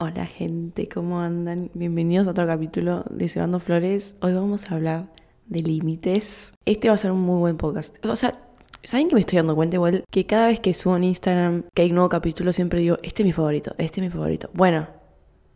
Hola 0.00 0.26
gente, 0.26 0.88
¿cómo 0.88 1.18
andan? 1.18 1.72
Bienvenidos 1.74 2.28
a 2.28 2.30
otro 2.30 2.46
capítulo 2.46 3.02
de 3.10 3.28
Cebando 3.28 3.58
Flores. 3.58 4.14
Hoy 4.20 4.32
vamos 4.32 4.70
a 4.70 4.76
hablar 4.76 5.12
de 5.46 5.60
límites. 5.60 6.54
Este 6.66 6.86
va 6.86 6.94
a 6.94 6.98
ser 6.98 7.10
un 7.10 7.20
muy 7.22 7.40
buen 7.40 7.56
podcast. 7.56 7.96
O 8.06 8.14
sea, 8.14 8.32
¿saben 8.84 9.08
que 9.08 9.16
me 9.16 9.20
estoy 9.20 9.38
dando 9.38 9.56
cuenta 9.56 9.74
igual? 9.74 10.04
Que 10.08 10.24
cada 10.24 10.46
vez 10.46 10.60
que 10.60 10.72
subo 10.72 10.96
en 10.96 11.02
Instagram 11.02 11.64
que 11.74 11.82
hay 11.82 11.88
un 11.88 11.96
nuevo 11.96 12.08
capítulo 12.08 12.52
siempre 12.52 12.78
digo, 12.78 12.98
este 13.02 13.24
es 13.24 13.26
mi 13.26 13.32
favorito, 13.32 13.74
este 13.76 14.00
es 14.00 14.06
mi 14.06 14.10
favorito. 14.10 14.50
Bueno, 14.54 14.86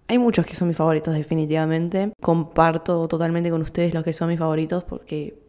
hay 0.09 0.19
muchos 0.19 0.45
que 0.45 0.57
son 0.57 0.67
mis 0.67 0.77
favoritos 0.77 1.15
definitivamente. 1.15 2.13
Comparto 2.21 3.07
totalmente 3.07 3.49
con 3.49 3.63
ustedes 3.63 3.95
los 3.95 4.03
que 4.03 4.13
son 4.13 4.29
mis 4.29 4.41
favoritos 4.41 4.83
porque 4.83 5.41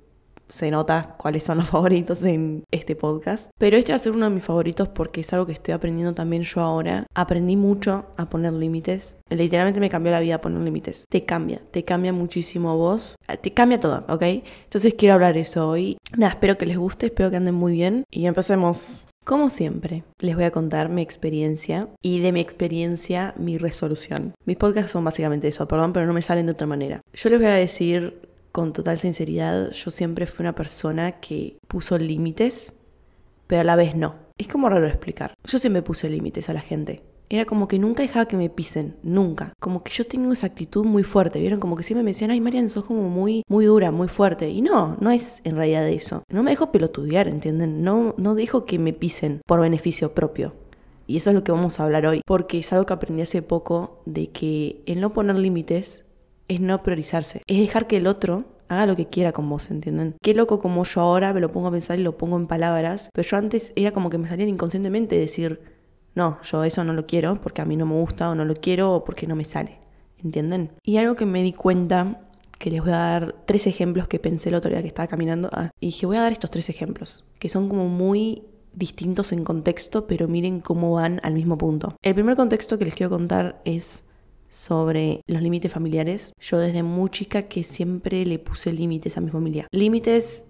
se 0.54 0.70
nota 0.70 1.16
cuáles 1.18 1.44
son 1.44 1.58
los 1.58 1.70
favoritos 1.72 2.24
en 2.24 2.64
este 2.72 2.96
podcast. 2.96 3.50
Pero 3.58 3.76
este 3.76 3.92
va 3.92 3.96
a 3.96 4.00
ser 4.00 4.12
uno 4.12 4.30
de 4.30 4.36
mis 4.36 4.44
favoritos 4.44 4.88
porque 4.88 5.22
es 5.22 5.34
algo 5.34 5.48
que 5.48 5.52
estoy 5.52 5.74
aprendiendo 5.74 6.14
también 6.14 6.44
yo 6.44 6.62
ahora. 6.62 7.08
Aprendí 7.16 7.56
mucho 7.56 8.06
a 8.18 8.30
poner 8.30 8.54
límites. 8.54 9.18
Literalmente 9.30 9.80
me 9.80 9.90
cambió 9.90 10.12
la 10.12 10.20
vida 10.20 10.42
poner 10.42 10.62
límites. 10.62 11.06
Te 11.10 11.26
cambia, 11.26 11.60
te 11.72 11.84
cambia 11.84 12.14
muchísimo 12.14 12.78
vos. 12.78 13.16
Te 13.42 13.52
cambia 13.52 13.80
todo, 13.80 14.06
¿ok? 14.08 14.22
Entonces 14.66 14.94
quiero 14.94 15.16
hablar 15.16 15.38
eso 15.38 15.68
hoy. 15.68 15.98
Nada, 16.16 16.34
espero 16.34 16.58
que 16.58 16.68
les 16.68 16.78
guste, 16.78 17.08
espero 17.08 17.32
que 17.32 17.38
anden 17.38 17.56
muy 17.56 17.74
bien. 17.74 18.04
Y 18.12 18.28
empecemos. 18.28 19.08
Como 19.26 19.50
siempre, 19.50 20.04
les 20.20 20.36
voy 20.36 20.44
a 20.44 20.52
contar 20.52 20.90
mi 20.90 21.02
experiencia 21.02 21.88
y 22.02 22.20
de 22.20 22.34
mi 22.34 22.42
experiencia 22.42 23.34
mi 23.38 23.58
resolución. 23.58 24.34
Mis 24.46 24.58
podcasts 24.58 24.92
son 24.92 25.06
básicamente 25.06 25.48
eso, 25.48 25.66
perdón, 25.66 25.94
pero 25.94 26.06
no 26.06 26.14
me 26.14 26.22
salen 26.22 26.46
de 26.46 26.52
otra 26.52 26.68
manera. 26.68 27.02
Yo 27.14 27.30
les 27.30 27.40
voy 27.40 27.48
a 27.48 27.54
decir 27.54 28.33
con 28.54 28.72
total 28.72 29.00
sinceridad, 29.00 29.72
yo 29.72 29.92
siempre 29.92 30.28
fui 30.28 30.44
una 30.44 30.56
persona 30.56 31.20
que 31.20 31.58
puso 31.68 31.98
límites, 31.98 32.74
pero 33.48 33.62
a 33.62 33.64
la 33.66 33.76
vez 33.76 33.96
no. 33.96 34.16
Es 34.38 34.48
como 34.48 34.70
raro 34.70 34.88
explicar. 34.88 35.34
Yo 35.44 35.58
siempre 35.58 35.82
puse 35.82 36.08
límites 36.08 36.50
a 36.50 36.54
la 36.54 36.62
gente. 36.62 37.02
Era 37.30 37.46
como 37.46 37.68
que 37.68 37.80
nunca 37.80 38.04
dejaba 38.04 38.28
que 38.28 38.38
me 38.38 38.52
pisen, 38.52 38.96
nunca. 39.02 39.54
Como 39.60 39.84
que 39.84 39.92
yo 39.92 40.06
tengo 40.06 40.32
esa 40.32 40.46
actitud 40.46 40.86
muy 40.86 41.04
fuerte, 41.04 41.40
¿vieron? 41.40 41.60
Como 41.60 41.76
que 41.76 41.82
siempre 41.82 42.04
me 42.04 42.12
decían, 42.12 42.30
ay, 42.30 42.42
Marian, 42.42 42.70
sos 42.70 42.86
como 42.86 43.10
muy, 43.10 43.42
muy 43.50 43.66
dura, 43.66 43.90
muy 43.90 44.08
fuerte. 44.08 44.50
Y 44.50 44.62
no, 44.62 44.98
no 45.00 45.10
es 45.10 45.42
en 45.44 45.56
realidad 45.56 45.90
eso. 45.90 46.22
No 46.32 46.44
me 46.44 46.52
dejo 46.52 46.72
pelotudear, 46.72 47.28
¿entienden? 47.28 47.82
No, 47.84 48.14
no 48.20 48.36
dejo 48.36 48.66
que 48.66 48.78
me 48.78 48.94
pisen 48.94 49.42
por 49.48 49.62
beneficio 49.62 50.14
propio. 50.14 50.54
Y 51.08 51.18
eso 51.18 51.32
es 51.32 51.36
lo 51.36 51.44
que 51.44 51.52
vamos 51.52 51.80
a 51.80 51.86
hablar 51.86 52.06
hoy, 52.06 52.22
porque 52.24 52.60
es 52.60 52.72
algo 52.72 52.86
que 52.86 52.94
aprendí 52.94 53.24
hace 53.24 53.42
poco 53.42 54.02
de 54.06 54.28
que 54.28 54.84
el 54.86 55.02
no 55.02 55.12
poner 55.12 55.38
límites 55.38 56.03
es 56.48 56.60
no 56.60 56.84
priorizarse, 56.84 57.42
es 57.48 57.60
dejar 57.60 57.88
que 57.88 57.98
el 57.98 58.08
otro 58.08 58.46
haga 58.70 58.86
lo 58.86 58.96
que 58.96 59.08
quiera 59.08 59.32
con 59.32 59.50
vos, 59.50 59.70
¿entienden? 59.72 60.16
Qué 60.22 60.34
loco 60.34 60.60
como 60.60 60.84
yo 60.84 61.02
ahora 61.02 61.34
me 61.34 61.42
lo 61.42 61.52
pongo 61.52 61.68
a 61.68 61.72
pensar 61.72 62.00
y 62.00 62.04
lo 62.04 62.18
pongo 62.18 62.38
en 62.38 62.48
palabras, 62.48 63.10
pero 63.14 63.28
yo 63.28 63.38
antes 63.38 63.74
era 63.76 63.92
como 63.92 64.10
que 64.10 64.18
me 64.18 64.28
salía 64.28 64.48
inconscientemente 64.48 65.18
decir, 65.18 65.62
no, 66.16 66.40
yo 66.44 66.64
eso 66.64 66.84
no 66.84 66.94
lo 66.94 67.06
quiero 67.06 67.36
porque 67.42 67.62
a 67.62 67.66
mí 67.66 67.76
no 67.76 67.86
me 67.86 67.96
gusta 67.96 68.30
o 68.30 68.36
no 68.36 68.46
lo 68.46 68.56
quiero 68.56 68.94
o 68.94 69.04
porque 69.04 69.28
no 69.28 69.36
me 69.36 69.44
sale, 69.44 69.80
¿entienden? 70.24 70.72
Y 70.84 70.98
algo 70.98 71.16
que 71.16 71.26
me 71.26 71.44
di 71.44 71.54
cuenta, 71.54 72.22
que 72.60 72.70
les 72.70 72.82
voy 72.82 72.92
a 72.92 72.98
dar 72.98 73.36
tres 73.46 73.68
ejemplos 73.68 74.08
que 74.08 74.20
pensé 74.20 74.50
el 74.50 74.56
otro 74.56 74.72
día 74.72 74.82
que 74.82 74.88
estaba 74.88 75.08
caminando, 75.08 75.50
ah, 75.52 75.72
y 75.80 75.88
dije, 75.88 76.06
voy 76.06 76.18
a 76.18 76.22
dar 76.22 76.32
estos 76.32 76.50
tres 76.50 76.70
ejemplos, 76.70 77.26
que 77.40 77.50
son 77.50 77.70
como 77.70 77.88
muy 77.88 78.44
distintos 78.74 79.32
en 79.32 79.44
contexto, 79.44 80.08
pero 80.08 80.28
miren 80.28 80.60
cómo 80.60 80.94
van 80.94 81.20
al 81.24 81.34
mismo 81.34 81.58
punto. 81.58 81.96
El 82.02 82.16
primer 82.16 82.36
contexto 82.36 82.78
que 82.78 82.86
les 82.86 82.96
quiero 82.96 83.10
contar 83.10 83.62
es 83.66 84.03
sobre 84.54 85.24
los 85.26 85.42
límites 85.42 85.72
familiares. 85.72 86.34
Yo 86.40 86.60
desde 86.60 86.84
muy 86.84 87.10
chica 87.10 87.44
que 87.44 87.64
siempre 87.64 88.24
le 88.24 88.38
puse 88.38 88.72
límites 88.72 89.18
a 89.18 89.22
mi 89.22 89.32
familia. 89.32 89.68
Límites 89.72 90.46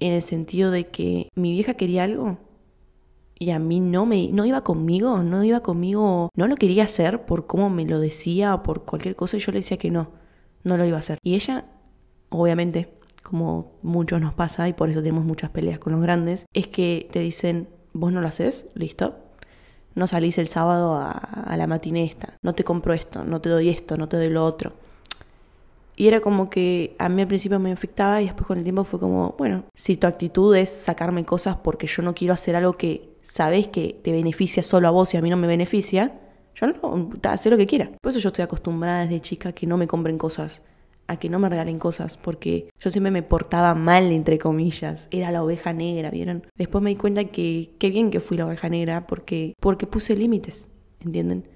en 0.00 0.12
el 0.12 0.22
sentido 0.22 0.70
de 0.70 0.88
que 0.88 1.30
mi 1.34 1.52
vieja 1.52 1.74
quería 1.74 2.04
algo 2.04 2.38
y 3.38 3.50
a 3.50 3.58
mí 3.58 3.80
no 3.80 4.04
me 4.04 4.28
no 4.32 4.44
iba 4.44 4.62
conmigo, 4.62 5.22
no 5.22 5.42
iba 5.44 5.60
conmigo, 5.60 6.28
no 6.36 6.46
lo 6.46 6.56
quería 6.56 6.84
hacer 6.84 7.24
por 7.24 7.46
cómo 7.46 7.70
me 7.70 7.86
lo 7.86 8.00
decía 8.00 8.54
o 8.54 8.62
por 8.62 8.84
cualquier 8.84 9.16
cosa 9.16 9.38
y 9.38 9.40
yo 9.40 9.50
le 9.50 9.60
decía 9.60 9.78
que 9.78 9.90
no, 9.90 10.10
no 10.62 10.76
lo 10.76 10.84
iba 10.84 10.96
a 10.96 11.00
hacer. 11.00 11.18
Y 11.22 11.34
ella, 11.34 11.64
obviamente, 12.28 12.92
como 13.22 13.78
muchos 13.80 14.20
nos 14.20 14.34
pasa 14.34 14.68
y 14.68 14.74
por 14.74 14.90
eso 14.90 15.00
tenemos 15.00 15.24
muchas 15.24 15.48
peleas 15.48 15.78
con 15.78 15.94
los 15.94 16.02
grandes, 16.02 16.44
es 16.52 16.68
que 16.68 17.08
te 17.10 17.20
dicen, 17.20 17.70
vos 17.94 18.12
no 18.12 18.20
lo 18.20 18.28
haces, 18.28 18.68
listo, 18.74 19.21
no 19.94 20.06
salís 20.06 20.38
el 20.38 20.46
sábado 20.46 20.94
a, 20.94 21.54
la 21.56 21.66
matiné 21.66 22.04
esta, 22.04 22.34
no 22.42 22.54
te 22.54 22.64
compro 22.64 22.92
esto, 22.92 23.24
no 23.24 23.40
te 23.40 23.48
doy 23.48 23.68
esto, 23.68 23.96
no 23.96 24.08
te 24.08 24.16
doy 24.16 24.28
lo 24.28 24.44
otro. 24.44 24.72
Y 25.94 26.08
era 26.08 26.20
como 26.20 26.48
que 26.48 26.96
a 26.98 27.08
mí 27.08 27.20
al 27.20 27.28
principio 27.28 27.58
me 27.58 27.70
afectaba 27.70 28.22
y 28.22 28.24
después 28.24 28.46
con 28.46 28.58
el 28.58 28.64
tiempo 28.64 28.84
fue 28.84 28.98
como, 28.98 29.34
bueno, 29.38 29.64
si 29.74 29.96
tu 29.96 30.06
actitud 30.06 30.56
es 30.56 30.70
sacarme 30.70 31.24
cosas 31.24 31.56
porque 31.56 31.86
yo 31.86 32.02
no 32.02 32.14
quiero 32.14 32.32
hacer 32.32 32.56
algo 32.56 32.72
que 32.72 33.10
sabes 33.22 33.68
que 33.68 34.00
te 34.02 34.10
beneficia 34.10 34.62
solo 34.62 34.88
a 34.88 34.90
vos 34.90 35.12
y 35.12 35.18
a 35.18 35.22
mí 35.22 35.28
no 35.28 35.36
me 35.36 35.46
beneficia, 35.46 36.18
yo 36.54 36.66
no, 36.66 37.10
haz 37.24 37.46
lo 37.46 37.56
que 37.56 37.66
quiera. 37.66 37.90
Por 38.00 38.10
eso 38.10 38.20
yo 38.20 38.28
estoy 38.28 38.42
acostumbrada 38.42 39.02
desde 39.02 39.20
chica 39.20 39.52
que 39.52 39.66
no 39.66 39.76
me 39.76 39.86
compren 39.86 40.18
cosas 40.18 40.62
a 41.06 41.18
que 41.18 41.28
no 41.28 41.38
me 41.38 41.48
regalen 41.48 41.78
cosas, 41.78 42.16
porque 42.16 42.68
yo 42.80 42.90
siempre 42.90 43.10
me 43.10 43.22
portaba 43.22 43.74
mal, 43.74 44.12
entre 44.12 44.38
comillas. 44.38 45.08
Era 45.10 45.30
la 45.30 45.42
oveja 45.42 45.72
negra, 45.72 46.10
¿vieron? 46.10 46.46
Después 46.56 46.82
me 46.82 46.90
di 46.90 46.96
cuenta 46.96 47.24
que 47.24 47.74
qué 47.78 47.90
bien 47.90 48.10
que 48.10 48.20
fui 48.20 48.36
la 48.36 48.46
oveja 48.46 48.68
negra, 48.68 49.06
porque, 49.06 49.54
porque 49.60 49.86
puse 49.86 50.16
límites, 50.16 50.68
¿entienden? 51.00 51.48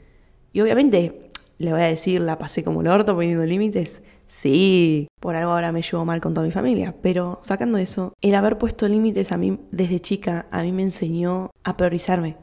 Y 0.53 0.61
obviamente, 0.61 1.31
le 1.59 1.73
voy 1.73 1.81
a 1.81 1.87
decir, 1.87 2.21
la 2.21 2.39
pasé 2.39 2.63
como 2.63 2.83
el 2.83 2.89
orto 2.89 3.15
poniendo 3.15 3.45
límites. 3.45 4.03
Sí, 4.27 5.09
por 5.21 5.37
algo 5.37 5.53
ahora 5.53 5.73
me 5.73 5.83
llevo 5.83 6.05
mal 6.05 6.21
con 6.21 6.35
toda 6.35 6.47
mi 6.47 6.53
familia, 6.53 6.95
pero 7.01 7.39
sacando 7.43 7.79
eso, 7.79 8.13
el 8.21 8.35
haber 8.35 8.59
puesto 8.59 8.89
límites 8.89 9.33
a 9.33 9.37
mí 9.37 9.59
desde 9.71 10.01
chica, 10.01 10.47
a 10.51 10.63
mí 10.63 10.73
me 10.73 10.83
enseñó 10.83 11.51
a 11.65 11.77
priorizarme, 11.77 12.37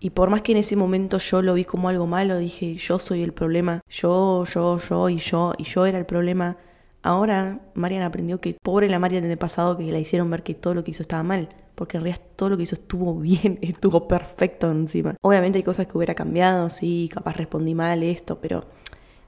y 0.00 0.10
por 0.10 0.30
más 0.30 0.40
que 0.40 0.52
en 0.52 0.58
ese 0.58 0.76
momento 0.76 1.18
yo 1.18 1.42
lo 1.42 1.52
vi 1.52 1.64
como 1.64 1.90
algo 1.90 2.06
malo, 2.06 2.38
dije, 2.38 2.74
yo 2.76 2.98
soy 2.98 3.22
el 3.22 3.34
problema, 3.34 3.82
yo, 3.88 4.44
yo, 4.44 4.78
yo 4.78 5.08
y 5.10 5.18
yo, 5.18 5.52
y 5.58 5.64
yo 5.64 5.84
era 5.84 5.98
el 5.98 6.06
problema. 6.06 6.56
Ahora 7.02 7.60
Marian 7.74 8.02
aprendió 8.02 8.40
que 8.40 8.56
pobre 8.62 8.88
la 8.88 8.98
Marian 8.98 9.24
el 9.24 9.38
pasado 9.38 9.76
que 9.76 9.92
la 9.92 9.98
hicieron 9.98 10.30
ver 10.30 10.42
que 10.42 10.54
todo 10.54 10.72
lo 10.72 10.84
que 10.84 10.92
hizo 10.92 11.02
estaba 11.02 11.22
mal, 11.22 11.50
porque 11.74 11.98
en 11.98 12.04
realidad 12.04 12.24
todo 12.34 12.48
lo 12.48 12.56
que 12.56 12.62
hizo 12.62 12.76
estuvo 12.76 13.14
bien, 13.20 13.58
estuvo 13.60 14.08
perfecto 14.08 14.70
encima. 14.70 15.16
Obviamente 15.20 15.58
hay 15.58 15.62
cosas 15.62 15.86
que 15.86 15.98
hubiera 15.98 16.14
cambiado, 16.14 16.70
sí, 16.70 17.10
capaz 17.12 17.36
respondí 17.36 17.74
mal 17.74 18.02
esto, 18.02 18.38
pero 18.40 18.64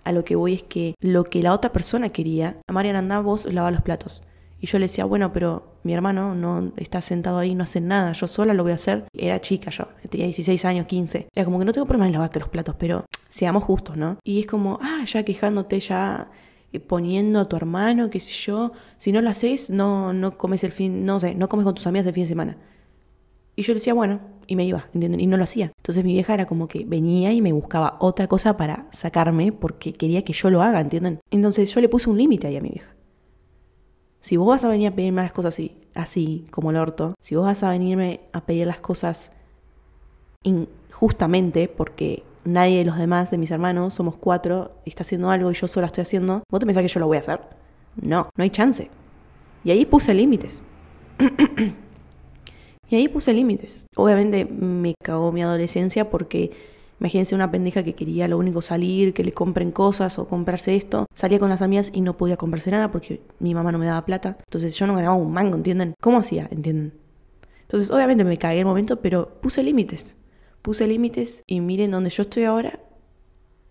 a 0.05 0.13
lo 0.13 0.25
que 0.25 0.37
voy 0.37 0.55
es 0.55 0.63
que 0.63 0.95
lo 1.01 1.25
que 1.25 1.43
la 1.43 1.53
otra 1.53 1.71
persona 1.71 2.09
quería, 2.09 2.57
a 2.67 2.73
Marian 2.73 2.97
andaba 2.97 3.21
vos 3.21 3.45
lava 3.53 3.71
los 3.71 3.83
platos. 3.83 4.23
Y 4.63 4.69
yo 4.69 4.79
le 4.79 4.85
decía, 4.85 5.05
bueno, 5.05 5.33
pero 5.33 5.75
mi 5.83 5.93
hermano 5.93 6.37
no 6.37 6.73
está 6.77 7.03
sentado 7.03 7.39
ahí, 7.39 7.53
no 7.57 7.65
hace 7.65 7.81
nada, 7.81 8.13
yo 8.13 8.29
sola 8.29 8.55
lo 8.55 8.63
voy 8.63 8.71
a 8.71 8.77
hacer. 8.77 9.07
Era 9.13 9.41
chica 9.41 9.71
yo, 9.71 9.89
tenía 10.09 10.27
16 10.27 10.65
años, 10.65 10.87
15. 10.87 11.27
Era 11.35 11.45
como 11.45 11.59
que 11.59 11.65
no 11.65 11.73
tengo 11.73 11.85
problema 11.85 12.07
en 12.07 12.13
lavarte 12.13 12.39
los 12.39 12.49
platos, 12.49 12.77
pero 12.79 13.05
seamos 13.29 13.65
justos, 13.65 13.97
¿no? 13.97 14.19
Y 14.23 14.39
es 14.39 14.47
como, 14.47 14.79
ah, 14.81 15.05
ya 15.05 15.25
quejándote, 15.25 15.81
ya 15.81 16.31
eh, 16.73 16.79
poniendo 16.79 17.41
a 17.41 17.49
tu 17.49 17.57
hermano, 17.57 18.09
qué 18.09 18.21
sé 18.21 18.31
yo, 18.31 18.71
si 18.99 19.11
no 19.11 19.21
lo 19.21 19.31
haces, 19.31 19.69
no, 19.69 20.13
no 20.13 20.39
comes 20.39 20.63
el 20.63 20.71
fin, 20.71 21.05
no 21.05 21.19
sé, 21.19 21.35
no 21.35 21.49
comes 21.49 21.65
con 21.65 21.75
tus 21.75 21.89
amigas 21.89 22.07
el 22.07 22.15
fin 22.15 22.23
de 22.23 22.29
semana. 22.29 22.57
Y 23.57 23.65
yo 23.65 23.73
le 23.73 23.81
decía, 23.81 23.95
bueno, 23.95 24.21
y 24.47 24.55
me 24.55 24.65
iba, 24.65 24.87
¿entienden? 24.95 25.19
Y 25.19 25.27
no 25.27 25.39
lo 25.39 25.43
hacía. 25.43 25.73
Entonces 25.77 26.05
mi 26.05 26.13
vieja 26.13 26.35
era 26.35 26.47
como 26.47 26.69
que 26.69 26.85
venía 26.85 27.33
y 27.33 27.43
me 27.43 27.51
buscaba 27.51 27.97
otra 27.99 28.29
cosa 28.29 28.57
para 28.57 28.87
sacarme 28.93 29.51
porque 29.51 29.93
quería 29.93 30.25
que 30.25 30.33
yo 30.33 30.51
lo 30.51 30.63
haga, 30.63 30.81
¿entienden? 30.81 31.19
Entonces 31.33 31.75
yo 31.75 31.81
le 31.81 31.89
puse 31.89 32.09
un 32.09 32.17
límite 32.17 32.47
ahí 32.47 32.57
a 32.57 32.61
mi 32.61 32.71
vieja. 32.71 32.95
Si 34.23 34.37
vos 34.37 34.47
vas 34.47 34.63
a 34.63 34.69
venir 34.69 34.87
a 34.87 34.95
pedirme 34.95 35.21
las 35.21 35.33
cosas 35.33 35.55
así, 35.55 35.77
así 35.95 36.45
como 36.53 36.71
el 36.71 36.77
orto, 36.77 37.17
si 37.21 37.35
vos 37.35 37.45
vas 37.45 37.65
a 37.65 37.71
venirme 37.71 38.21
a 38.33 38.47
pedir 38.47 38.69
las 38.69 38.79
cosas 38.79 39.33
injustamente, 40.45 41.67
porque 41.67 42.23
nadie 42.45 42.79
de 42.79 42.85
los 42.85 42.97
demás, 42.97 43.33
de 43.33 43.39
mis 43.39 43.51
hermanos, 43.51 43.95
somos 43.95 44.17
cuatro, 44.17 44.77
está 44.85 45.03
haciendo 45.03 45.29
algo 45.29 45.51
y 45.51 45.55
yo 45.55 45.67
sola 45.67 45.89
estoy 45.89 46.03
haciendo, 46.03 46.45
¿vos 46.49 46.61
te 46.61 46.67
pensás 46.67 46.83
que 46.83 46.89
yo 46.89 47.01
lo 47.01 47.09
voy 47.09 47.17
a 47.17 47.21
hacer? 47.21 47.41
No, 48.01 48.29
no 48.37 48.45
hay 48.45 48.51
chance. 48.51 48.91
Y 49.65 49.73
ahí 49.73 49.85
puse 49.85 50.15
límites. 50.15 50.63
y 52.89 52.95
ahí 52.95 53.09
puse 53.09 53.35
límites. 53.35 53.87
Obviamente 53.97 54.45
me 54.45 54.95
cagó 55.03 55.33
mi 55.33 55.43
adolescencia 55.43 56.11
porque 56.11 56.53
Imagínense 57.03 57.35
una 57.35 57.51
pendeja 57.51 57.83
que 57.83 57.97
quería 57.97 58.29
lo 58.29 58.39
único 58.39 58.63
salir, 58.63 59.13
que 59.13 59.25
le 59.25 59.33
compren 59.33 59.73
cosas 59.73 60.21
o 60.21 60.29
comprarse 60.29 60.77
esto. 60.77 61.07
Salía 61.17 61.41
con 61.41 61.49
las 61.49 61.61
amigas 61.61 61.91
y 61.93 62.01
no 62.01 62.17
podía 62.17 62.37
comprarse 62.37 62.71
nada 62.71 62.93
porque 62.93 63.23
mi 63.41 63.55
mamá 63.55 63.73
no 63.73 63.79
me 63.81 63.87
daba 63.87 64.07
plata. 64.07 64.39
Entonces 64.47 64.77
yo 64.77 64.87
no 64.87 64.95
ganaba 64.95 65.17
un 65.17 65.33
mango, 65.33 65.57
¿entienden? 65.57 65.95
¿Cómo 66.01 66.19
hacía? 66.19 66.47
¿Entienden? 66.53 66.93
Entonces 67.63 67.91
obviamente 67.91 68.23
me 68.23 68.37
caí 68.37 68.61
el 68.61 68.67
momento, 68.67 69.01
pero 69.01 69.41
puse 69.41 69.65
límites. 69.65 70.15
Puse 70.63 70.87
límites 70.87 71.43
y 71.49 71.59
miren 71.59 71.91
dónde 71.91 72.09
yo 72.09 72.23
estoy 72.23 72.45
ahora 72.45 72.79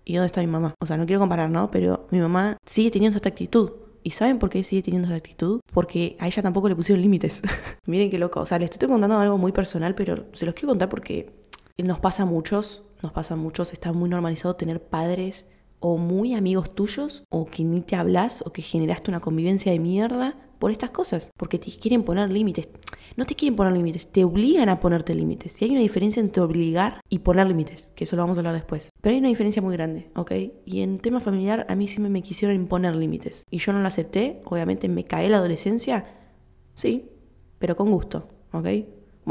y 0.04 0.16
dónde 0.16 0.25
está 0.25 0.42
mi 0.42 0.48
mamá. 0.48 0.75
O 0.81 0.86
sea, 0.86 0.98
no 0.98 1.06
quiero 1.06 1.22
comparar, 1.22 1.50
¿no? 1.50 1.72
Pero 1.72 2.07
mi 2.12 2.19
mamá 2.19 2.57
sigue 2.66 2.92
teniendo 2.92 3.16
esta 3.16 3.30
actitud. 3.30 3.72
¿Y 4.04 4.12
saben 4.12 4.39
por 4.39 4.50
qué 4.50 4.62
sigue 4.66 4.81
teniendo 4.81 5.07
esta 5.07 5.16
actitud? 5.16 5.62
Porque 5.72 6.18
a 6.19 6.27
ella 6.27 6.44
tampoco 6.44 6.68
le 6.68 6.75
pusieron 6.75 7.01
límites. 7.01 7.42
Miren 7.86 8.10
qué 8.10 8.18
loco. 8.18 8.42
O 8.42 8.45
sea, 8.45 8.60
les 8.60 8.72
estoy 8.72 8.89
contando 8.89 9.18
algo 9.18 9.38
muy 9.38 9.54
personal, 9.54 9.95
pero 9.95 10.25
se 10.34 10.45
los 10.45 10.54
quiero 10.54 10.68
contar 10.68 10.89
porque 10.89 11.41
nos 11.83 12.00
pasa 12.00 12.24
a 12.24 12.25
muchos 12.25 12.83
nos 13.01 13.12
pasa 13.12 13.33
a 13.33 13.38
muchos, 13.38 13.74
está 13.74 13.94
muy 13.94 14.10
normalizado 14.10 14.56
tener 14.56 14.81
padres 14.81 15.48
o 15.80 15.98
muy 15.98 16.36
amigos 16.36 16.75
tuyos 16.75 17.24
o 17.30 17.45
que 17.45 17.63
ni 17.63 17.81
te 17.81 17.95
hablas 17.95 18.44
o 18.45 18.54
que 18.54 18.62
generaste 18.62 19.10
una 19.10 19.19
convivencia 19.19 19.72
de 19.72 19.80
mierda 19.80 20.36
por 20.60 20.69
estas 20.69 20.92
cosas, 20.92 21.31
porque 21.38 21.57
te 21.57 21.72
quieren 21.72 22.04
poner 22.04 22.31
límites. 22.31 22.69
No 23.18 23.25
te 23.25 23.33
quieren 23.33 23.56
poner 23.56 23.74
límites, 23.74 24.06
te 24.12 24.24
obligan 24.24 24.69
a 24.69 24.80
ponerte 24.80 25.16
límites. 25.16 25.60
Y 25.60 25.66
hay 25.66 25.72
una 25.72 25.80
diferencia 25.80 26.22
entre 26.22 26.44
obligar 26.44 27.01
y 27.10 27.19
poner 27.19 27.48
límites, 27.48 27.92
que 27.95 28.04
eso 28.04 28.16
lo 28.16 28.22
vamos 28.22 28.38
a 28.38 28.42
hablar 28.42 28.54
después. 28.54 28.92
Pero 29.01 29.13
hay 29.13 29.19
una 29.19 29.30
diferencia 29.30 29.63
muy 29.63 29.74
grande, 29.74 30.12
¿ok? 30.16 30.31
Y 30.66 30.81
en 30.81 31.00
tema 31.00 31.19
familiar 31.19 31.66
a 31.68 31.75
mí 31.75 31.88
siempre 31.88 32.12
me 32.12 32.22
quisieron 32.22 32.56
imponer 32.56 32.95
límites. 32.95 33.44
Y 33.50 33.57
yo 33.57 33.74
no 33.74 33.81
lo 33.81 33.88
acepté, 33.88 34.44
obviamente 34.45 34.88
me 34.88 35.06
cae 35.06 35.30
la 35.30 35.38
adolescencia, 35.38 36.06
sí, 36.75 37.10
pero 37.57 37.75
con 37.75 37.89
gusto, 37.89 38.27
¿ok? 38.54 38.68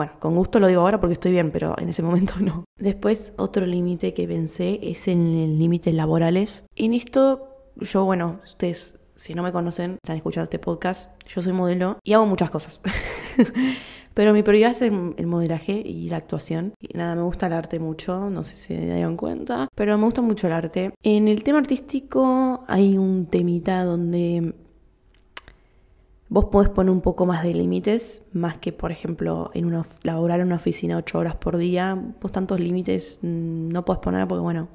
Bueno, 0.01 0.15
con 0.19 0.35
gusto 0.35 0.59
lo 0.61 0.67
digo 0.67 0.81
ahora 0.81 0.99
porque 0.99 1.13
estoy 1.13 1.31
bien, 1.31 1.51
pero 1.51 1.75
en 1.79 1.91
ese 1.91 2.03
momento 2.03 2.33
no. 2.41 2.65
Después, 2.79 3.35
otro 3.37 3.67
límite 3.67 4.15
que 4.15 4.27
pensé 4.27 4.81
es 4.83 5.07
en 5.09 5.27
el 5.27 5.59
límites 5.59 5.93
laborales. 5.93 6.65
En 6.75 6.95
esto, 6.95 7.51
yo, 7.77 8.07
bueno, 8.07 8.41
ustedes, 8.43 8.99
si 9.15 9.35
no 9.35 9.43
me 9.43 9.53
conocen, 9.53 9.99
están 10.03 10.17
escuchando 10.17 10.45
este 10.45 10.59
podcast, 10.59 11.11
yo 11.29 11.43
soy 11.43 11.53
modelo 11.53 11.99
y 12.03 12.15
hago 12.15 12.25
muchas 12.25 12.49
cosas. 12.49 12.81
pero 14.15 14.33
mi 14.33 14.43
prioridad 14.43 14.71
es 14.71 14.81
el, 14.81 15.27
modelaje 15.27 15.73
y 15.73 16.09
la 16.09 16.17
actuación. 16.17 16.73
Y 16.81 16.97
nada, 16.97 17.15
me 17.15 17.21
gusta 17.21 17.49
el 17.49 17.53
arte 17.53 17.79
mucho, 17.79 18.31
no 18.31 18.43
sé 18.43 18.55
si 18.55 18.77
se 18.77 18.95
dieron 18.95 19.19
cuenta, 19.19 19.69
pero 19.75 19.99
me 19.99 20.05
gusta 20.05 20.23
mucho 20.23 20.47
el 20.47 20.55
arte. 20.55 20.95
En 21.03 21.29
el 21.29 21.45
tema 21.45 21.59
artístico 21.59 22.65
hay 22.69 22.97
un 22.97 23.27
temita 23.27 23.85
donde 23.85 24.55
Vos 26.31 26.45
podés 26.45 26.69
poner 26.69 26.93
un 26.93 27.01
poco 27.01 27.27
más 27.27 27.43
de 27.43 27.53
límites, 27.53 28.23
más 28.33 28.57
que 28.59 28.73
por 28.73 28.93
ejemplo 28.93 29.51
en 29.53 29.65
una, 29.65 29.85
laborar 30.05 30.39
en 30.39 30.47
una 30.47 30.57
oficina 30.57 30.97
ocho 30.97 31.19
horas 31.19 31.35
por 31.35 31.57
día. 31.57 32.01
Vos 32.21 32.31
tantos 32.31 32.61
límites 32.61 33.19
mm, 33.21 33.69
no 33.69 33.85
podés 33.85 34.01
poner 34.01 34.29
porque 34.29 34.41
bueno, 34.41 34.69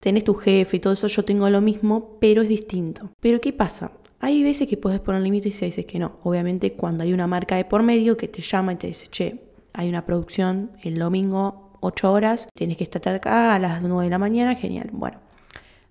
tenés 0.00 0.24
tu 0.24 0.34
jefe 0.34 0.78
y 0.78 0.80
todo 0.80 0.94
eso, 0.94 1.08
yo 1.08 1.26
tengo 1.26 1.48
lo 1.50 1.60
mismo, 1.60 2.16
pero 2.20 2.40
es 2.40 2.48
distinto. 2.48 3.10
Pero 3.20 3.38
¿qué 3.42 3.52
pasa? 3.52 3.92
Hay 4.18 4.42
veces 4.42 4.66
que 4.66 4.78
puedes 4.78 4.98
poner 5.00 5.20
límites 5.20 5.60
y 5.60 5.64
hay 5.66 5.70
veces 5.70 5.84
que 5.84 5.98
no. 5.98 6.12
Obviamente 6.22 6.72
cuando 6.72 7.02
hay 7.02 7.12
una 7.12 7.26
marca 7.26 7.56
de 7.56 7.66
por 7.66 7.82
medio 7.82 8.16
que 8.16 8.26
te 8.26 8.40
llama 8.40 8.72
y 8.72 8.76
te 8.76 8.86
dice, 8.86 9.08
che, 9.08 9.42
hay 9.74 9.90
una 9.90 10.06
producción 10.06 10.70
el 10.82 10.98
domingo 10.98 11.76
8 11.80 12.10
horas, 12.10 12.48
tienes 12.54 12.78
que 12.78 12.84
estar 12.84 13.14
acá 13.14 13.54
a 13.54 13.58
las 13.58 13.82
9 13.82 14.04
de 14.04 14.10
la 14.10 14.18
mañana, 14.18 14.54
genial. 14.54 14.88
Bueno, 14.90 15.18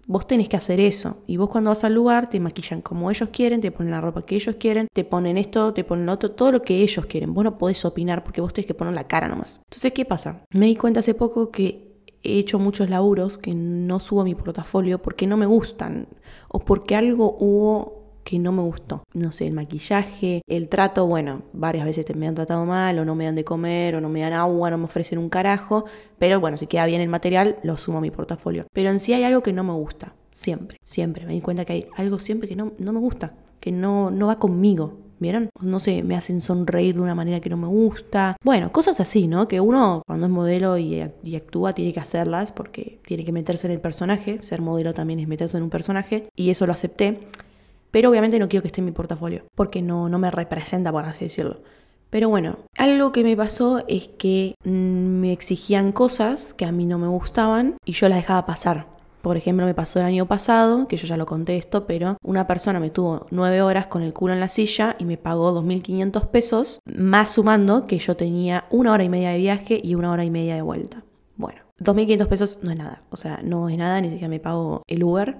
Vos 0.05 0.27
tenés 0.27 0.49
que 0.49 0.57
hacer 0.57 0.79
eso. 0.79 1.17
Y 1.27 1.37
vos 1.37 1.49
cuando 1.49 1.69
vas 1.69 1.83
al 1.83 1.93
lugar 1.93 2.29
te 2.29 2.39
maquillan 2.39 2.81
como 2.81 3.09
ellos 3.09 3.29
quieren, 3.31 3.61
te 3.61 3.71
ponen 3.71 3.91
la 3.91 4.01
ropa 4.01 4.23
que 4.23 4.35
ellos 4.35 4.55
quieren, 4.59 4.87
te 4.91 5.03
ponen 5.03 5.37
esto, 5.37 5.73
te 5.73 5.83
ponen 5.83 6.05
lo 6.05 6.13
otro, 6.13 6.31
todo 6.31 6.51
lo 6.51 6.61
que 6.61 6.81
ellos 6.81 7.05
quieren. 7.05 7.33
Vos 7.33 7.43
no 7.43 7.57
podés 7.57 7.83
opinar 7.85 8.23
porque 8.23 8.41
vos 8.41 8.53
tenés 8.53 8.67
que 8.67 8.73
poner 8.73 8.93
la 8.93 9.07
cara 9.07 9.27
nomás. 9.27 9.59
Entonces, 9.63 9.93
¿qué 9.93 10.05
pasa? 10.05 10.43
Me 10.51 10.65
di 10.65 10.75
cuenta 10.75 10.99
hace 10.99 11.13
poco 11.13 11.51
que 11.51 11.93
he 12.23 12.39
hecho 12.39 12.59
muchos 12.59 12.89
laburos 12.89 13.37
que 13.37 13.53
no 13.53 13.99
subo 13.99 14.21
a 14.21 14.25
mi 14.25 14.35
portafolio 14.35 15.01
porque 15.01 15.27
no 15.27 15.37
me 15.37 15.45
gustan 15.45 16.07
o 16.47 16.59
porque 16.59 16.95
algo 16.95 17.37
hubo 17.39 18.02
que 18.23 18.39
no 18.39 18.51
me 18.51 18.61
gustó. 18.61 19.03
No 19.13 19.31
sé, 19.31 19.47
el 19.47 19.53
maquillaje, 19.53 20.41
el 20.47 20.69
trato, 20.69 21.07
bueno, 21.07 21.43
varias 21.53 21.85
veces 21.85 22.05
me 22.15 22.27
han 22.27 22.35
tratado 22.35 22.65
mal, 22.65 22.97
o 22.99 23.05
no 23.05 23.15
me 23.15 23.25
dan 23.25 23.35
de 23.35 23.43
comer, 23.43 23.95
o 23.95 24.01
no 24.01 24.09
me 24.09 24.21
dan 24.21 24.33
agua, 24.33 24.69
no 24.69 24.77
me 24.77 24.85
ofrecen 24.85 25.17
un 25.19 25.29
carajo, 25.29 25.85
pero 26.17 26.39
bueno, 26.39 26.57
si 26.57 26.67
queda 26.67 26.85
bien 26.85 27.01
el 27.01 27.09
material, 27.09 27.57
lo 27.63 27.77
sumo 27.77 27.99
a 27.99 28.01
mi 28.01 28.11
portafolio. 28.11 28.65
Pero 28.73 28.89
en 28.89 28.99
sí 28.99 29.13
hay 29.13 29.23
algo 29.23 29.43
que 29.43 29.53
no 29.53 29.63
me 29.63 29.73
gusta, 29.73 30.13
siempre, 30.31 30.77
siempre. 30.83 31.25
Me 31.25 31.33
di 31.33 31.41
cuenta 31.41 31.65
que 31.65 31.73
hay 31.73 31.87
algo 31.97 32.19
siempre 32.19 32.47
que 32.47 32.55
no, 32.55 32.73
no 32.77 32.93
me 32.93 32.99
gusta, 32.99 33.33
que 33.59 33.71
no, 33.71 34.11
no 34.11 34.27
va 34.27 34.39
conmigo. 34.39 34.99
¿Vieron? 35.19 35.49
No 35.61 35.79
sé, 35.79 36.03
me 36.03 36.17
hacen 36.17 36.41
sonreír 36.41 36.95
de 36.95 37.01
una 37.01 37.15
manera 37.15 37.39
que 37.39 37.49
no 37.49 37.55
me 37.55 37.67
gusta. 37.67 38.35
Bueno, 38.43 38.73
cosas 38.73 38.99
así, 38.99 39.27
¿no? 39.29 39.47
Que 39.47 39.61
uno 39.61 40.03
cuando 40.05 40.25
es 40.25 40.31
modelo 40.31 40.77
y, 40.77 41.01
y, 41.23 41.35
actúa 41.37 41.71
tiene 41.71 41.93
que 41.93 42.01
hacerlas 42.01 42.51
porque 42.51 42.99
tiene 43.05 43.23
que 43.23 43.31
meterse 43.31 43.67
en 43.67 43.71
el 43.71 43.79
personaje. 43.79 44.39
Ser 44.43 44.61
modelo 44.61 44.93
también 44.93 45.21
es 45.21 45.29
meterse 45.29 45.55
en 45.55 45.63
un 45.63 45.69
personaje 45.69 46.27
y 46.35 46.49
eso 46.49 46.67
lo 46.67 46.73
acepté. 46.73 47.21
Pero 47.93 48.09
obviamente 48.09 48.39
no 48.39 48.49
quiero 48.49 48.63
que 48.63 48.69
esté 48.69 48.81
en 48.81 48.85
mi 48.85 48.91
portafolio, 48.91 49.43
porque 49.53 49.83
no, 49.83 50.09
no 50.09 50.17
me 50.17 50.31
representa, 50.31 50.91
por 50.91 51.05
así 51.05 51.25
decirlo. 51.25 51.61
Pero 52.09 52.27
bueno, 52.27 52.57
algo 52.75 53.11
que 53.11 53.23
me 53.23 53.37
pasó 53.37 53.83
es 53.87 54.07
que 54.07 54.55
mm, 54.65 54.69
me 55.19 55.31
exigían 55.31 55.91
cosas 55.91 56.55
que 56.55 56.65
a 56.65 56.71
mí 56.71 56.87
no 56.87 56.97
me 56.97 57.05
gustaban 57.07 57.77
y 57.85 57.91
yo 57.91 58.09
las 58.09 58.17
dejaba 58.17 58.47
pasar. 58.47 58.87
Por 59.21 59.37
ejemplo, 59.37 59.67
me 59.67 59.75
pasó 59.75 59.99
el 59.99 60.05
año 60.05 60.25
pasado, 60.25 60.87
que 60.87 60.97
yo 60.97 61.05
ya 61.05 61.17
lo 61.17 61.27
conté 61.27 61.55
esto, 61.55 61.85
pero 61.85 62.17
una 62.23 62.47
persona 62.47 62.79
me 62.79 62.89
tuvo 62.89 63.27
nueve 63.29 63.61
horas 63.61 63.85
con 63.85 64.01
el 64.01 64.11
culo 64.11 64.33
en 64.33 64.39
la 64.39 64.49
silla 64.49 64.95
y 64.97 65.05
me 65.05 65.17
pagó 65.17 65.53
2.500 65.61 66.29
pesos, 66.29 66.79
más 66.85 67.33
sumando 67.33 67.85
que 67.85 67.99
yo 67.99 68.17
tenía 68.17 68.65
una 68.71 68.91
hora 68.91 69.03
y 69.03 69.09
media 69.09 69.29
de 69.29 69.37
viaje 69.37 69.79
y 69.83 69.93
una 69.93 70.11
hora 70.11 70.25
y 70.25 70.31
media 70.31 70.55
de 70.55 70.63
vuelta. 70.63 71.03
Bueno, 71.37 71.61
2.500 71.79 72.27
pesos 72.27 72.59
no 72.63 72.71
es 72.71 72.77
nada, 72.77 73.03
o 73.11 73.17
sea, 73.17 73.39
no 73.43 73.69
es 73.69 73.77
nada, 73.77 74.01
ni 74.01 74.09
siquiera 74.09 74.29
me 74.29 74.39
pago 74.39 74.81
el 74.87 75.03
Uber. 75.03 75.37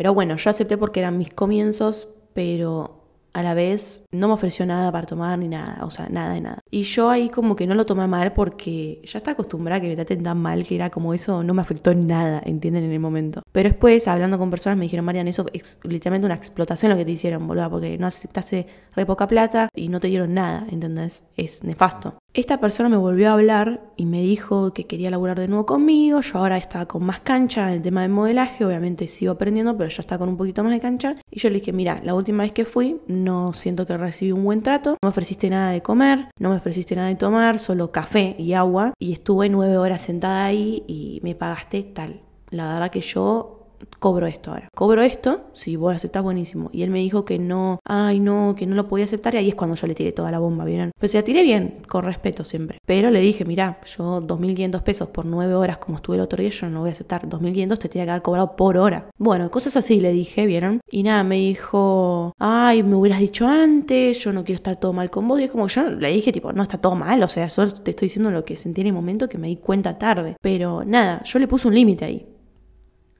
Pero 0.00 0.14
bueno, 0.14 0.34
yo 0.36 0.48
acepté 0.48 0.78
porque 0.78 1.00
eran 1.00 1.18
mis 1.18 1.28
comienzos, 1.28 2.08
pero 2.32 3.04
a 3.34 3.42
la 3.42 3.52
vez 3.52 4.02
no 4.10 4.28
me 4.28 4.32
ofreció 4.32 4.64
nada 4.64 4.90
para 4.90 5.06
tomar 5.06 5.38
ni 5.38 5.46
nada, 5.46 5.84
o 5.84 5.90
sea, 5.90 6.08
nada 6.08 6.32
de 6.32 6.40
nada. 6.40 6.60
Y 6.70 6.84
yo 6.84 7.10
ahí 7.10 7.28
como 7.28 7.54
que 7.54 7.66
no 7.66 7.74
lo 7.74 7.84
tomé 7.84 8.06
mal 8.06 8.32
porque 8.32 9.02
ya 9.04 9.18
estaba 9.18 9.34
acostumbrada 9.34 9.76
a 9.76 9.80
que 9.82 9.88
me 9.88 9.96
traten 9.96 10.22
tan 10.22 10.38
mal 10.38 10.66
que 10.66 10.74
era 10.74 10.88
como 10.88 11.12
eso 11.12 11.44
no 11.44 11.52
me 11.52 11.60
afectó 11.60 11.94
nada, 11.94 12.40
¿entienden? 12.46 12.84
En 12.84 12.92
el 12.92 12.98
momento. 12.98 13.42
Pero 13.52 13.68
después, 13.68 14.08
hablando 14.08 14.38
con 14.38 14.48
personas, 14.48 14.78
me 14.78 14.86
dijeron, 14.86 15.04
Marian, 15.04 15.28
eso 15.28 15.44
es 15.52 15.78
literalmente 15.82 16.24
una 16.24 16.34
explotación 16.34 16.92
lo 16.92 16.96
que 16.96 17.04
te 17.04 17.10
hicieron, 17.10 17.46
boludo, 17.46 17.68
porque 17.68 17.98
no 17.98 18.06
aceptaste 18.06 18.68
re 18.96 19.04
poca 19.04 19.26
plata 19.26 19.68
y 19.74 19.88
no 19.90 20.00
te 20.00 20.08
dieron 20.08 20.32
nada, 20.32 20.66
¿entendés? 20.70 21.24
Es 21.36 21.62
nefasto. 21.62 22.14
Esta 22.32 22.60
persona 22.60 22.88
me 22.88 22.96
volvió 22.96 23.28
a 23.28 23.32
hablar 23.32 23.80
y 23.96 24.06
me 24.06 24.22
dijo 24.22 24.72
que 24.72 24.86
quería 24.86 25.10
laburar 25.10 25.40
de 25.40 25.48
nuevo 25.48 25.66
conmigo. 25.66 26.20
Yo 26.20 26.38
ahora 26.38 26.58
estaba 26.58 26.86
con 26.86 27.02
más 27.02 27.18
cancha 27.18 27.66
en 27.66 27.74
el 27.74 27.82
tema 27.82 28.02
de 28.02 28.08
modelaje. 28.08 28.64
Obviamente 28.64 29.08
sigo 29.08 29.32
aprendiendo, 29.32 29.76
pero 29.76 29.90
ya 29.90 30.00
está 30.00 30.16
con 30.16 30.28
un 30.28 30.36
poquito 30.36 30.62
más 30.62 30.70
de 30.70 30.78
cancha. 30.78 31.16
Y 31.28 31.40
yo 31.40 31.48
le 31.48 31.56
dije, 31.56 31.72
mira, 31.72 32.00
la 32.04 32.14
última 32.14 32.44
vez 32.44 32.52
que 32.52 32.64
fui 32.64 33.00
no 33.08 33.52
siento 33.52 33.84
que 33.84 33.96
recibí 33.96 34.30
un 34.30 34.44
buen 34.44 34.62
trato. 34.62 34.90
No 34.90 34.98
me 35.02 35.08
ofreciste 35.08 35.50
nada 35.50 35.72
de 35.72 35.82
comer, 35.82 36.28
no 36.38 36.50
me 36.50 36.56
ofreciste 36.56 36.94
nada 36.94 37.08
de 37.08 37.16
tomar, 37.16 37.58
solo 37.58 37.90
café 37.90 38.36
y 38.38 38.52
agua. 38.52 38.94
Y 39.00 39.12
estuve 39.12 39.48
nueve 39.48 39.76
horas 39.76 40.02
sentada 40.02 40.44
ahí 40.44 40.84
y 40.86 41.18
me 41.24 41.34
pagaste 41.34 41.82
tal. 41.82 42.20
La 42.50 42.74
verdad 42.74 42.92
que 42.92 43.00
yo 43.00 43.59
cobro 43.98 44.26
esto 44.26 44.50
ahora. 44.52 44.68
Cobro 44.74 45.02
esto, 45.02 45.42
si 45.52 45.76
vos 45.76 45.94
aceptás, 45.94 46.22
buenísimo. 46.22 46.70
Y 46.72 46.82
él 46.82 46.90
me 46.90 46.98
dijo 46.98 47.24
que 47.24 47.38
no, 47.38 47.80
ay 47.84 48.20
no, 48.20 48.54
que 48.56 48.66
no 48.66 48.74
lo 48.74 48.88
podía 48.88 49.04
aceptar 49.04 49.34
y 49.34 49.38
ahí 49.38 49.48
es 49.48 49.54
cuando 49.54 49.76
yo 49.76 49.86
le 49.86 49.94
tiré 49.94 50.12
toda 50.12 50.30
la 50.30 50.38
bomba, 50.38 50.64
¿vieron? 50.64 50.92
Pues 50.98 51.12
se 51.12 51.22
tiré 51.22 51.42
bien, 51.42 51.82
con 51.88 52.04
respeto 52.04 52.44
siempre. 52.44 52.78
Pero 52.86 53.10
le 53.10 53.20
dije, 53.20 53.44
mira, 53.44 53.80
yo 53.84 54.20
2.500 54.20 54.82
pesos 54.82 55.08
por 55.08 55.26
9 55.26 55.54
horas 55.54 55.78
como 55.78 55.96
estuve 55.96 56.16
el 56.16 56.22
otro 56.22 56.40
día, 56.40 56.50
yo 56.50 56.66
no 56.66 56.74
lo 56.74 56.80
voy 56.80 56.90
a 56.90 56.92
aceptar. 56.92 57.28
2.500 57.28 57.78
te 57.78 57.88
tenía 57.88 58.04
que 58.04 58.10
haber 58.10 58.22
cobrado 58.22 58.56
por 58.56 58.76
hora. 58.76 59.10
Bueno, 59.18 59.50
cosas 59.50 59.76
así 59.76 60.00
le 60.00 60.12
dije, 60.12 60.46
¿vieron? 60.46 60.80
Y 60.90 61.02
nada, 61.02 61.24
me 61.24 61.36
dijo, 61.36 62.32
ay, 62.38 62.82
me 62.82 62.96
hubieras 62.96 63.20
dicho 63.20 63.46
antes, 63.46 64.18
yo 64.20 64.32
no 64.32 64.44
quiero 64.44 64.56
estar 64.56 64.78
todo 64.78 64.92
mal 64.92 65.10
con 65.10 65.26
vos. 65.28 65.40
Y 65.40 65.44
es 65.44 65.50
como 65.50 65.66
yo 65.68 65.90
le 65.90 66.10
dije, 66.10 66.32
tipo, 66.32 66.52
no 66.52 66.62
está 66.62 66.78
todo 66.78 66.96
mal, 66.96 67.22
o 67.22 67.28
sea, 67.28 67.48
solo 67.48 67.70
te 67.72 67.90
estoy 67.90 68.06
diciendo 68.06 68.30
lo 68.30 68.44
que 68.44 68.56
sentí 68.56 68.80
en 68.80 68.88
el 68.88 68.92
momento 68.92 69.28
que 69.28 69.38
me 69.38 69.48
di 69.48 69.56
cuenta 69.56 69.98
tarde. 69.98 70.36
Pero 70.40 70.84
nada, 70.84 71.22
yo 71.24 71.38
le 71.38 71.48
puse 71.48 71.68
un 71.68 71.74
límite 71.74 72.04
ahí. 72.04 72.26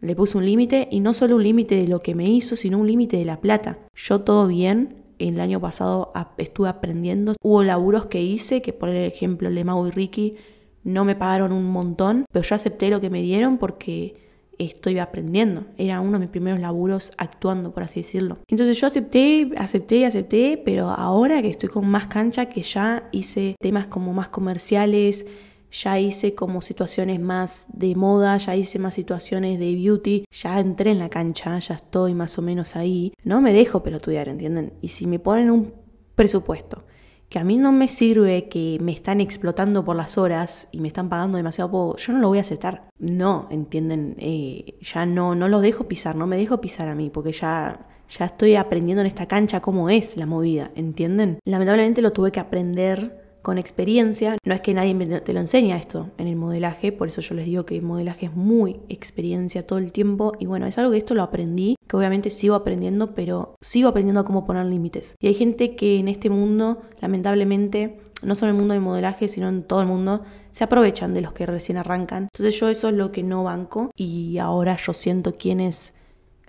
Le 0.01 0.17
puse 0.17 0.39
un 0.39 0.47
límite 0.47 0.89
y 0.91 1.01
no 1.01 1.13
solo 1.13 1.37
un 1.37 1.43
límite 1.43 1.77
de 1.77 1.89
lo 1.89 2.01
que 2.01 2.15
me 2.15 2.29
hizo, 2.29 2.57
sino 2.57 2.79
un 2.79 2.87
límite 2.87 3.19
de 3.19 3.25
la 3.25 3.41
plata. 3.41 3.79
Yo 3.95 4.21
todo 4.23 4.47
bien, 4.47 5.05
el 5.19 5.41
año 5.41 5.61
pasado 5.61 6.13
estuve 6.39 6.69
aprendiendo. 6.69 7.35
Hubo 7.43 7.63
laburos 7.63 8.07
que 8.07 8.23
hice, 8.23 8.63
que 8.63 8.73
por 8.73 8.89
ejemplo 8.89 9.51
Lemau 9.51 9.87
y 9.87 9.91
Ricky 9.91 10.37
no 10.83 11.05
me 11.05 11.15
pagaron 11.15 11.53
un 11.53 11.71
montón, 11.71 12.25
pero 12.33 12.43
yo 12.43 12.55
acepté 12.55 12.89
lo 12.89 13.01
que 13.01 13.11
me 13.11 13.21
dieron 13.21 13.59
porque 13.59 14.31
estoy 14.59 14.99
aprendiendo. 14.99 15.65
Era 15.79 16.01
uno 16.01 16.13
de 16.13 16.21
mis 16.21 16.29
primeros 16.29 16.61
laburos 16.61 17.13
actuando, 17.17 17.73
por 17.73 17.83
así 17.83 18.01
decirlo. 18.01 18.39
Entonces 18.49 18.81
yo 18.81 18.87
acepté, 18.87 19.51
acepté, 19.57 20.07
acepté, 20.07 20.61
pero 20.65 20.89
ahora 20.89 21.43
que 21.43 21.49
estoy 21.49 21.69
con 21.69 21.87
más 21.89 22.07
cancha, 22.09 22.47
que 22.47 22.63
ya 22.63 23.09
hice 23.13 23.57
temas 23.61 23.87
como 23.87 24.13
más 24.13 24.29
comerciales, 24.29 25.27
ya 25.71 25.99
hice 25.99 26.35
como 26.35 26.61
situaciones 26.61 27.21
más 27.21 27.67
de 27.69 27.95
moda, 27.95 28.37
ya 28.37 28.57
hice 28.57 28.79
más 28.79 28.95
situaciones 28.95 29.59
de 29.59 29.75
beauty, 29.75 30.25
ya 30.31 30.61
entré 30.61 30.91
en 30.91 30.99
la 30.99 31.09
cancha, 31.09 31.59
ya 31.59 31.75
estoy 31.75 32.15
más 32.15 32.39
o 32.39 32.43
menos 32.43 32.77
ahí. 32.77 33.13
No 33.25 33.41
me 33.41 33.53
dejo 33.53 33.83
pelotudear, 33.83 34.29
¿entienden? 34.29 34.75
Y 34.81 34.89
si 34.89 35.07
me 35.07 35.19
ponen 35.19 35.51
un 35.51 35.75
presupuesto 36.15 36.85
que 37.31 37.39
a 37.39 37.45
mí 37.45 37.59
no 37.59 37.71
me 37.71 37.87
sirve, 37.87 38.49
que 38.49 38.79
me 38.81 38.91
están 38.91 39.21
explotando 39.21 39.85
por 39.85 39.95
las 39.95 40.19
horas 40.19 40.67
y 40.73 40.81
me 40.81 40.89
están 40.89 41.09
pagando 41.09 41.37
demasiado 41.37 41.71
poco, 41.71 41.97
yo 41.97 42.13
no 42.13 42.19
lo 42.19 42.29
voy 42.29 42.39
a 42.39 42.41
aceptar. 42.41 42.89
No, 42.99 43.47
¿entienden? 43.53 44.17
Eh, 44.19 44.75
ya 44.81 45.07
no, 45.07 45.37
no 45.37 45.49
lo 45.49 45.61
dejo 45.61 45.87
pisar, 45.87 46.17
no 46.17 46.27
me 46.27 46.37
dejo 46.37 46.61
pisar 46.61 46.89
a 46.89 46.97
mí, 46.97 47.09
porque 47.09 47.31
ya, 47.31 47.87
ya 48.09 48.25
estoy 48.25 48.57
aprendiendo 48.57 49.01
en 49.01 49.07
esta 49.07 49.27
cancha 49.27 49.61
cómo 49.61 49.89
es 49.91 50.17
la 50.17 50.27
movida, 50.27 50.73
¿entienden? 50.75 51.39
Lamentablemente 51.45 52.03
lo 52.03 52.13
tuve 52.13 52.33
que 52.33 52.41
aprender 52.41 53.20
con 53.43 53.59
experiencia. 53.59 54.37
No 54.45 54.55
es 54.55 54.61
que 54.61 54.75
nadie 54.75 54.95
te 55.21 55.33
lo 55.33 55.41
enseña 55.41 55.77
esto 55.77 56.11
en 56.19 56.27
el 56.27 56.37
modelaje, 56.37 56.93
por 56.93 57.09
eso 57.09 57.21
yo 57.21 57.35
les 57.35 57.47
digo 57.47 57.65
que 57.65 57.77
el 57.77 57.83
modelaje 57.83 58.27
es 58.27 58.35
muy 58.35 58.81
experiencia 58.89 59.67
todo 59.67 59.79
el 59.79 59.93
tiempo. 59.93 60.33
Y 60.39 60.47
bueno, 60.47 60.67
es 60.67 60.79
algo 60.79 60.93
que 60.93 60.99
esto 60.99 61.15
lo 61.15 61.23
aprendí, 61.23 61.77
que 61.87 61.97
obviamente 61.97 62.31
sigo 62.31 62.55
aprendiendo, 62.55 63.15
pero 63.15 63.55
sigo 63.61 63.89
aprendiendo 63.89 64.25
cómo 64.25 64.47
poner 64.47 64.67
límites. 64.67 65.15
Y 65.21 65.29
hay 65.29 65.35
gente 65.35 65.77
que 65.77 65.99
en 65.99 66.09
este 66.09 66.31
mundo, 66.31 66.83
lamentablemente, 67.01 68.01
no 68.23 68.35
solo 68.35 68.51
en 68.51 68.57
el 68.57 68.61
mundo 68.61 68.75
del 68.75 68.83
modelaje, 68.83 69.29
sino 69.29 69.49
en 69.49 69.63
todo 69.63 69.81
el 69.81 69.87
mundo, 69.87 70.23
se 70.53 70.65
aprovechan 70.65 71.15
de 71.15 71.21
los 71.21 71.33
que 71.33 71.47
recién 71.47 71.79
arrancan. 71.79 72.25
Entonces 72.25 72.59
yo 72.59 72.69
eso 72.69 72.89
es 72.89 72.95
lo 72.95 73.13
que 73.13 73.23
no 73.23 73.45
banco 73.45 73.91
y 73.97 74.39
ahora 74.39 74.77
yo 74.77 74.93
siento 74.93 75.37
quienes 75.37 75.95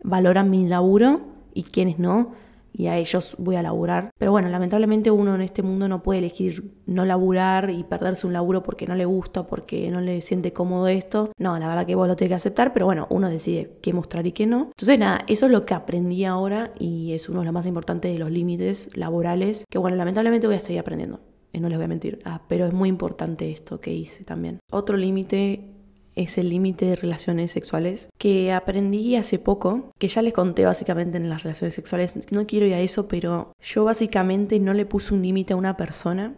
valoran 0.04 0.50
mi 0.50 0.68
laburo 0.68 1.22
y 1.54 1.64
quienes 1.64 2.00
no 2.00 2.34
y 2.74 2.88
a 2.88 2.98
ellos 2.98 3.36
voy 3.38 3.56
a 3.56 3.62
laburar. 3.62 4.12
Pero 4.18 4.32
bueno, 4.32 4.50
lamentablemente 4.50 5.12
uno 5.12 5.36
en 5.36 5.42
este 5.42 5.64
mundo 5.64 5.88
no 5.88 6.04
puede 6.04 6.20
elegir 6.20 6.74
no 6.86 7.06
laburar 7.06 7.70
y 7.70 7.84
perderse 7.84 8.28
un 8.28 8.34
laburo 8.34 8.64
porque 8.64 8.88
no 8.88 8.96
le 8.96 9.06
gusta, 9.06 9.46
porque 9.48 9.90
no 9.92 10.02
le 10.02 10.22
siente 10.22 10.54
cómodo 10.54 10.88
esto. 10.88 11.32
No, 11.38 11.58
la 11.60 11.68
verdad 11.68 11.86
que 11.86 11.96
vos 11.96 12.08
lo 12.08 12.16
tenés 12.16 12.30
que 12.30 12.36
aceptar, 12.36 12.74
pero 12.74 12.86
bueno, 12.86 13.08
uno 13.10 13.30
decide 13.30 13.78
qué 13.82 13.94
mostrar 13.94 14.26
y 14.28 14.32
qué 14.32 14.48
no. 14.48 14.72
Entonces 14.72 15.00
nada, 15.00 15.24
eso 15.28 15.46
es 15.46 15.52
lo 15.52 15.66
que 15.66 15.74
aprendí 15.74 16.26
ahora 16.26 16.72
y 16.80 17.14
es 17.14 17.30
uno 17.30 17.40
de 17.40 17.46
los 17.46 17.54
más 17.54 17.68
importantes 17.68 18.12
de 18.12 18.20
los 18.20 18.32
límites 18.32 18.90
laborales, 18.96 19.66
que 19.70 19.78
bueno, 19.78 19.98
lamentablemente 19.98 20.48
voy 20.48 20.56
a 20.56 20.60
seguir 20.60 20.80
aprendiendo. 20.80 21.20
Eh, 21.54 21.60
no 21.60 21.68
les 21.68 21.78
voy 21.78 21.86
a 21.86 21.90
mentir, 21.90 22.20
ah, 22.24 22.42
pero 22.48 22.66
es 22.66 22.74
muy 22.74 22.90
importante 22.90 23.52
esto 23.52 23.80
que 23.80 23.94
hice 23.94 24.24
también. 24.24 24.60
Otro 24.72 24.96
límite 24.96 25.81
es 26.16 26.38
el 26.38 26.50
límite 26.50 26.86
de 26.86 26.96
relaciones 26.96 27.52
sexuales 27.52 28.10
que 28.18 28.52
aprendí 28.52 29.16
hace 29.16 29.40
poco, 29.40 29.92
que 29.98 30.08
ya 30.08 30.22
les 30.22 30.34
conté 30.34 30.66
básicamente 30.66 31.18
en 31.18 31.30
las 31.30 31.44
relaciones 31.44 31.74
sexuales. 31.74 32.14
No 32.32 32.46
quiero 32.48 32.66
ir 32.66 32.74
a 32.74 32.80
eso, 32.82 33.08
pero 33.08 33.54
yo 33.62 33.84
básicamente 33.86 34.60
no 34.60 34.74
le 34.74 34.86
puse 34.86 35.14
un 35.14 35.22
límite 35.22 35.54
a 35.54 35.58
una 35.58 35.78
persona 35.78 36.34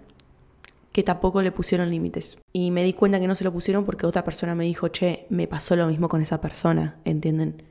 que 0.92 1.04
tampoco 1.04 1.42
le 1.42 1.52
pusieron 1.52 1.90
límites. 1.90 2.38
Y 2.54 2.70
me 2.72 2.84
di 2.84 2.94
cuenta 2.94 3.20
que 3.20 3.28
no 3.28 3.36
se 3.36 3.44
lo 3.44 3.52
pusieron 3.52 3.84
porque 3.84 4.06
otra 4.06 4.24
persona 4.24 4.54
me 4.54 4.64
dijo, 4.64 4.90
che, 4.90 5.26
me 5.30 5.48
pasó 5.48 5.76
lo 5.76 5.88
mismo 5.88 6.08
con 6.08 6.22
esa 6.22 6.40
persona, 6.40 6.98
¿entienden? 7.04 7.64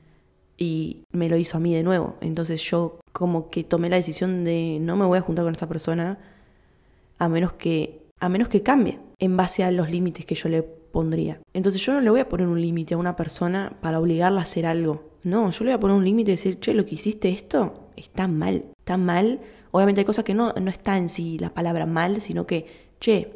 Y 0.58 1.04
me 1.12 1.28
lo 1.28 1.36
hizo 1.36 1.56
a 1.56 1.60
mí 1.60 1.72
de 1.72 1.84
nuevo. 1.84 2.16
Entonces 2.20 2.60
yo 2.62 2.98
como 3.12 3.48
que 3.48 3.62
tomé 3.62 3.88
la 3.88 3.96
decisión 3.96 4.44
de 4.44 4.78
no 4.80 4.96
me 4.96 5.06
voy 5.06 5.18
a 5.18 5.22
juntar 5.22 5.44
con 5.44 5.52
esta 5.52 5.68
persona 5.68 6.18
a 7.18 7.28
menos 7.28 7.52
que, 7.52 8.02
a 8.18 8.28
menos 8.28 8.48
que 8.48 8.62
cambie 8.62 8.98
en 9.20 9.36
base 9.36 9.62
a 9.62 9.70
los 9.70 9.88
límites 9.88 10.26
que 10.26 10.34
yo 10.34 10.48
le 10.48 10.81
Entonces 11.52 11.84
yo 11.84 11.92
no 11.92 12.00
le 12.00 12.10
voy 12.10 12.20
a 12.20 12.28
poner 12.28 12.46
un 12.46 12.60
límite 12.60 12.94
a 12.94 12.98
una 12.98 13.16
persona 13.16 13.76
para 13.80 13.98
obligarla 13.98 14.40
a 14.40 14.44
hacer 14.44 14.66
algo. 14.66 15.10
No, 15.24 15.50
yo 15.50 15.64
le 15.64 15.70
voy 15.70 15.76
a 15.76 15.80
poner 15.80 15.96
un 15.96 16.04
límite 16.04 16.32
y 16.32 16.34
decir, 16.34 16.60
che, 16.60 16.74
lo 16.74 16.84
que 16.84 16.94
hiciste 16.96 17.30
esto 17.30 17.88
está 17.96 18.28
mal. 18.28 18.64
Está 18.78 18.96
mal. 18.96 19.40
Obviamente 19.70 20.00
hay 20.00 20.04
cosas 20.04 20.24
que 20.24 20.34
no, 20.34 20.52
no 20.52 20.70
está 20.70 20.98
en 20.98 21.08
sí 21.08 21.38
la 21.38 21.54
palabra 21.54 21.86
mal, 21.86 22.20
sino 22.20 22.46
que, 22.46 22.66
che, 23.00 23.34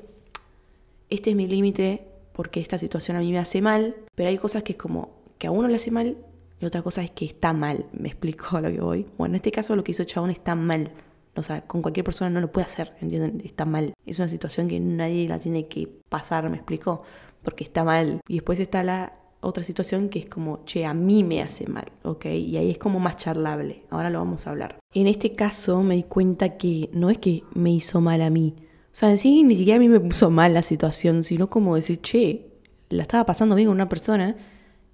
este 1.08 1.30
es 1.30 1.36
mi 1.36 1.46
límite 1.46 2.06
porque 2.32 2.60
esta 2.60 2.78
situación 2.78 3.16
a 3.16 3.20
mí 3.20 3.32
me 3.32 3.38
hace 3.38 3.62
mal, 3.62 3.96
pero 4.14 4.28
hay 4.28 4.36
cosas 4.36 4.62
que 4.62 4.72
es 4.72 4.78
como 4.78 5.10
que 5.38 5.46
a 5.46 5.50
uno 5.50 5.68
le 5.68 5.76
hace 5.76 5.90
mal 5.90 6.18
y 6.60 6.66
otra 6.66 6.82
cosa 6.82 7.02
es 7.02 7.10
que 7.10 7.24
está 7.24 7.52
mal. 7.52 7.86
¿Me 7.92 8.08
explico 8.08 8.56
a 8.56 8.60
lo 8.60 8.70
que 8.70 8.80
voy? 8.80 9.06
Bueno, 9.16 9.32
en 9.32 9.36
este 9.36 9.52
caso 9.52 9.76
lo 9.76 9.84
que 9.84 9.92
hizo 9.92 10.04
Chabón 10.04 10.30
está 10.30 10.54
mal. 10.54 10.90
O 11.36 11.42
sea, 11.42 11.60
con 11.66 11.82
cualquier 11.82 12.04
persona 12.04 12.30
no 12.30 12.40
lo 12.40 12.50
puede 12.50 12.66
hacer, 12.66 12.94
¿entienden? 13.00 13.42
Está 13.44 13.66
mal. 13.66 13.92
Es 14.06 14.18
una 14.18 14.28
situación 14.28 14.68
que 14.68 14.80
nadie 14.80 15.28
la 15.28 15.38
tiene 15.38 15.68
que 15.68 15.86
pasar, 16.08 16.48
¿me 16.48 16.56
explico? 16.56 17.02
Porque 17.46 17.62
está 17.62 17.84
mal. 17.84 18.20
Y 18.26 18.34
después 18.34 18.58
está 18.58 18.82
la 18.82 19.12
otra 19.40 19.62
situación 19.62 20.08
que 20.08 20.18
es 20.18 20.26
como, 20.26 20.64
che, 20.64 20.84
a 20.84 20.92
mí 20.94 21.22
me 21.22 21.40
hace 21.40 21.68
mal, 21.68 21.92
¿ok? 22.02 22.24
Y 22.26 22.56
ahí 22.56 22.72
es 22.72 22.78
como 22.78 22.98
más 22.98 23.18
charlable. 23.18 23.84
Ahora 23.88 24.10
lo 24.10 24.18
vamos 24.18 24.46
a 24.46 24.50
hablar. 24.50 24.80
En 24.92 25.06
este 25.06 25.30
caso 25.32 25.84
me 25.84 25.94
di 25.94 26.02
cuenta 26.02 26.56
que 26.56 26.90
no 26.92 27.08
es 27.08 27.18
que 27.18 27.44
me 27.54 27.70
hizo 27.70 28.00
mal 28.00 28.20
a 28.20 28.30
mí. 28.30 28.56
O 28.58 28.98
sea, 28.98 29.10
en 29.10 29.18
sí 29.18 29.44
ni 29.44 29.54
siquiera 29.54 29.76
a 29.76 29.78
mí 29.78 29.88
me 29.88 30.00
puso 30.00 30.28
mal 30.28 30.54
la 30.54 30.62
situación, 30.62 31.22
sino 31.22 31.48
como 31.48 31.76
decir, 31.76 32.00
che, 32.00 32.48
la 32.88 33.02
estaba 33.02 33.24
pasando 33.24 33.54
bien 33.54 33.68
con 33.68 33.76
una 33.76 33.88
persona 33.88 34.36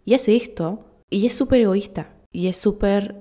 y 0.05 0.13
hace 0.13 0.37
esto. 0.37 0.85
Y 1.09 1.25
es 1.25 1.33
súper 1.33 1.63
egoísta. 1.63 2.13
Y 2.33 2.49
es 2.49 2.59
súper 2.59 3.17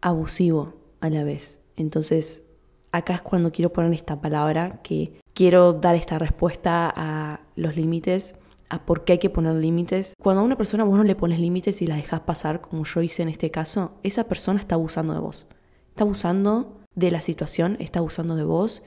abusivo 0.00 0.72
a 1.00 1.10
la 1.10 1.22
vez. 1.22 1.58
Entonces, 1.76 2.44
acá 2.92 3.16
es 3.16 3.20
cuando 3.22 3.52
quiero 3.52 3.74
poner 3.74 3.92
esta 3.92 4.22
palabra 4.22 4.80
que 4.82 5.20
quiero 5.40 5.72
dar 5.72 5.94
esta 5.94 6.18
respuesta 6.18 6.92
a 6.94 7.40
los 7.56 7.74
límites, 7.74 8.34
a 8.68 8.84
por 8.84 9.04
qué 9.04 9.14
hay 9.14 9.18
que 9.18 9.30
poner 9.30 9.54
límites. 9.54 10.12
Cuando 10.22 10.42
a 10.42 10.44
una 10.44 10.58
persona 10.58 10.84
vos 10.84 10.98
no 10.98 11.02
le 11.02 11.14
pones 11.14 11.40
límites 11.40 11.80
y 11.80 11.86
la 11.86 11.96
dejas 11.96 12.20
pasar, 12.20 12.60
como 12.60 12.84
yo 12.84 13.00
hice 13.00 13.22
en 13.22 13.30
este 13.30 13.50
caso, 13.50 13.92
esa 14.02 14.24
persona 14.24 14.60
está 14.60 14.74
abusando 14.74 15.14
de 15.14 15.20
vos. 15.20 15.46
Está 15.88 16.04
abusando 16.04 16.82
de 16.94 17.10
la 17.10 17.22
situación, 17.22 17.78
está 17.80 18.00
abusando 18.00 18.36
de 18.36 18.44
vos. 18.44 18.82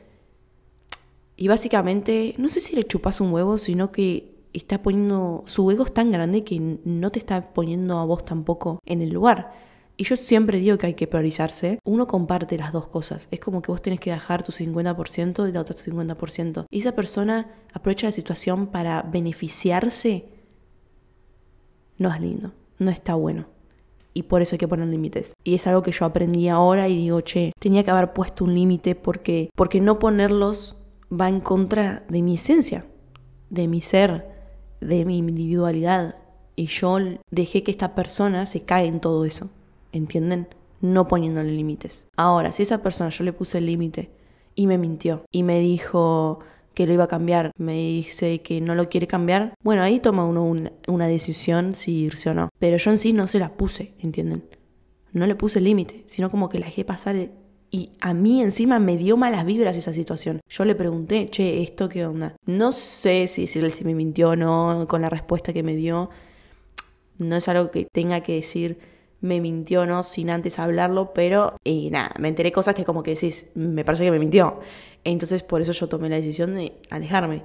Y 1.37 1.47
básicamente, 1.47 2.35
no 2.37 2.49
sé 2.49 2.59
si 2.59 2.75
le 2.75 2.83
chupas 2.83 3.19
un 3.19 3.33
huevo, 3.33 3.57
sino 3.57 3.91
que 3.91 4.35
está 4.53 4.83
poniendo, 4.83 5.41
su 5.47 5.71
ego 5.71 5.85
es 5.85 5.93
tan 5.95 6.11
grande 6.11 6.43
que 6.43 6.59
no 6.85 7.11
te 7.11 7.17
está 7.17 7.51
poniendo 7.51 7.97
a 7.97 8.05
vos 8.05 8.25
tampoco 8.25 8.79
en 8.85 9.01
el 9.01 9.09
lugar. 9.09 9.53
Y 9.95 10.05
yo 10.05 10.15
siempre 10.15 10.59
digo 10.59 10.77
que 10.77 10.87
hay 10.87 10.93
que 10.95 11.07
priorizarse. 11.07 11.79
Uno 11.83 12.07
comparte 12.07 12.57
las 12.57 12.73
dos 12.73 12.87
cosas. 12.87 13.27
Es 13.31 13.39
como 13.39 13.61
que 13.61 13.71
vos 13.71 13.81
tenés 13.81 13.99
que 13.99 14.11
dejar 14.11 14.43
tu 14.43 14.51
50% 14.51 15.47
y 15.47 15.51
la 15.51 15.61
otra 15.61 15.75
50%. 15.75 16.65
Y 16.71 16.79
esa 16.79 16.93
persona 16.93 17.51
aprovecha 17.73 18.07
la 18.07 18.11
situación 18.11 18.67
para 18.67 19.03
beneficiarse. 19.03 20.25
No 21.97 22.11
es 22.13 22.19
lindo. 22.19 22.53
No 22.79 22.89
está 22.89 23.13
bueno. 23.13 23.45
Y 24.15 24.23
por 24.23 24.41
eso 24.41 24.55
hay 24.55 24.59
que 24.59 24.67
poner 24.67 24.87
límites. 24.87 25.33
Y 25.43 25.53
es 25.53 25.67
algo 25.67 25.83
que 25.83 25.91
yo 25.91 26.05
aprendí 26.05 26.47
ahora 26.47 26.87
y 26.87 26.97
digo, 26.97 27.21
che, 27.21 27.51
tenía 27.59 27.83
que 27.83 27.91
haber 27.91 28.13
puesto 28.13 28.45
un 28.45 28.53
límite 28.53 28.95
porque, 28.95 29.49
porque 29.55 29.79
no 29.79 29.99
ponerlos 29.99 30.77
va 31.11 31.29
en 31.29 31.39
contra 31.39 32.03
de 32.09 32.21
mi 32.21 32.35
esencia, 32.35 32.85
de 33.49 33.67
mi 33.67 33.81
ser, 33.81 34.27
de 34.81 35.05
mi 35.05 35.19
individualidad. 35.19 36.15
Y 36.55 36.67
yo 36.67 36.97
dejé 37.31 37.63
que 37.63 37.71
esta 37.71 37.95
persona 37.95 38.45
se 38.45 38.61
cae 38.61 38.87
en 38.87 38.99
todo 38.99 39.25
eso. 39.25 39.49
¿Entienden? 39.93 40.47
No 40.81 41.07
poniéndole 41.07 41.51
límites. 41.51 42.07
Ahora, 42.17 42.51
si 42.51 42.63
esa 42.63 42.83
persona 42.83 43.09
yo 43.09 43.23
le 43.23 43.31
puse 43.31 43.59
el 43.59 43.67
límite 43.67 44.11
y 44.55 44.67
me 44.67 44.77
mintió 44.77 45.23
y 45.31 45.43
me 45.43 45.59
dijo 45.61 46.39
que 46.73 46.85
lo 46.85 46.93
iba 46.93 47.05
a 47.05 47.07
cambiar, 47.07 47.51
me 47.57 47.73
dice 47.73 48.41
que 48.41 48.59
no 48.59 48.75
lo 48.75 48.89
quiere 48.89 49.07
cambiar, 49.07 49.53
bueno, 49.63 49.83
ahí 49.83 49.99
toma 49.99 50.25
uno 50.25 50.43
una, 50.87 51.07
decisión 51.07 51.75
si 51.75 51.91
irse 51.99 52.31
o 52.31 52.33
no. 52.33 52.49
Pero 52.59 52.77
yo 52.77 52.91
en 52.91 52.97
sí 52.97 53.13
no 53.13 53.27
se 53.27 53.39
la 53.39 53.53
puse, 53.53 53.93
¿entienden? 53.99 54.43
No 55.13 55.27
le 55.27 55.35
puse 55.35 55.61
límite, 55.61 56.03
sino 56.05 56.31
como 56.31 56.49
que 56.49 56.59
la 56.59 56.65
dejé 56.65 56.83
pasar 56.83 57.15
y 57.69 57.89
a 58.01 58.13
mí 58.13 58.41
encima 58.41 58.77
me 58.77 58.97
dio 58.97 59.17
malas 59.17 59.45
vibras 59.45 59.77
esa 59.77 59.93
situación. 59.93 60.41
Yo 60.47 60.63
le 60.63 60.75
pregunté, 60.75 61.27
che, 61.29 61.63
¿esto 61.63 61.89
qué 61.89 62.05
onda? 62.05 62.35
No 62.45 62.71
sé 62.71 63.25
si, 63.25 63.47
si 63.47 63.59
él 63.59 63.71
se 63.71 63.83
me 63.83 63.95
mintió 63.95 64.29
o 64.29 64.35
no 64.35 64.85
con 64.87 65.01
la 65.01 65.09
respuesta 65.09 65.53
que 65.53 65.63
me 65.63 65.75
dio. 65.75 66.11
No 67.17 67.35
es 67.35 67.47
algo 67.47 67.71
que 67.71 67.87
tenga 67.91 68.21
que 68.21 68.35
decir 68.35 68.77
me 69.23 69.39
mintió 69.39 69.85
no 69.85 70.03
sin 70.03 70.29
antes 70.29 70.59
hablarlo, 70.59 71.13
pero 71.13 71.55
y 71.63 71.89
nada, 71.89 72.13
me 72.19 72.27
enteré 72.27 72.51
cosas 72.51 72.75
que 72.75 72.83
como 72.83 73.03
que 73.03 73.11
decís, 73.11 73.47
me 73.55 73.85
parece 73.85 74.03
que 74.03 74.11
me 74.11 74.19
mintió. 74.19 74.59
Entonces 75.05 75.43
por 75.43 75.61
eso 75.61 75.71
yo 75.71 75.87
tomé 75.87 76.09
la 76.09 76.17
decisión 76.17 76.53
de 76.53 76.73
alejarme. 76.89 77.41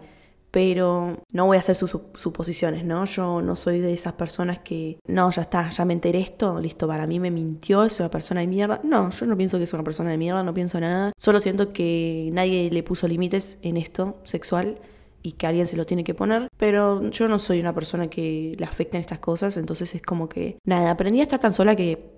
Pero 0.51 1.23
no 1.31 1.45
voy 1.45 1.59
a 1.59 1.61
hacer 1.61 1.77
sus 1.77 1.91
suposiciones, 2.15 2.83
¿no? 2.83 3.05
Yo 3.05 3.43
no 3.43 3.55
soy 3.55 3.81
de 3.81 3.93
esas 3.93 4.15
personas 4.15 4.59
que, 4.61 4.99
no, 5.07 5.31
ya 5.31 5.43
está, 5.43 5.69
ya 5.69 5.85
me 5.85 5.93
enteré 5.93 6.21
esto, 6.21 6.59
listo, 6.59 6.89
para 6.89 7.07
mí 7.07 7.21
me 7.21 7.31
mintió, 7.31 7.85
es 7.85 8.01
una 8.01 8.11
persona 8.11 8.41
de 8.41 8.47
mierda. 8.47 8.81
No, 8.83 9.11
yo 9.11 9.27
no 9.27 9.37
pienso 9.37 9.59
que 9.59 9.65
es 9.65 9.73
una 9.75 9.85
persona 9.85 10.11
de 10.11 10.17
mierda, 10.17 10.43
no 10.43 10.55
pienso 10.55 10.81
nada. 10.81 11.13
Solo 11.19 11.41
siento 11.41 11.75
que 11.75 12.31
nadie 12.33 12.71
le 12.71 12.83
puso 12.83 13.07
límites 13.07 13.59
en 13.61 13.77
esto 13.77 14.17
sexual 14.25 14.81
y 15.23 15.33
que 15.33 15.47
alguien 15.47 15.67
se 15.67 15.77
lo 15.77 15.85
tiene 15.85 16.05
que 16.05 16.15
poner, 16.15 16.49
pero 16.57 17.11
yo 17.11 17.29
no 17.29 17.39
soy 17.39 17.61
una 17.61 17.75
persona 17.75 18.09
que 18.09 18.55
le 18.59 18.65
afecten 18.65 19.01
estas 19.01 19.19
cosas, 19.19 19.57
entonces 19.57 19.95
es 19.95 20.03
como 20.03 20.29
que, 20.29 20.59
nada, 20.65 20.91
aprendí 20.91 21.21
a 21.21 21.25
estar 21.25 21.41
tan 21.41 21.53
sola 21.53 21.77
que... 21.77 22.17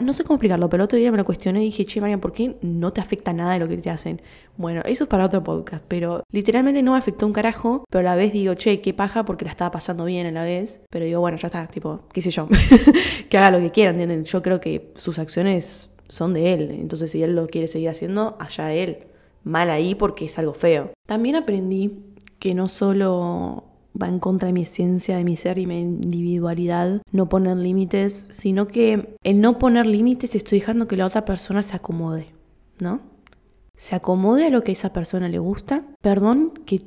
No 0.00 0.12
sé 0.12 0.24
cómo 0.24 0.34
explicarlo, 0.34 0.68
pero 0.68 0.82
el 0.82 0.86
otro 0.86 0.98
día 0.98 1.12
me 1.12 1.16
lo 1.18 1.24
cuestioné 1.24 1.62
y 1.62 1.66
dije, 1.66 1.84
che, 1.84 2.00
Marian, 2.00 2.18
¿por 2.18 2.32
qué 2.32 2.56
no 2.62 2.92
te 2.92 3.00
afecta 3.00 3.32
nada 3.32 3.52
de 3.52 3.60
lo 3.60 3.68
que 3.68 3.76
te 3.76 3.90
hacen? 3.90 4.20
Bueno, 4.56 4.82
eso 4.84 5.04
es 5.04 5.08
para 5.08 5.24
otro 5.24 5.44
podcast, 5.44 5.84
pero 5.86 6.24
literalmente 6.32 6.82
no 6.82 6.92
me 6.92 6.98
afectó 6.98 7.28
un 7.28 7.32
carajo, 7.32 7.84
pero 7.88 8.00
a 8.00 8.10
la 8.10 8.16
vez 8.16 8.32
digo, 8.32 8.54
che, 8.54 8.80
qué 8.80 8.92
paja, 8.92 9.24
porque 9.24 9.44
la 9.44 9.52
estaba 9.52 9.70
pasando 9.70 10.04
bien 10.04 10.26
a 10.26 10.32
la 10.32 10.42
vez, 10.42 10.82
pero 10.90 11.04
digo, 11.04 11.20
bueno, 11.20 11.38
ya 11.38 11.46
está, 11.46 11.68
tipo, 11.68 12.00
qué 12.12 12.20
sé 12.20 12.32
yo, 12.32 12.48
que 13.28 13.38
haga 13.38 13.52
lo 13.52 13.60
que 13.60 13.70
quiera, 13.70 13.92
¿entienden? 13.92 14.24
Yo 14.24 14.42
creo 14.42 14.60
que 14.60 14.90
sus 14.96 15.20
acciones 15.20 15.90
son 16.08 16.34
de 16.34 16.54
él, 16.54 16.70
entonces 16.72 17.12
si 17.12 17.22
él 17.22 17.36
lo 17.36 17.46
quiere 17.46 17.68
seguir 17.68 17.90
haciendo, 17.90 18.36
allá 18.40 18.72
él 18.72 19.11
mal 19.44 19.70
ahí 19.70 19.94
porque 19.94 20.26
es 20.26 20.38
algo 20.38 20.54
feo. 20.54 20.92
También 21.06 21.36
aprendí 21.36 21.98
que 22.38 22.54
no 22.54 22.68
solo 22.68 23.64
va 24.00 24.08
en 24.08 24.18
contra 24.18 24.46
de 24.46 24.52
mi 24.52 24.62
esencia, 24.62 25.16
de 25.16 25.24
mi 25.24 25.36
ser 25.36 25.58
y 25.58 25.66
mi 25.66 25.80
individualidad, 25.80 27.02
no 27.10 27.28
poner 27.28 27.56
límites, 27.56 28.28
sino 28.30 28.66
que 28.66 29.16
en 29.22 29.40
no 29.40 29.58
poner 29.58 29.86
límites 29.86 30.34
estoy 30.34 30.60
dejando 30.60 30.88
que 30.88 30.96
la 30.96 31.06
otra 31.06 31.24
persona 31.24 31.62
se 31.62 31.76
acomode, 31.76 32.28
¿no? 32.78 33.00
Se 33.76 33.94
acomode 33.94 34.46
a 34.46 34.50
lo 34.50 34.62
que 34.62 34.72
a 34.72 34.74
esa 34.74 34.92
persona 34.92 35.28
le 35.28 35.38
gusta. 35.38 35.84
Perdón 36.00 36.52
que 36.64 36.78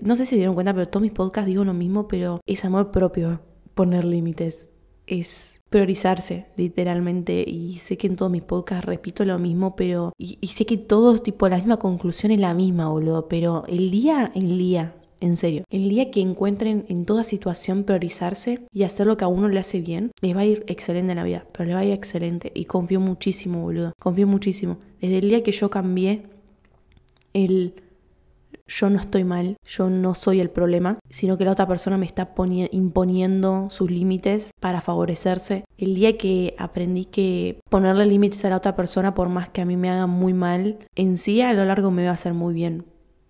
no 0.00 0.16
sé 0.16 0.24
si 0.24 0.30
se 0.30 0.36
dieron 0.36 0.54
cuenta, 0.54 0.72
pero 0.72 0.88
todos 0.88 1.02
mis 1.02 1.12
podcasts 1.12 1.46
digo 1.46 1.64
lo 1.64 1.74
mismo, 1.74 2.08
pero 2.08 2.40
es 2.46 2.64
amor 2.64 2.90
propio 2.90 3.40
poner 3.74 4.04
límites. 4.04 4.70
Es 5.06 5.55
priorizarse, 5.76 6.46
literalmente. 6.56 7.44
Y 7.46 7.76
sé 7.76 7.98
que 7.98 8.06
en 8.06 8.16
todos 8.16 8.32
mis 8.32 8.42
podcasts 8.42 8.86
repito 8.86 9.26
lo 9.26 9.38
mismo, 9.38 9.76
pero. 9.76 10.14
Y, 10.16 10.46
sé 10.46 10.64
que 10.64 10.78
todos, 10.78 11.22
tipo, 11.22 11.46
la 11.50 11.58
misma 11.58 11.76
conclusión 11.76 12.32
es 12.32 12.40
la 12.40 12.54
misma, 12.54 12.88
boludo. 12.88 13.28
Pero 13.28 13.64
el 13.68 13.90
día, 13.90 14.32
el 14.34 14.56
día, 14.56 14.94
en 15.20 15.36
serio, 15.36 15.64
el 15.68 15.90
día 15.90 16.10
que 16.10 16.22
encuentren 16.22 16.86
en 16.88 17.04
toda 17.04 17.24
situación 17.24 17.84
priorizarse 17.84 18.66
y 18.72 18.84
hacer 18.84 19.06
lo 19.06 19.18
que 19.18 19.24
a 19.24 19.28
uno 19.28 19.48
le 19.48 19.60
hace 19.60 19.80
bien, 19.80 20.12
les 20.22 20.34
va 20.34 20.40
a 20.40 20.46
ir 20.46 20.64
excelente 20.66 21.12
en 21.12 21.16
la 21.18 21.24
vida, 21.24 21.46
pero 21.52 21.66
les 21.66 21.74
va 21.74 21.80
a 21.80 21.84
ir 21.84 21.92
excelente. 21.92 22.52
Y 22.54 22.64
confío 22.64 22.98
muchísimo, 22.98 23.60
boludo. 23.60 23.92
Confío 23.98 24.26
muchísimo. 24.26 24.78
Desde 25.02 25.18
el 25.18 25.28
día 25.28 25.42
que 25.42 25.52
yo 25.52 25.68
cambié 25.68 26.22
el 27.34 27.74
yo 28.66 28.90
no 28.90 28.98
estoy 28.98 29.24
mal, 29.24 29.56
yo 29.64 29.90
no 29.90 30.14
soy 30.14 30.40
el 30.40 30.50
problema, 30.50 30.98
sino 31.10 31.36
que 31.36 31.44
la 31.44 31.52
otra 31.52 31.68
persona 31.68 31.96
me 31.98 32.06
está 32.06 32.34
imponiendo 32.70 33.68
sus 33.70 33.90
límites 33.90 34.50
para 34.60 34.80
favorecerse. 34.80 35.64
El 35.78 35.94
día 35.94 36.18
que 36.18 36.54
aprendí 36.58 37.04
que 37.04 37.60
ponerle 37.70 38.06
límites 38.06 38.44
a 38.44 38.50
la 38.50 38.56
otra 38.56 38.76
persona, 38.76 39.14
por 39.14 39.28
más 39.28 39.48
que 39.48 39.60
a 39.60 39.64
mí 39.66 39.76
me 39.76 39.90
haga 39.90 40.06
muy 40.06 40.34
mal, 40.34 40.78
en 40.94 41.18
sí 41.18 41.40
a 41.42 41.52
lo 41.52 41.64
largo 41.64 41.90
me 41.90 42.04
va 42.04 42.10
a 42.10 42.14
hacer 42.14 42.34
muy 42.34 42.54
bien, 42.54 42.84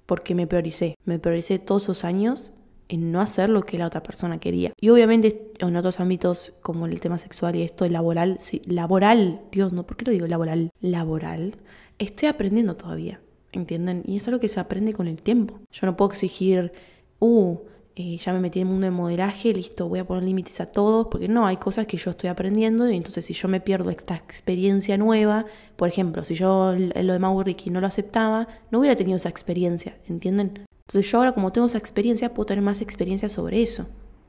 porque 0.07 0.35
me 0.35 0.47
prioricé, 0.47 0.97
me 1.05 1.19
prioricé 1.19 1.59
todos 1.59 1.85
esos 1.85 2.05
años 2.05 2.53
en 2.89 3.11
no 3.11 3.21
hacer 3.21 3.51
lo 3.51 3.63
que 3.63 3.79
la 3.79 3.87
otra 3.87 4.03
persona 4.03 4.39
quería. 4.39 4.73
Y 4.81 4.91
obviamente 4.91 5.53
en 5.59 5.77
otros 5.77 6.01
ámbitos 6.01 6.53
como 6.63 6.87
el 6.87 7.01
tema 7.01 7.19
sexual 7.19 7.57
y 7.57 7.63
esto 7.63 7.87
laboral, 7.89 8.37
sí, 8.39 8.63
laboral, 8.67 9.43
Dios, 9.51 9.73
no, 9.73 9.87
¿por 9.87 9.97
qué 9.97 10.05
lo 10.05 10.13
digo 10.13 10.27
laboral? 10.27 10.71
Laboral, 10.81 11.57
estoy 11.99 12.29
aprendiendo 12.29 12.77
todavía, 12.77 13.21
¿entienden? 13.57 14.03
Y 14.07 14.17
es 14.17 14.29
algo 14.29 14.41
que 14.41 14.49
se 14.49 14.61
aprende 14.61 14.93
con 14.93 15.09
el 15.09 15.21
tiempo. 15.23 15.59
Yo 15.73 15.87
no 15.87 15.97
puedo 15.97 16.11
exigir, 16.13 16.73
uh, 17.19 17.59
eh, 17.99 18.19
ya 18.19 18.33
me 18.35 18.41
metí 18.41 18.61
en 18.61 18.67
el 18.67 18.73
mundo 18.73 18.85
de 18.85 18.91
modelaje, 18.91 19.55
listo, 19.55 19.89
voy 19.89 20.01
a 20.01 20.07
poner 20.07 20.23
límites 20.23 20.61
a 20.61 20.67
todos, 20.67 21.07
porque 21.11 21.29
no, 21.29 21.47
hay 21.47 21.57
cosas 21.57 21.87
que 21.87 21.97
yo 21.97 22.11
estoy 22.11 22.29
aprendiendo 22.29 22.91
y 22.91 22.97
entonces 22.97 23.25
si 23.25 23.33
yo 23.33 23.49
me 23.49 23.61
pierdo 23.61 23.89
esta 23.89 24.17
experiencia 24.17 24.99
nueva, 24.99 25.47
por 25.77 25.89
ejemplo, 25.89 26.23
si 26.25 26.35
yo 26.35 26.75
lo 26.77 27.13
de 27.13 27.19
Mau 27.19 27.43
Ricky 27.43 27.71
no 27.71 27.81
lo 27.81 27.87
aceptaba, 27.87 28.49
no 28.71 28.81
hubiera 28.81 28.97
tenido 28.97 29.17
esa 29.17 29.31
experiencia, 29.31 29.97
¿entienden? 30.09 30.67
Entonces 30.87 31.11
yo 31.11 31.19
ahora 31.19 31.33
como 31.33 31.53
tengo 31.53 31.67
esa 31.67 31.79
experiencia, 31.79 32.35
puedo 32.35 32.47
tener 32.47 32.63
más 32.63 32.83
experiencia 32.83 33.29
sobre 33.31 33.63
eso. 33.63 33.87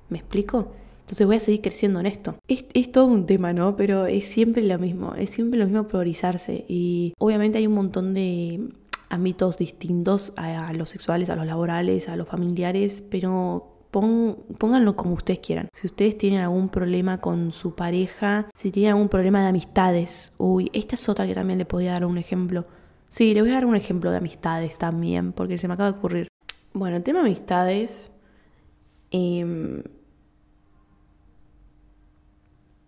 ¿Me 0.09 0.19
explico? 0.19 0.71
Entonces 1.01 1.27
voy 1.27 1.35
a 1.35 1.39
seguir 1.39 1.61
creciendo 1.61 1.99
en 1.99 2.05
esto. 2.05 2.35
Es, 2.47 2.65
es, 2.73 2.91
todo 2.91 3.05
un 3.05 3.25
tema, 3.25 3.53
¿no? 3.53 3.75
Pero 3.75 4.07
es 4.07 4.25
siempre 4.25 4.61
lo 4.63 4.79
mismo, 4.79 5.13
es 5.15 5.29
siempre 5.29 5.59
lo 5.59 5.65
mismo 5.65 5.87
priorizarse. 5.87 6.65
Y 6.67 7.13
obviamente 7.17 7.57
hay 7.57 7.67
un 7.67 7.75
montón 7.75 8.13
de 8.13 8.69
ámbitos 9.09 9.57
distintos 9.57 10.33
a, 10.35 10.73
los 10.73 10.89
sexuales, 10.89 11.29
a 11.29 11.35
los 11.35 11.45
laborales, 11.45 12.09
a 12.09 12.15
los 12.15 12.27
familiares, 12.27 13.03
pero 13.09 13.73
pónganlo 13.91 14.95
como 14.95 15.13
ustedes 15.13 15.39
quieran. 15.39 15.69
Si 15.73 15.87
ustedes 15.87 16.17
tienen 16.17 16.41
algún 16.41 16.69
problema 16.69 17.19
con 17.19 17.51
su 17.51 17.75
pareja, 17.75 18.49
si 18.53 18.71
tienen 18.71 18.91
algún 18.91 19.09
problema 19.09 19.41
de 19.41 19.47
amistades, 19.47 20.33
uy, 20.37 20.69
esta 20.73 20.95
es 20.95 21.09
otra 21.09 21.25
que 21.25 21.33
también 21.33 21.59
le 21.59 21.65
podía 21.65 21.93
dar 21.93 22.05
un 22.05 22.17
ejemplo. 22.17 22.65
Sí, 23.09 23.33
le 23.33 23.41
voy 23.41 23.51
a 23.51 23.55
dar 23.55 23.65
un 23.65 23.75
ejemplo 23.75 24.11
de 24.11 24.17
amistades 24.17 24.77
también, 24.77 25.31
porque 25.31 25.57
se 25.57 25.67
me 25.67 25.75
acaba 25.75 25.91
de 25.91 25.97
ocurrir. 25.97 26.27
Bueno, 26.73 26.97
el 26.97 27.03
tema 27.03 27.21
amistades. 27.21 28.11
Em, 29.09 29.83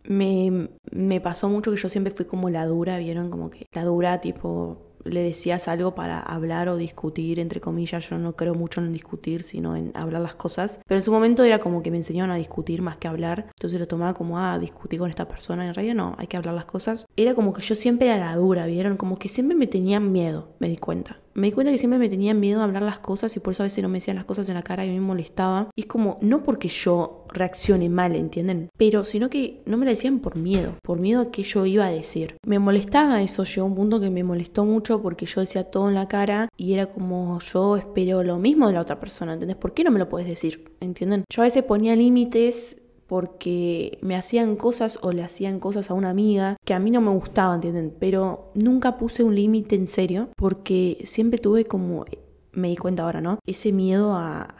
me, 0.04 0.70
me 0.92 1.22
pasó 1.22 1.50
mucho 1.50 1.72
que 1.72 1.78
yo 1.78 1.88
siempre 1.88 2.14
fui 2.14 2.26
como 2.26 2.50
la 2.50 2.66
dura, 2.66 2.98
¿vieron? 2.98 3.30
Como 3.30 3.50
que 3.50 3.68
la 3.72 3.86
dura, 3.86 4.20
tipo, 4.20 4.88
le 5.03 5.22
decías 5.22 5.68
algo 5.68 5.96
para 5.96 6.20
hablar 6.20 6.70
o 6.70 6.77
discutir, 6.77 7.39
entre 7.39 7.62
comillas, 7.62 8.10
yo 8.10 8.18
no 8.18 8.36
creo 8.36 8.56
mucho 8.56 8.82
en 8.82 8.91
discutir, 8.91 9.44
sino 9.44 9.75
en 9.75 9.91
hablar 9.96 10.22
las 10.22 10.36
cosas. 10.36 10.79
Pero 10.88 11.00
en 11.00 11.03
su 11.03 11.12
momento 11.12 11.44
era 11.44 11.60
como 11.60 11.82
que 11.82 11.91
me 11.91 11.98
enseñaron 11.98 12.32
a 12.32 12.36
discutir 12.36 12.82
más 12.82 12.98
que 12.98 13.08
hablar, 13.08 13.48
entonces 13.50 13.79
lo 13.79 13.88
tomaba 13.88 14.13
como, 14.13 14.39
ah, 14.39 14.60
discutir 14.60 15.00
con 15.00 15.10
esta 15.10 15.27
persona, 15.27 15.68
en 15.68 15.74
realidad 15.74 15.96
no, 15.96 16.15
hay 16.18 16.27
que 16.27 16.38
hablar 16.38 16.53
las 16.56 16.65
cosas. 16.65 17.06
Era 17.15 17.36
como 17.36 17.53
que 17.53 17.62
yo 17.62 17.75
siempre 17.75 18.08
era 18.08 18.18
la 18.18 18.36
dura, 18.36 18.65
¿vieron? 18.65 18.98
Como 18.98 19.18
que 19.18 19.29
siempre 19.29 19.56
me 19.56 19.68
tenían 19.68 20.12
miedo, 20.12 20.56
me 20.60 20.70
di 20.70 20.77
cuenta. 20.77 21.18
Me 21.33 21.48
di 21.48 21.53
cuenta 21.53 21.71
que 21.71 21.77
siempre 21.77 22.00
me 22.00 22.09
tenían 22.09 22.39
miedo 22.39 22.62
a 22.62 22.63
hablar 22.63 22.83
las 22.83 23.00
cosas 23.00 23.36
y 23.36 23.39
por 23.39 23.53
eso 23.53 23.63
a 23.63 23.65
veces 23.65 23.81
no 23.81 23.89
me 23.89 23.98
decían 23.98 24.15
las 24.15 24.25
cosas 24.25 24.50
en 24.50 24.55
la 24.55 24.63
cara 24.63 24.86
y 24.86 24.89
me 24.89 25.00
molestaba. 25.00 25.69
Y 25.75 25.81
es 25.81 25.88
como, 25.88 26.17
no 26.21 26.43
porque 26.43 26.67
yo 26.67 27.25
reaccione 27.29 27.89
mal, 27.89 28.15
¿entienden? 28.15 28.69
Pero 28.77 29.03
sino 29.03 29.29
que 29.29 29.62
no 29.65 29.77
me 29.77 29.86
lo 29.86 29.91
decían 29.91 30.19
por 30.19 30.36
miedo, 30.36 30.75
por 30.83 31.00
miedo 31.00 31.21
a 31.21 31.31
que 31.31 31.43
yo 31.43 31.65
iba 31.65 31.86
a 31.86 31.91
decir. 31.91 32.38
Me 32.45 32.59
molestaba 32.59 33.21
eso, 33.21 33.43
llegó 33.43 33.67
un 33.67 33.75
punto 33.75 34.00
que 34.00 34.09
me 34.09 34.24
molestó 34.24 34.65
mucho 34.65 35.01
porque 35.01 35.25
yo 35.25 35.41
decía 35.41 35.65
todo 35.65 35.89
en 35.89 35.95
la 35.95 36.07
cara 36.07 36.50
y 36.57 36.74
era 36.74 36.88
como 36.88 37.39
yo 37.39 37.77
espero 37.77 38.24
lo 38.24 38.38
mismo 38.38 38.67
de 38.67 38.74
la 38.74 38.81
otra 38.81 39.00
persona, 39.00 39.33
¿entendés? 39.33 39.57
¿Por 39.57 39.74
qué 39.74 39.83
no 39.83 39.91
me 39.91 40.00
lo 40.00 40.09
puedes 40.09 40.27
decir? 40.27 40.71
¿Entienden? 40.79 41.24
Yo 41.31 41.41
a 41.41 41.45
veces 41.45 41.63
ponía 41.63 41.95
límites 41.95 42.81
porque 43.10 43.98
me 44.01 44.16
hacían 44.16 44.56
cosas 44.56 45.00
o 45.01 45.12
le 45.12 45.24
hacían 45.24 45.60
cosas 45.60 45.89
a 45.89 45.96
una 45.96 46.12
amiga 46.12 46.58
que 46.63 46.75
a 46.75 46.80
mí 46.80 46.92
no 46.92 47.01
me 47.01 47.10
gustaban, 47.10 47.56
¿entienden? 47.56 47.92
Pero 48.00 48.51
nunca 48.54 49.00
puse 49.00 49.24
un 49.24 49.34
límite 49.34 49.75
en 49.75 49.88
serio 49.88 50.30
porque 50.38 51.01
siempre 51.06 51.39
tuve 51.39 51.66
como, 51.66 52.06
me 52.51 52.68
di 52.68 52.78
cuenta 52.78 53.01
ahora, 53.01 53.20
¿no? 53.20 53.39
Ese 53.48 53.72
miedo 53.72 54.13
a, 54.13 54.56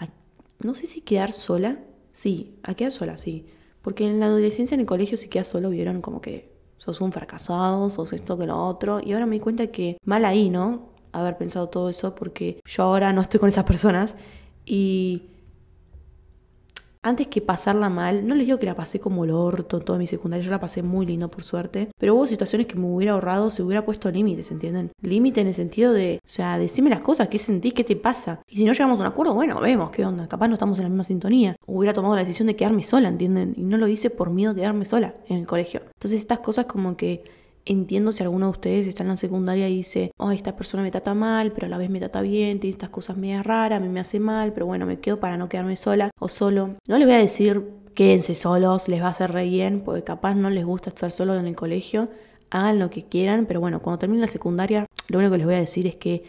no 0.64 0.74
sé 0.74 0.88
si 0.88 1.02
quedar 1.02 1.32
sola, 1.32 1.78
sí, 2.12 2.56
a 2.64 2.74
quedar 2.74 2.92
sola, 2.92 3.20
sí. 3.20 3.46
Porque 3.84 4.10
en 4.10 4.20
la 4.20 4.26
adolescencia 4.26 4.74
en 4.74 4.82
el 4.82 4.88
colegio 4.88 5.16
si 5.16 5.30
quedas 5.30 5.48
solo 5.48 5.70
vieron 5.70 6.02
como 6.02 6.20
que 6.20 6.52
sos 6.78 7.02
un 7.02 7.12
fracasado, 7.12 7.88
sos 7.92 8.14
esto 8.14 8.36
que 8.36 8.48
lo 8.48 8.58
otro. 8.58 9.00
Y 9.00 9.14
ahora 9.14 9.28
me 9.28 9.36
di 9.36 9.42
cuenta 9.42 9.68
que 9.68 10.00
mal 10.06 10.26
ahí, 10.26 10.50
¿no? 10.50 10.90
Haber 11.12 11.38
pensado 11.38 11.70
todo 11.70 11.88
eso 11.88 12.16
porque 12.16 12.62
yo 12.66 12.82
ahora 12.82 13.14
no 13.14 13.22
estoy 13.22 13.40
con 13.40 13.50
esas 13.50 13.66
personas 13.66 14.16
y 14.66 15.30
antes 17.02 17.28
que 17.28 17.42
pasarla 17.42 17.90
mal, 17.90 18.28
no 18.28 18.36
les 18.36 18.46
digo 18.46 18.60
que 18.60 18.66
la 18.66 18.76
pasé 18.76 19.00
como 19.00 19.24
el 19.24 19.32
orto 19.32 19.80
toda 19.80 19.98
mi 19.98 20.08
secundaria, 20.08 20.44
yo 20.44 20.52
la 20.52 20.60
pasé 20.60 20.84
muy 20.84 21.06
lindo 21.06 21.32
por 21.32 21.44
suerte, 21.44 21.90
pero 21.98 22.16
hubo 22.16 22.28
situaciones 22.28 22.68
que 22.68 22.76
me 22.76 22.88
hubiera 22.88 23.14
ahorrado 23.14 23.50
si 23.50 23.62
hubiera 23.62 23.86
puesto 23.86 24.12
límites, 24.12 24.52
¿entienden? 24.52 24.92
Límite 25.02 25.42
en 25.42 25.48
el 25.48 25.54
sentido 25.54 25.94
de, 25.94 26.20
o 26.24 26.28
sea, 26.28 26.58
decime 26.58 26.90
las 26.90 27.00
cosas, 27.00 27.30
qué 27.30 27.40
sentís, 27.40 27.74
qué 27.74 27.84
te 27.84 27.96
pasa. 27.96 28.42
Y 28.48 28.58
si 28.58 28.66
no 28.66 28.74
llegamos 28.74 29.00
a 29.00 29.04
un 29.04 29.08
acuerdo, 29.08 29.34
bueno, 29.34 29.62
vemos 29.62 29.92
qué 29.92 30.06
onda, 30.06 30.28
capaz 30.28 30.48
no 30.50 30.56
estamos 30.56 30.78
en 30.80 30.84
la 30.84 30.90
misma 30.90 31.04
sintonía. 31.06 31.56
Hubiera 31.66 31.94
tomado 31.94 32.16
la 32.16 32.22
decisión 32.22 32.48
de 32.48 32.56
quedarme 32.56 32.84
sola, 32.84 33.10
¿entienden? 33.10 33.54
Y 33.56 33.64
no 33.64 33.78
lo 33.78 33.88
hice 33.88 34.10
por 34.10 34.30
miedo 34.30 34.52
a 34.52 34.56
quedarme 34.56 34.84
sola 34.86 35.16
en 35.28 35.38
el 35.38 35.48
colegio. 35.48 35.82
Entonces 35.94 36.20
estas 36.20 36.40
cosas 36.40 36.66
como 36.66 36.98
que 36.98 37.24
entiendo 37.66 38.12
si 38.12 38.24
alguno 38.24 38.48
de 38.48 38.52
ustedes 38.52 38.88
está 38.88 39.04
en 39.04 39.10
la 39.10 39.18
secundaria 39.18 39.70
y 39.70 39.78
dice, 39.78 40.12
oh, 40.18 40.32
esta 40.32 40.56
persona 40.56 40.84
me 40.84 40.92
trata 40.92 41.14
mal, 41.14 41.52
pero 41.52 41.68
a 41.68 41.70
la 41.70 41.78
vez 41.78 41.90
me 41.90 42.00
trata 42.00 42.22
bien, 42.22 42.60
tiene 42.60 42.72
estas 42.72 42.90
cosas 42.90 43.18
medias 43.18 43.46
raras, 43.46 43.78
a 43.78 43.80
mí 43.80 43.90
me 43.90 44.00
hace 44.00 44.20
mal, 44.20 44.54
pero 44.54 44.66
bueno, 44.66 44.86
me 44.86 45.00
quedo 45.00 45.20
para 45.20 45.38
no 45.38 45.50
quedarme 45.50 45.76
sola 45.76 46.12
o 46.20 46.30
solo. 46.30 46.76
No 46.88 46.98
les 46.98 47.08
voy 47.08 47.16
a 47.16 47.20
decir 47.20 47.80
quédense 48.00 48.34
solos, 48.34 48.88
les 48.88 49.02
va 49.02 49.08
a 49.08 49.12
hacer 49.12 49.32
re 49.32 49.44
bien, 49.44 49.82
porque 49.82 50.04
capaz 50.04 50.34
no 50.34 50.50
les 50.50 50.64
gusta 50.64 50.90
estar 50.90 51.12
solos 51.12 51.38
en 51.38 51.48
el 51.48 51.56
colegio, 51.56 52.10
hagan 52.50 52.80
lo 52.80 52.90
que 52.90 53.04
quieran, 53.04 53.46
pero 53.46 53.60
bueno, 53.60 53.82
cuando 53.82 54.00
termine 54.00 54.22
la 54.22 54.28
secundaria, 54.28 54.86
lo 55.10 55.20
único 55.20 55.34
que 55.34 55.38
les 55.40 55.46
voy 55.46 55.56
a 55.56 55.60
decir 55.60 55.86
es 55.86 55.98
que 55.98 56.24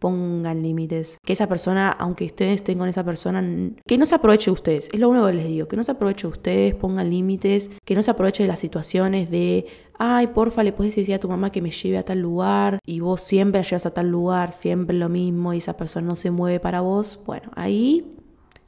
pongan 0.00 0.62
límites. 0.62 1.18
Que 1.24 1.34
esa 1.34 1.46
persona, 1.46 1.90
aunque 1.90 2.24
ustedes 2.24 2.56
estén 2.56 2.78
con 2.78 2.88
esa 2.88 3.04
persona, 3.04 3.44
que 3.86 3.98
no 3.98 4.06
se 4.06 4.16
aproveche 4.16 4.46
de 4.46 4.52
ustedes. 4.52 4.88
Es 4.92 4.98
lo 4.98 5.08
único 5.08 5.26
que 5.26 5.34
les 5.34 5.46
digo. 5.46 5.68
Que 5.68 5.76
no 5.76 5.84
se 5.84 5.92
aproveche 5.92 6.26
de 6.26 6.32
ustedes, 6.32 6.74
pongan 6.74 7.10
límites. 7.10 7.70
Que 7.84 7.94
no 7.94 8.02
se 8.02 8.10
aproveche 8.10 8.42
de 8.42 8.48
las 8.48 8.58
situaciones 8.58 9.30
de, 9.30 9.66
ay, 9.98 10.28
porfa, 10.28 10.64
le 10.64 10.72
puedes 10.72 10.96
decir 10.96 11.14
a 11.14 11.20
tu 11.20 11.28
mamá 11.28 11.50
que 11.50 11.62
me 11.62 11.70
lleve 11.70 11.98
a 11.98 12.04
tal 12.04 12.20
lugar 12.20 12.80
y 12.84 13.00
vos 13.00 13.20
siempre 13.20 13.60
la 13.60 13.68
llevas 13.68 13.86
a 13.86 13.92
tal 13.92 14.08
lugar, 14.08 14.52
siempre 14.52 14.96
lo 14.96 15.08
mismo 15.08 15.54
y 15.54 15.58
esa 15.58 15.76
persona 15.76 16.08
no 16.08 16.16
se 16.16 16.30
mueve 16.30 16.58
para 16.58 16.80
vos. 16.80 17.20
Bueno, 17.26 17.50
ahí 17.54 18.16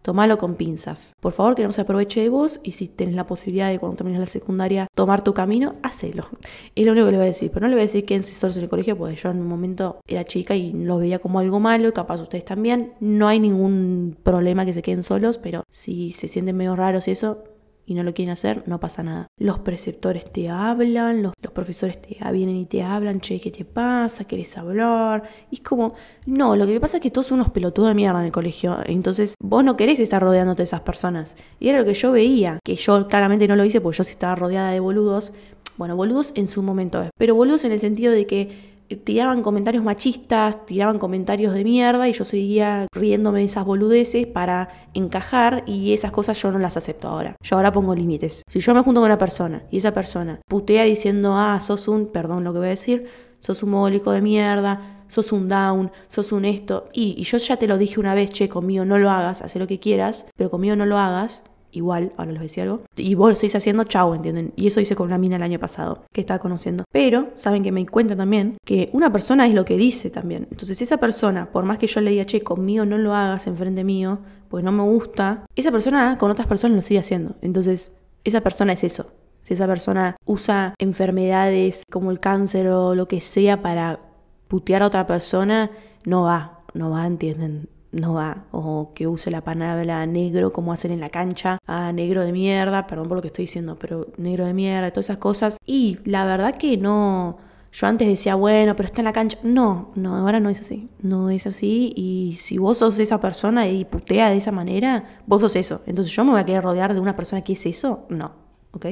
tomalo 0.02 0.38
con 0.38 0.56
pinzas. 0.56 1.14
Por 1.20 1.32
favor, 1.32 1.54
que 1.54 1.62
no 1.62 1.72
se 1.72 1.80
aproveche 1.80 2.20
de 2.20 2.28
vos 2.28 2.60
y 2.62 2.72
si 2.72 2.88
tenés 2.88 3.14
la 3.14 3.26
posibilidad 3.26 3.70
de 3.70 3.78
cuando 3.78 3.96
termines 3.96 4.20
la 4.20 4.26
secundaria 4.26 4.88
tomar 4.94 5.24
tu 5.24 5.34
camino, 5.34 5.76
hacelo. 5.82 6.26
Es 6.74 6.86
lo 6.86 6.92
único 6.92 7.06
que 7.06 7.12
le 7.12 7.18
voy 7.18 7.24
a 7.24 7.28
decir, 7.28 7.50
pero 7.52 7.64
no 7.64 7.68
le 7.68 7.74
voy 7.74 7.82
a 7.82 7.84
decir 7.84 8.04
que 8.04 8.20
solos 8.22 8.56
en 8.56 8.64
el 8.64 8.68
colegio 8.68 8.96
porque 8.96 9.14
yo 9.14 9.30
en 9.30 9.40
un 9.40 9.46
momento 9.46 10.00
era 10.06 10.24
chica 10.24 10.54
y 10.56 10.72
lo 10.72 10.98
veía 10.98 11.18
como 11.18 11.38
algo 11.38 11.60
malo 11.60 11.88
y 11.88 11.92
capaz 11.92 12.20
ustedes 12.20 12.44
también. 12.44 12.94
No 13.00 13.28
hay 13.28 13.38
ningún 13.40 14.16
problema 14.22 14.64
que 14.64 14.72
se 14.72 14.82
queden 14.82 15.02
solos, 15.02 15.38
pero 15.38 15.64
si 15.70 16.12
se 16.12 16.28
sienten 16.28 16.56
medio 16.56 16.76
raros 16.76 17.08
y 17.08 17.12
eso, 17.12 17.44
y 17.92 17.94
no 17.94 18.02
lo 18.02 18.14
quieren 18.14 18.32
hacer, 18.32 18.64
no 18.66 18.80
pasa 18.80 19.02
nada. 19.02 19.26
Los 19.38 19.58
preceptores 19.58 20.32
te 20.32 20.48
hablan, 20.48 21.22
los, 21.22 21.34
profesores 21.52 22.00
te 22.00 22.16
vienen 22.32 22.56
y 22.56 22.64
te 22.64 22.82
hablan, 22.82 23.20
che, 23.20 23.38
¿qué 23.38 23.50
te 23.50 23.64
pasa? 23.64 24.24
¿Querés 24.24 24.56
hablar? 24.56 25.24
Y 25.50 25.56
es 25.56 25.60
como, 25.60 25.94
no, 26.26 26.56
lo 26.56 26.66
que 26.66 26.80
pasa 26.80 26.96
es 26.96 27.02
que 27.02 27.10
todos 27.10 27.26
son 27.26 27.40
unos 27.40 27.50
pelotudos 27.50 27.90
de 27.90 27.94
mierda 27.94 28.20
en 28.20 28.26
el 28.26 28.32
colegio. 28.32 28.78
Entonces, 28.86 29.34
vos 29.40 29.62
no 29.62 29.76
querés 29.76 30.00
estar 30.00 30.22
rodeándote 30.22 30.62
de 30.62 30.64
esas 30.64 30.80
personas. 30.80 31.36
Y 31.60 31.68
era 31.68 31.78
lo 31.78 31.84
que 31.84 31.94
yo 31.94 32.12
veía, 32.12 32.58
que 32.64 32.76
yo 32.76 33.06
claramente 33.06 33.46
no 33.46 33.56
lo 33.56 33.64
hice 33.64 33.80
porque 33.80 33.98
yo 33.98 34.04
sí 34.04 34.12
estaba 34.12 34.34
rodeada 34.34 34.70
de 34.70 34.80
boludos. 34.80 35.34
Bueno, 35.76 35.94
boludos 35.96 36.32
en 36.34 36.46
su 36.46 36.62
momento, 36.62 37.08
pero 37.18 37.34
boludos 37.34 37.64
en 37.64 37.72
el 37.72 37.78
sentido 37.78 38.12
de 38.12 38.26
que 38.26 38.71
tiraban 38.96 39.42
comentarios 39.42 39.84
machistas, 39.84 40.64
tiraban 40.66 40.98
comentarios 40.98 41.54
de 41.54 41.64
mierda 41.64 42.08
y 42.08 42.12
yo 42.12 42.24
seguía 42.24 42.86
riéndome 42.92 43.40
de 43.40 43.46
esas 43.46 43.64
boludeces 43.64 44.26
para 44.26 44.68
encajar 44.94 45.64
y 45.66 45.92
esas 45.92 46.12
cosas 46.12 46.40
yo 46.40 46.50
no 46.50 46.58
las 46.58 46.76
acepto 46.76 47.08
ahora. 47.08 47.36
Yo 47.42 47.56
ahora 47.56 47.72
pongo 47.72 47.94
límites. 47.94 48.42
Si 48.48 48.60
yo 48.60 48.74
me 48.74 48.82
junto 48.82 49.00
con 49.00 49.06
una 49.06 49.18
persona 49.18 49.62
y 49.70 49.78
esa 49.78 49.92
persona 49.92 50.40
putea 50.48 50.84
diciendo, 50.84 51.34
ah, 51.36 51.60
sos 51.60 51.88
un, 51.88 52.06
perdón 52.06 52.44
lo 52.44 52.52
que 52.52 52.58
voy 52.58 52.68
a 52.68 52.70
decir, 52.70 53.06
sos 53.40 53.62
un 53.62 53.70
mogólico 53.70 54.12
de 54.12 54.20
mierda, 54.20 55.04
sos 55.08 55.32
un 55.32 55.48
down, 55.48 55.90
sos 56.08 56.32
un 56.32 56.44
esto, 56.44 56.88
y, 56.92 57.14
y 57.18 57.24
yo 57.24 57.36
ya 57.36 57.58
te 57.58 57.68
lo 57.68 57.76
dije 57.76 58.00
una 58.00 58.14
vez, 58.14 58.30
che, 58.30 58.48
conmigo 58.48 58.84
no 58.84 58.98
lo 58.98 59.10
hagas, 59.10 59.42
haz 59.42 59.56
lo 59.56 59.66
que 59.66 59.78
quieras, 59.78 60.26
pero 60.36 60.50
conmigo 60.50 60.74
no 60.74 60.86
lo 60.86 60.96
hagas, 60.96 61.42
igual, 61.72 62.12
ahora 62.16 62.32
les 62.32 62.42
decía 62.42 62.62
algo, 62.62 62.82
y 62.96 63.14
vos 63.14 63.30
lo 63.30 63.34
seguís 63.34 63.56
haciendo, 63.56 63.84
chau, 63.84 64.14
¿entienden? 64.14 64.52
Y 64.54 64.68
eso 64.68 64.80
hice 64.80 64.94
con 64.94 65.06
una 65.06 65.18
mina 65.18 65.36
el 65.36 65.42
año 65.42 65.58
pasado, 65.58 66.04
que 66.12 66.20
estaba 66.20 66.38
conociendo. 66.38 66.84
Pero, 66.92 67.30
saben 67.34 67.62
que 67.62 67.72
me 67.72 67.84
cuenta 67.86 68.14
también 68.14 68.56
que 68.64 68.90
una 68.92 69.10
persona 69.10 69.46
es 69.46 69.54
lo 69.54 69.64
que 69.64 69.76
dice 69.76 70.10
también. 70.10 70.46
Entonces, 70.50 70.78
si 70.78 70.84
esa 70.84 70.98
persona, 70.98 71.50
por 71.50 71.64
más 71.64 71.78
que 71.78 71.86
yo 71.86 72.00
le 72.00 72.12
diga, 72.12 72.24
che, 72.24 72.42
conmigo 72.42 72.84
no 72.84 72.98
lo 72.98 73.14
hagas 73.14 73.46
enfrente 73.46 73.82
mío, 73.82 74.20
porque 74.48 74.64
no 74.64 74.72
me 74.72 74.82
gusta, 74.84 75.46
esa 75.56 75.72
persona 75.72 76.18
con 76.18 76.30
otras 76.30 76.46
personas 76.46 76.76
lo 76.76 76.82
sigue 76.82 77.00
haciendo. 77.00 77.36
Entonces, 77.40 77.92
esa 78.24 78.42
persona 78.42 78.74
es 78.74 78.84
eso. 78.84 79.12
Si 79.42 79.54
esa 79.54 79.66
persona 79.66 80.16
usa 80.24 80.74
enfermedades 80.78 81.82
como 81.90 82.10
el 82.10 82.20
cáncer 82.20 82.68
o 82.68 82.94
lo 82.94 83.08
que 83.08 83.20
sea 83.20 83.62
para 83.62 84.00
putear 84.48 84.82
a 84.82 84.86
otra 84.86 85.06
persona, 85.06 85.70
no 86.04 86.22
va, 86.22 86.60
no 86.74 86.90
va, 86.90 87.06
¿entienden? 87.06 87.68
No 87.92 88.14
va. 88.14 88.44
O 88.50 88.92
que 88.94 89.06
use 89.06 89.30
la 89.30 89.42
palabra 89.42 90.04
negro 90.06 90.52
como 90.52 90.72
hacen 90.72 90.90
en 90.90 91.00
la 91.00 91.10
cancha. 91.10 91.58
Ah, 91.66 91.92
negro 91.92 92.24
de 92.24 92.32
mierda, 92.32 92.86
perdón 92.86 93.08
por 93.08 93.18
lo 93.18 93.22
que 93.22 93.28
estoy 93.28 93.44
diciendo, 93.44 93.76
pero 93.78 94.08
negro 94.16 94.46
de 94.46 94.54
mierda, 94.54 94.90
todas 94.90 95.06
esas 95.06 95.18
cosas. 95.18 95.58
Y 95.66 95.98
la 96.04 96.24
verdad 96.24 96.56
que 96.56 96.76
no... 96.76 97.38
Yo 97.74 97.86
antes 97.86 98.06
decía, 98.06 98.34
bueno, 98.34 98.76
pero 98.76 98.86
está 98.88 99.00
en 99.00 99.06
la 99.06 99.14
cancha. 99.14 99.38
No, 99.42 99.92
no, 99.94 100.16
ahora 100.16 100.40
no 100.40 100.50
es 100.50 100.60
así. 100.60 100.90
No 101.00 101.30
es 101.30 101.46
así. 101.46 101.94
Y 101.96 102.36
si 102.38 102.58
vos 102.58 102.78
sos 102.78 102.98
esa 102.98 103.18
persona 103.18 103.66
y 103.66 103.86
putea 103.86 104.28
de 104.30 104.36
esa 104.36 104.52
manera, 104.52 105.22
vos 105.26 105.40
sos 105.40 105.56
eso. 105.56 105.80
Entonces 105.86 106.12
yo 106.14 106.22
me 106.22 106.32
voy 106.32 106.40
a 106.40 106.44
querer 106.44 106.62
rodear 106.62 106.92
de 106.92 107.00
una 107.00 107.16
persona 107.16 107.40
que 107.40 107.54
es 107.54 107.64
eso. 107.64 108.04
No, 108.10 108.32
¿ok? 108.72 108.86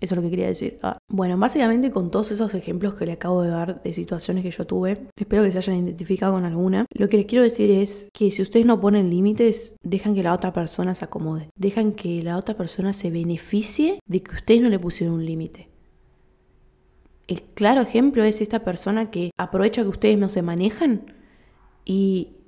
Eso 0.00 0.14
es 0.14 0.16
lo 0.16 0.22
que 0.22 0.30
quería 0.30 0.46
decir. 0.46 0.78
Ah. 0.82 0.98
Bueno, 1.08 1.36
básicamente 1.36 1.90
con 1.90 2.10
todos 2.10 2.30
esos 2.30 2.54
ejemplos 2.54 2.94
que 2.94 3.06
le 3.06 3.12
acabo 3.12 3.42
de 3.42 3.50
dar 3.50 3.82
de 3.82 3.92
situaciones 3.92 4.42
que 4.42 4.50
yo 4.50 4.66
tuve, 4.66 5.08
espero 5.16 5.42
que 5.44 5.52
se 5.52 5.58
hayan 5.58 5.76
identificado 5.76 6.32
con 6.32 6.44
alguna. 6.44 6.86
Lo 6.94 7.08
que 7.08 7.18
les 7.18 7.26
quiero 7.26 7.44
decir 7.44 7.70
es 7.70 8.08
que 8.12 8.30
si 8.30 8.42
ustedes 8.42 8.64
no 8.64 8.80
ponen 8.80 9.10
límites, 9.10 9.74
dejan 9.82 10.14
que 10.14 10.22
la 10.22 10.32
otra 10.32 10.52
persona 10.52 10.94
se 10.94 11.04
acomode. 11.04 11.50
Dejan 11.56 11.92
que 11.92 12.22
la 12.22 12.38
otra 12.38 12.56
persona 12.56 12.92
se 12.92 13.10
beneficie 13.10 14.00
de 14.06 14.22
que 14.22 14.34
ustedes 14.34 14.62
no 14.62 14.70
le 14.70 14.78
pusieron 14.78 15.16
un 15.16 15.26
límite. 15.26 15.68
El 17.26 17.42
claro 17.42 17.82
ejemplo 17.82 18.24
es 18.24 18.40
esta 18.40 18.64
persona 18.64 19.10
que 19.10 19.30
aprovecha 19.38 19.82
que 19.82 19.88
ustedes 19.88 20.18
no 20.18 20.28
se 20.28 20.42
manejan 20.42 21.14
y 21.84 22.39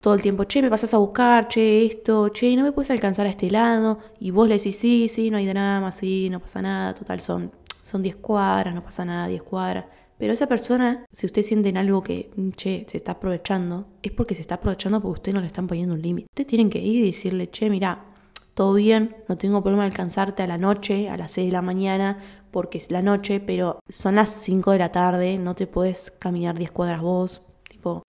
todo 0.00 0.14
el 0.14 0.22
tiempo, 0.22 0.44
che, 0.44 0.62
me 0.62 0.70
pasas 0.70 0.94
a 0.94 0.98
buscar, 0.98 1.46
che, 1.48 1.84
esto, 1.84 2.30
che, 2.32 2.56
no 2.56 2.62
me 2.62 2.72
puedes 2.72 2.90
alcanzar 2.90 3.26
a 3.26 3.30
este 3.30 3.50
lado. 3.50 3.98
Y 4.18 4.30
vos 4.30 4.48
le 4.48 4.56
decís, 4.56 4.78
sí, 4.78 5.08
sí, 5.08 5.30
no 5.30 5.36
hay 5.36 5.46
drama, 5.46 5.92
sí, 5.92 6.28
no 6.30 6.40
pasa 6.40 6.62
nada, 6.62 6.94
total, 6.94 7.20
son, 7.20 7.52
son 7.82 8.02
10 8.02 8.16
cuadras, 8.16 8.74
no 8.74 8.82
pasa 8.82 9.04
nada, 9.04 9.28
10 9.28 9.42
cuadras. 9.42 9.84
Pero 10.16 10.32
esa 10.32 10.46
persona, 10.46 11.04
si 11.12 11.26
ustedes 11.26 11.46
sienten 11.46 11.76
algo 11.76 12.02
que, 12.02 12.30
che, 12.56 12.86
se 12.88 12.96
está 12.96 13.12
aprovechando, 13.12 13.88
es 14.02 14.12
porque 14.12 14.34
se 14.34 14.40
está 14.40 14.56
aprovechando 14.56 15.00
porque 15.02 15.20
ustedes 15.20 15.34
no 15.34 15.40
le 15.42 15.46
están 15.46 15.66
poniendo 15.66 15.94
un 15.94 16.02
límite. 16.02 16.28
Ustedes 16.30 16.46
tienen 16.46 16.70
que 16.70 16.78
ir 16.78 17.04
y 17.04 17.06
decirle, 17.06 17.50
che, 17.50 17.68
mira, 17.68 18.06
todo 18.54 18.74
bien, 18.74 19.16
no 19.28 19.36
tengo 19.36 19.62
problema 19.62 19.84
de 19.84 19.90
alcanzarte 19.90 20.42
a 20.42 20.46
la 20.46 20.58
noche, 20.58 21.10
a 21.10 21.16
las 21.18 21.32
6 21.32 21.48
de 21.48 21.52
la 21.52 21.62
mañana, 21.62 22.18
porque 22.50 22.78
es 22.78 22.90
la 22.90 23.02
noche, 23.02 23.40
pero 23.40 23.80
son 23.88 24.16
las 24.16 24.30
5 24.32 24.72
de 24.72 24.78
la 24.78 24.92
tarde, 24.92 25.38
no 25.38 25.54
te 25.54 25.66
puedes 25.66 26.10
caminar 26.10 26.58
10 26.58 26.70
cuadras 26.70 27.00
vos, 27.02 27.42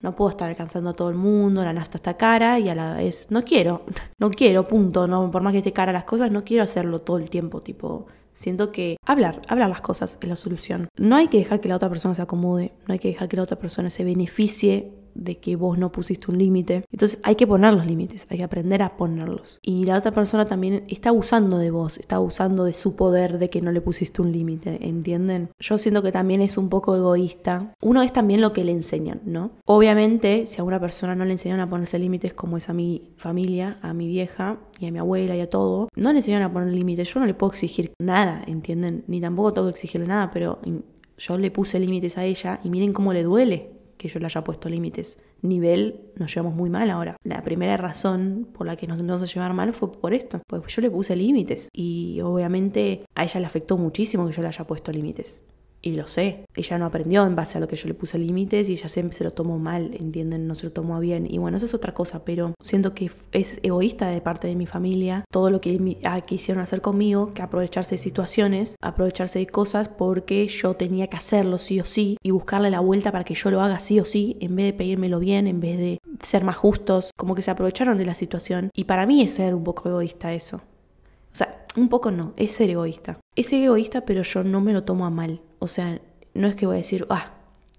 no 0.00 0.16
puedo 0.16 0.30
estar 0.30 0.48
alcanzando 0.48 0.90
a 0.90 0.94
todo 0.94 1.08
el 1.08 1.16
mundo, 1.16 1.64
la 1.64 1.72
nasta 1.72 1.98
está 1.98 2.16
cara 2.16 2.58
y 2.58 2.68
a 2.68 2.74
la 2.74 2.94
vez 2.94 3.28
no 3.30 3.44
quiero, 3.44 3.82
no 4.18 4.30
quiero, 4.30 4.66
punto, 4.66 5.06
no, 5.06 5.30
por 5.30 5.42
más 5.42 5.52
que 5.52 5.58
esté 5.58 5.72
cara 5.72 5.92
las 5.92 6.04
cosas, 6.04 6.30
no 6.30 6.44
quiero 6.44 6.64
hacerlo 6.64 7.00
todo 7.00 7.18
el 7.18 7.30
tiempo, 7.30 7.62
tipo, 7.62 8.06
Siento 8.34 8.72
que 8.72 8.96
hablar, 9.04 9.42
hablar 9.48 9.68
las 9.68 9.82
cosas 9.82 10.18
es 10.20 10.28
la 10.28 10.36
solución. 10.36 10.88
No 10.96 11.16
hay 11.16 11.28
que 11.28 11.36
dejar 11.36 11.60
que 11.60 11.68
la 11.68 11.76
otra 11.76 11.90
persona 11.90 12.14
se 12.14 12.22
acomode, 12.22 12.72
no 12.86 12.94
hay 12.94 12.98
que 12.98 13.08
dejar 13.08 13.28
que 13.28 13.36
la 13.36 13.42
otra 13.42 13.58
persona 13.58 13.90
se 13.90 14.04
beneficie 14.04 15.01
de 15.14 15.38
que 15.38 15.56
vos 15.56 15.78
no 15.78 15.92
pusiste 15.92 16.30
un 16.30 16.38
límite. 16.38 16.84
Entonces 16.90 17.18
hay 17.22 17.34
que 17.34 17.46
poner 17.46 17.74
los 17.74 17.86
límites, 17.86 18.26
hay 18.30 18.38
que 18.38 18.44
aprender 18.44 18.82
a 18.82 18.96
ponerlos. 18.96 19.58
Y 19.62 19.84
la 19.84 19.98
otra 19.98 20.12
persona 20.12 20.46
también 20.46 20.84
está 20.88 21.10
abusando 21.10 21.58
de 21.58 21.70
vos, 21.70 21.98
está 21.98 22.16
abusando 22.16 22.64
de 22.64 22.72
su 22.72 22.96
poder 22.96 23.38
de 23.38 23.48
que 23.48 23.62
no 23.62 23.72
le 23.72 23.80
pusiste 23.80 24.22
un 24.22 24.32
límite, 24.32 24.86
¿entienden? 24.86 25.50
Yo 25.58 25.78
siento 25.78 26.02
que 26.02 26.12
también 26.12 26.40
es 26.40 26.58
un 26.58 26.68
poco 26.68 26.96
egoísta. 26.96 27.74
Uno 27.82 28.02
es 28.02 28.12
también 28.12 28.40
lo 28.40 28.52
que 28.52 28.64
le 28.64 28.72
enseñan, 28.72 29.20
¿no? 29.24 29.52
Obviamente, 29.64 30.46
si 30.46 30.60
a 30.60 30.64
una 30.64 30.80
persona 30.80 31.14
no 31.14 31.24
le 31.24 31.32
enseñan 31.32 31.60
a 31.60 31.68
ponerse 31.68 31.98
límites 31.98 32.34
como 32.34 32.56
es 32.56 32.68
a 32.68 32.72
mi 32.72 33.10
familia, 33.16 33.78
a 33.82 33.94
mi 33.94 34.06
vieja 34.08 34.58
y 34.78 34.86
a 34.86 34.92
mi 34.92 34.98
abuela 34.98 35.36
y 35.36 35.40
a 35.40 35.50
todo, 35.50 35.88
no 35.94 36.12
le 36.12 36.18
enseñan 36.18 36.42
a 36.42 36.52
poner 36.52 36.72
límites. 36.72 37.12
Yo 37.12 37.20
no 37.20 37.26
le 37.26 37.34
puedo 37.34 37.52
exigir 37.52 37.92
nada, 37.98 38.42
¿entienden? 38.46 39.04
Ni 39.06 39.20
tampoco 39.20 39.52
tengo 39.52 39.68
que 39.68 39.72
exigirle 39.72 40.06
nada, 40.06 40.30
pero 40.32 40.58
yo 41.18 41.38
le 41.38 41.50
puse 41.50 41.78
límites 41.78 42.18
a 42.18 42.24
ella 42.24 42.60
y 42.64 42.70
miren 42.70 42.92
cómo 42.92 43.12
le 43.12 43.22
duele 43.22 43.71
que 44.02 44.08
yo 44.08 44.18
le 44.18 44.26
haya 44.26 44.42
puesto 44.42 44.68
límites. 44.68 45.18
Nivel, 45.42 46.00
nos 46.16 46.34
llevamos 46.34 46.56
muy 46.56 46.68
mal 46.68 46.90
ahora. 46.90 47.16
La 47.22 47.42
primera 47.44 47.76
razón 47.76 48.48
por 48.52 48.66
la 48.66 48.76
que 48.76 48.88
nos 48.88 48.98
empezamos 48.98 49.22
a 49.22 49.32
llevar 49.32 49.54
mal 49.54 49.72
fue 49.72 49.92
por 49.92 50.12
esto, 50.12 50.42
porque 50.48 50.72
yo 50.72 50.82
le 50.82 50.90
puse 50.90 51.14
límites 51.14 51.68
y 51.72 52.20
obviamente 52.20 53.04
a 53.14 53.22
ella 53.24 53.40
le 53.40 53.46
afectó 53.46 53.78
muchísimo 53.78 54.26
que 54.26 54.32
yo 54.32 54.42
le 54.42 54.48
haya 54.48 54.66
puesto 54.66 54.90
límites. 54.90 55.44
Y 55.84 55.96
lo 55.96 56.06
sé, 56.06 56.44
ella 56.54 56.78
no 56.78 56.86
aprendió 56.86 57.26
en 57.26 57.34
base 57.34 57.58
a 57.58 57.60
lo 57.60 57.66
que 57.66 57.74
yo 57.74 57.88
le 57.88 57.94
puse 57.94 58.16
límites 58.16 58.68
y 58.68 58.74
ella 58.74 58.88
siempre 58.88 59.16
se 59.16 59.24
lo 59.24 59.32
tomó 59.32 59.58
mal, 59.58 59.94
¿entienden? 59.98 60.46
No 60.46 60.54
se 60.54 60.66
lo 60.66 60.72
tomó 60.72 61.00
bien. 61.00 61.26
Y 61.28 61.38
bueno, 61.38 61.56
eso 61.56 61.66
es 61.66 61.74
otra 61.74 61.92
cosa, 61.92 62.24
pero 62.24 62.54
siento 62.60 62.94
que 62.94 63.10
es 63.32 63.58
egoísta 63.64 64.06
de 64.06 64.20
parte 64.20 64.46
de 64.46 64.54
mi 64.54 64.66
familia 64.66 65.24
todo 65.30 65.50
lo 65.50 65.60
que 65.60 65.98
ah, 66.04 66.20
quisieron 66.20 66.62
hacer 66.62 66.80
conmigo, 66.80 67.34
que 67.34 67.42
aprovecharse 67.42 67.96
de 67.96 67.98
situaciones, 67.98 68.76
aprovecharse 68.80 69.40
de 69.40 69.46
cosas 69.46 69.88
porque 69.88 70.46
yo 70.46 70.74
tenía 70.74 71.08
que 71.08 71.16
hacerlo 71.16 71.58
sí 71.58 71.80
o 71.80 71.84
sí 71.84 72.16
y 72.22 72.30
buscarle 72.30 72.70
la 72.70 72.80
vuelta 72.80 73.10
para 73.10 73.24
que 73.24 73.34
yo 73.34 73.50
lo 73.50 73.60
haga 73.60 73.80
sí 73.80 73.98
o 73.98 74.04
sí, 74.04 74.36
en 74.40 74.54
vez 74.54 74.66
de 74.66 74.72
pedírmelo 74.74 75.18
bien, 75.18 75.48
en 75.48 75.60
vez 75.60 75.78
de 75.78 75.98
ser 76.20 76.44
más 76.44 76.56
justos, 76.56 77.10
como 77.16 77.34
que 77.34 77.42
se 77.42 77.50
aprovecharon 77.50 77.98
de 77.98 78.06
la 78.06 78.14
situación. 78.14 78.70
Y 78.74 78.84
para 78.84 79.06
mí 79.06 79.22
es 79.22 79.34
ser 79.34 79.54
un 79.54 79.64
poco 79.64 79.88
egoísta 79.88 80.32
eso. 80.32 80.58
O 80.58 81.34
sea, 81.34 81.64
un 81.76 81.88
poco 81.88 82.10
no, 82.10 82.34
es 82.36 82.52
ser 82.52 82.70
egoísta. 82.70 83.18
Es 83.34 83.52
egoísta, 83.52 84.02
pero 84.02 84.22
yo 84.22 84.44
no 84.44 84.60
me 84.60 84.72
lo 84.72 84.84
tomo 84.84 85.06
a 85.06 85.10
mal. 85.10 85.40
O 85.62 85.68
sea, 85.68 86.00
no 86.34 86.48
es 86.48 86.56
que 86.56 86.66
voy 86.66 86.74
a 86.74 86.78
decir, 86.78 87.06
ah, 87.08 87.34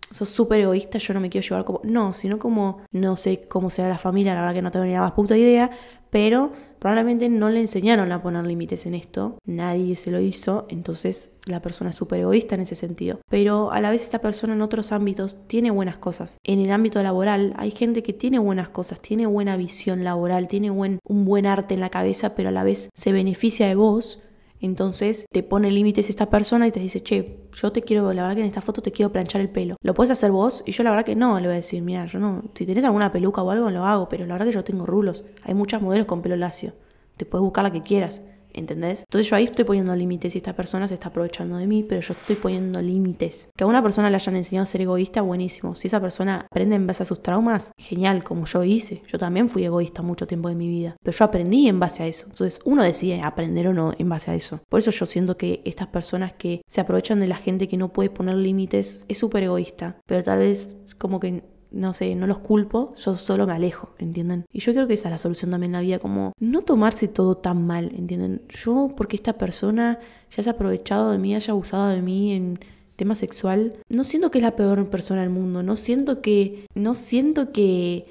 sos 0.09 0.29
súper 0.29 0.61
egoísta, 0.61 0.99
yo 0.99 1.13
no 1.13 1.19
me 1.19 1.29
quiero 1.29 1.45
llevar 1.45 1.65
como... 1.65 1.81
No, 1.83 2.13
sino 2.13 2.39
como, 2.39 2.81
no 2.91 3.17
sé 3.17 3.45
cómo 3.49 3.69
será 3.69 3.89
la 3.89 3.97
familia, 3.97 4.33
la 4.33 4.39
verdad 4.39 4.53
que 4.53 4.61
no 4.61 4.71
tengo 4.71 4.85
ni 4.85 4.93
la 4.93 5.01
más 5.01 5.11
puta 5.11 5.35
idea, 5.35 5.69
pero 6.09 6.53
probablemente 6.79 7.27
no 7.27 7.49
le 7.49 7.59
enseñaron 7.59 8.13
a 8.13 8.21
poner 8.21 8.45
límites 8.45 8.85
en 8.85 8.93
esto, 8.93 9.37
nadie 9.45 9.97
se 9.97 10.11
lo 10.11 10.21
hizo, 10.21 10.65
entonces 10.69 11.31
la 11.45 11.61
persona 11.61 11.89
es 11.89 11.97
súper 11.97 12.21
egoísta 12.21 12.55
en 12.55 12.61
ese 12.61 12.75
sentido. 12.75 13.19
Pero 13.29 13.73
a 13.73 13.81
la 13.81 13.91
vez 13.91 14.01
esta 14.01 14.19
persona 14.19 14.53
en 14.53 14.61
otros 14.61 14.93
ámbitos 14.93 15.45
tiene 15.47 15.69
buenas 15.69 15.97
cosas. 15.97 16.37
En 16.45 16.61
el 16.61 16.71
ámbito 16.71 17.03
laboral 17.03 17.53
hay 17.57 17.71
gente 17.71 18.01
que 18.01 18.13
tiene 18.13 18.39
buenas 18.39 18.69
cosas, 18.69 19.01
tiene 19.01 19.25
buena 19.25 19.57
visión 19.57 20.05
laboral, 20.05 20.47
tiene 20.47 20.69
buen, 20.69 20.99
un 21.03 21.25
buen 21.25 21.45
arte 21.47 21.73
en 21.73 21.81
la 21.81 21.89
cabeza, 21.89 22.33
pero 22.33 22.47
a 22.47 22.53
la 22.53 22.63
vez 22.63 22.89
se 22.93 23.11
beneficia 23.11 23.67
de 23.67 23.75
vos 23.75 24.19
entonces 24.65 25.25
te 25.31 25.43
pone 25.43 25.71
límites 25.71 26.09
esta 26.09 26.29
persona 26.29 26.67
y 26.67 26.71
te 26.71 26.79
dice, 26.79 27.01
che, 27.01 27.39
yo 27.51 27.71
te 27.71 27.81
quiero, 27.81 28.11
la 28.13 28.23
verdad 28.23 28.35
que 28.35 28.41
en 28.41 28.47
esta 28.47 28.61
foto 28.61 28.81
te 28.81 28.91
quiero 28.91 29.11
planchar 29.11 29.41
el 29.41 29.49
pelo. 29.49 29.75
¿Lo 29.81 29.93
puedes 29.93 30.11
hacer 30.11 30.31
vos? 30.31 30.63
Y 30.65 30.71
yo 30.71 30.83
la 30.83 30.91
verdad 30.91 31.05
que 31.05 31.15
no, 31.15 31.39
le 31.39 31.47
voy 31.47 31.53
a 31.53 31.57
decir, 31.57 31.81
mira, 31.81 32.05
yo 32.05 32.19
no, 32.19 32.43
si 32.53 32.65
tenés 32.65 32.83
alguna 32.83 33.11
peluca 33.11 33.41
o 33.43 33.49
algo 33.49 33.69
lo 33.69 33.85
hago, 33.85 34.09
pero 34.09 34.25
la 34.25 34.35
verdad 34.35 34.47
que 34.47 34.53
yo 34.53 34.63
tengo 34.63 34.85
rulos. 34.85 35.23
Hay 35.43 35.53
muchas 35.53 35.81
modelos 35.81 36.07
con 36.07 36.21
pelo 36.21 36.35
lacio. 36.35 36.73
Te 37.17 37.25
puedes 37.25 37.43
buscar 37.43 37.63
la 37.63 37.71
que 37.71 37.81
quieras. 37.81 38.21
¿Entendés? 38.53 39.01
Entonces 39.01 39.29
yo 39.29 39.35
ahí 39.35 39.45
estoy 39.45 39.65
poniendo 39.65 39.95
límites 39.95 40.35
y 40.35 40.37
esta 40.37 40.55
persona 40.55 40.87
se 40.87 40.93
está 40.93 41.09
aprovechando 41.09 41.57
de 41.57 41.67
mí, 41.67 41.83
pero 41.83 42.01
yo 42.01 42.13
estoy 42.13 42.35
poniendo 42.35 42.81
límites. 42.81 43.49
Que 43.55 43.63
a 43.63 43.67
una 43.67 43.81
persona 43.81 44.09
le 44.09 44.15
hayan 44.15 44.35
enseñado 44.35 44.63
a 44.63 44.67
ser 44.67 44.81
egoísta, 44.81 45.21
buenísimo. 45.21 45.75
Si 45.75 45.87
esa 45.87 45.99
persona 45.99 46.45
aprende 46.49 46.75
en 46.75 46.87
base 46.87 47.03
a 47.03 47.05
sus 47.05 47.21
traumas, 47.21 47.71
genial, 47.77 48.23
como 48.23 48.45
yo 48.45 48.63
hice. 48.63 49.01
Yo 49.07 49.17
también 49.17 49.49
fui 49.49 49.63
egoísta 49.63 50.01
mucho 50.01 50.27
tiempo 50.27 50.49
de 50.49 50.55
mi 50.55 50.67
vida, 50.67 50.95
pero 51.03 51.17
yo 51.17 51.25
aprendí 51.25 51.67
en 51.67 51.79
base 51.79 52.03
a 52.03 52.07
eso. 52.07 52.25
Entonces 52.29 52.59
uno 52.65 52.83
decide 52.83 53.21
aprender 53.21 53.67
o 53.67 53.73
no 53.73 53.93
en 53.97 54.09
base 54.09 54.31
a 54.31 54.35
eso. 54.35 54.61
Por 54.69 54.79
eso 54.79 54.91
yo 54.91 55.05
siento 55.05 55.37
que 55.37 55.61
estas 55.65 55.87
personas 55.87 56.33
que 56.33 56.61
se 56.67 56.81
aprovechan 56.81 57.19
de 57.19 57.27
la 57.27 57.35
gente 57.35 57.67
que 57.67 57.77
no 57.77 57.91
puede 57.91 58.09
poner 58.09 58.35
límites 58.35 59.05
es 59.07 59.17
súper 59.17 59.43
egoísta, 59.43 59.97
pero 60.05 60.23
tal 60.23 60.39
vez 60.39 60.77
como 60.97 61.19
que 61.19 61.52
no 61.73 61.93
sé, 61.93 62.15
no 62.15 62.27
los 62.27 62.39
culpo, 62.39 62.93
yo 62.95 63.17
solo 63.17 63.47
me 63.47 63.53
alejo, 63.53 63.89
¿entienden? 63.97 64.45
Y 64.53 64.59
yo 64.59 64.73
creo 64.73 64.87
que 64.87 64.93
esa 64.93 65.09
es 65.09 65.13
la 65.13 65.17
solución 65.17 65.51
también 65.51 65.71
en 65.71 65.73
la 65.73 65.81
vida, 65.81 65.99
como 65.99 66.33
no 66.39 66.61
tomarse 66.61 67.07
todo 67.07 67.35
tan 67.35 67.65
mal, 67.65 67.91
¿entienden? 67.95 68.43
Yo, 68.49 68.91
porque 68.95 69.15
esta 69.15 69.33
persona 69.33 69.99
ya 70.35 70.43
se 70.43 70.49
ha 70.49 70.53
aprovechado 70.53 71.11
de 71.11 71.17
mí, 71.17 71.35
haya 71.35 71.51
abusado 71.51 71.89
de 71.89 72.01
mí 72.01 72.33
en 72.33 72.59
tema 72.95 73.15
sexual, 73.15 73.73
no 73.89 74.03
siento 74.03 74.29
que 74.29 74.37
es 74.37 74.43
la 74.43 74.55
peor 74.55 74.87
persona 74.89 75.21
del 75.21 75.31
mundo, 75.31 75.63
no 75.63 75.75
siento 75.75 76.21
que, 76.21 76.65
no 76.75 76.93
siento 76.93 77.51
que, 77.51 78.05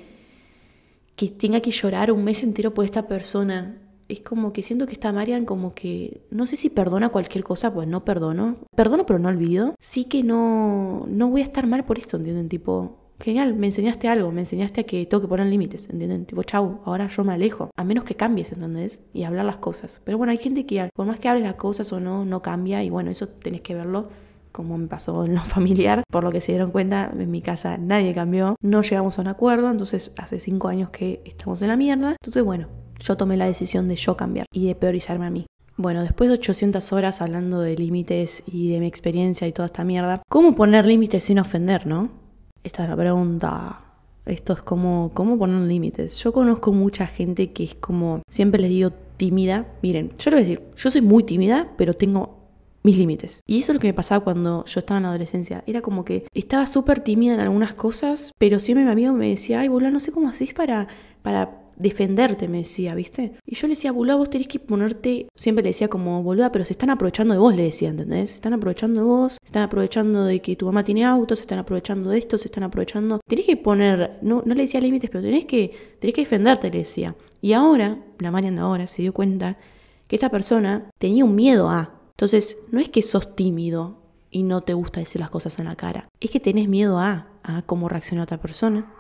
que 1.14 1.28
tenga 1.28 1.60
que 1.60 1.70
llorar 1.70 2.10
un 2.10 2.24
mes 2.24 2.42
entero 2.42 2.74
por 2.74 2.84
esta 2.84 3.06
persona. 3.06 3.78
Es 4.08 4.20
como 4.20 4.52
que 4.52 4.62
siento 4.62 4.86
que 4.86 4.92
esta 4.92 5.12
Marian 5.12 5.46
como 5.46 5.72
que, 5.72 6.22
no 6.30 6.46
sé 6.46 6.56
si 6.56 6.68
perdona 6.68 7.10
cualquier 7.10 7.44
cosa, 7.44 7.72
pues 7.72 7.88
no 7.88 8.04
perdono. 8.04 8.56
Perdono 8.74 9.06
pero 9.06 9.20
no 9.20 9.28
olvido. 9.28 9.74
Sí 9.78 10.04
que 10.04 10.22
no, 10.22 11.06
no 11.08 11.28
voy 11.28 11.40
a 11.40 11.44
estar 11.44 11.66
mal 11.66 11.84
por 11.84 11.96
esto, 11.96 12.16
¿entienden? 12.16 12.48
Tipo, 12.48 13.01
genial, 13.22 13.54
me 13.54 13.66
enseñaste 13.66 14.08
algo, 14.08 14.32
me 14.32 14.40
enseñaste 14.40 14.82
a 14.82 14.84
que 14.84 15.06
tengo 15.06 15.20
que 15.20 15.28
poner 15.28 15.46
límites, 15.46 15.88
¿entienden? 15.88 16.26
Tipo, 16.26 16.42
chau, 16.42 16.80
ahora 16.84 17.08
yo 17.08 17.24
me 17.24 17.32
alejo, 17.32 17.70
a 17.76 17.84
menos 17.84 18.04
que 18.04 18.14
cambies, 18.14 18.52
¿entendés? 18.52 19.00
Y 19.12 19.24
hablar 19.24 19.44
las 19.44 19.58
cosas. 19.58 20.00
Pero 20.04 20.18
bueno, 20.18 20.32
hay 20.32 20.38
gente 20.38 20.66
que 20.66 20.90
por 20.94 21.06
más 21.06 21.18
que 21.18 21.28
hables 21.28 21.44
las 21.44 21.54
cosas 21.54 21.92
o 21.92 22.00
no, 22.00 22.24
no 22.24 22.42
cambia 22.42 22.82
y 22.82 22.90
bueno, 22.90 23.10
eso 23.10 23.28
tenés 23.28 23.60
que 23.60 23.74
verlo 23.74 24.04
como 24.50 24.76
me 24.76 24.86
pasó 24.86 25.24
en 25.24 25.34
lo 25.34 25.40
familiar, 25.44 26.02
por 26.10 26.24
lo 26.24 26.30
que 26.30 26.40
se 26.40 26.52
dieron 26.52 26.70
cuenta, 26.70 27.10
en 27.16 27.30
mi 27.30 27.40
casa 27.40 27.78
nadie 27.78 28.14
cambió, 28.14 28.56
no 28.60 28.82
llegamos 28.82 29.18
a 29.18 29.22
un 29.22 29.28
acuerdo, 29.28 29.70
entonces 29.70 30.12
hace 30.18 30.38
cinco 30.40 30.68
años 30.68 30.90
que 30.90 31.22
estamos 31.24 31.62
en 31.62 31.68
la 31.68 31.76
mierda, 31.76 32.10
entonces 32.12 32.44
bueno, 32.44 32.68
yo 33.00 33.16
tomé 33.16 33.36
la 33.36 33.46
decisión 33.46 33.88
de 33.88 33.96
yo 33.96 34.16
cambiar 34.16 34.46
y 34.52 34.66
de 34.66 34.74
priorizarme 34.74 35.26
a 35.26 35.30
mí. 35.30 35.46
Bueno, 35.78 36.02
después 36.02 36.28
de 36.28 36.34
800 36.34 36.92
horas 36.92 37.22
hablando 37.22 37.60
de 37.60 37.74
límites 37.76 38.42
y 38.46 38.70
de 38.70 38.78
mi 38.78 38.86
experiencia 38.86 39.48
y 39.48 39.52
toda 39.52 39.66
esta 39.66 39.84
mierda, 39.84 40.22
¿cómo 40.28 40.54
poner 40.54 40.86
límites 40.86 41.24
sin 41.24 41.38
ofender, 41.38 41.86
no? 41.86 42.21
Esta 42.64 42.84
es 42.84 42.90
la 42.90 42.96
pregunta. 42.96 43.78
Esto 44.24 44.52
es 44.52 44.62
como, 44.62 45.10
¿cómo 45.14 45.36
poner 45.36 45.62
límites? 45.62 46.22
Yo 46.22 46.32
conozco 46.32 46.72
mucha 46.72 47.06
gente 47.06 47.52
que 47.52 47.64
es 47.64 47.74
como, 47.74 48.22
siempre 48.30 48.60
les 48.60 48.70
digo 48.70 48.92
tímida. 49.16 49.66
Miren, 49.82 50.10
yo 50.18 50.30
les 50.30 50.32
voy 50.32 50.34
a 50.34 50.46
decir, 50.46 50.62
yo 50.76 50.90
soy 50.90 51.00
muy 51.00 51.24
tímida, 51.24 51.72
pero 51.76 51.92
tengo 51.92 52.38
mis 52.84 52.98
límites. 52.98 53.40
Y 53.46 53.58
eso 53.58 53.72
es 53.72 53.74
lo 53.74 53.80
que 53.80 53.88
me 53.88 53.94
pasaba 53.94 54.22
cuando 54.22 54.64
yo 54.64 54.78
estaba 54.78 54.98
en 54.98 55.02
la 55.04 55.08
adolescencia. 55.08 55.64
Era 55.66 55.82
como 55.82 56.04
que 56.04 56.24
estaba 56.34 56.66
súper 56.66 57.00
tímida 57.00 57.34
en 57.34 57.40
algunas 57.40 57.74
cosas, 57.74 58.32
pero 58.38 58.60
siempre 58.60 58.84
mi 58.84 58.90
amigo 58.90 59.12
me 59.12 59.28
decía, 59.28 59.60
ay, 59.60 59.68
boludo, 59.68 59.90
no 59.90 60.00
sé 60.00 60.12
cómo 60.12 60.28
haces 60.28 60.54
para 60.54 60.88
para 61.22 61.61
defenderte, 61.82 62.48
me 62.48 62.58
decía, 62.58 62.94
¿viste? 62.94 63.32
Y 63.44 63.54
yo 63.56 63.66
le 63.66 63.72
decía, 63.72 63.92
boluda, 63.92 64.16
vos 64.16 64.30
tenés 64.30 64.48
que 64.48 64.58
ponerte, 64.58 65.28
siempre 65.34 65.62
le 65.62 65.70
decía 65.70 65.88
como, 65.88 66.22
boluda, 66.22 66.52
pero 66.52 66.64
se 66.64 66.72
están 66.72 66.90
aprovechando 66.90 67.34
de 67.34 67.40
vos, 67.40 67.54
le 67.54 67.64
decía, 67.64 67.90
¿entendés? 67.90 68.30
Se 68.30 68.36
están 68.36 68.54
aprovechando 68.54 69.00
de 69.00 69.06
vos, 69.06 69.32
se 69.32 69.46
están 69.46 69.64
aprovechando 69.64 70.24
de 70.24 70.40
que 70.40 70.56
tu 70.56 70.66
mamá 70.66 70.84
tiene 70.84 71.04
autos, 71.04 71.38
se 71.38 71.42
están 71.42 71.58
aprovechando 71.58 72.10
de 72.10 72.18
esto, 72.18 72.38
se 72.38 72.48
están 72.48 72.64
aprovechando. 72.64 73.20
Tenés 73.26 73.46
que 73.46 73.56
poner, 73.56 74.18
no, 74.22 74.42
no 74.46 74.54
le 74.54 74.62
decía 74.62 74.80
límites, 74.80 75.10
pero 75.10 75.22
tenés 75.22 75.44
que, 75.44 75.96
tenés 75.98 76.14
que 76.14 76.22
defenderte, 76.22 76.70
le 76.70 76.78
decía. 76.78 77.16
Y 77.40 77.52
ahora, 77.52 77.98
la 78.18 78.30
Marian 78.30 78.58
ahora 78.58 78.86
se 78.86 79.02
dio 79.02 79.12
cuenta 79.12 79.58
que 80.06 80.16
esta 80.16 80.30
persona 80.30 80.90
tenía 80.98 81.24
un 81.24 81.34
miedo 81.34 81.68
a. 81.68 82.00
Entonces, 82.10 82.58
no 82.70 82.80
es 82.80 82.88
que 82.88 83.02
sos 83.02 83.34
tímido 83.34 83.98
y 84.30 84.44
no 84.44 84.62
te 84.62 84.74
gusta 84.74 85.00
decir 85.00 85.20
las 85.20 85.30
cosas 85.30 85.58
en 85.58 85.66
la 85.66 85.76
cara, 85.76 86.08
es 86.20 86.30
que 86.30 86.40
tenés 86.40 86.68
miedo 86.68 86.98
a, 86.98 87.28
a 87.42 87.62
cómo 87.62 87.88
reacciona 87.88 88.22
otra 88.22 88.38
persona 88.38 88.94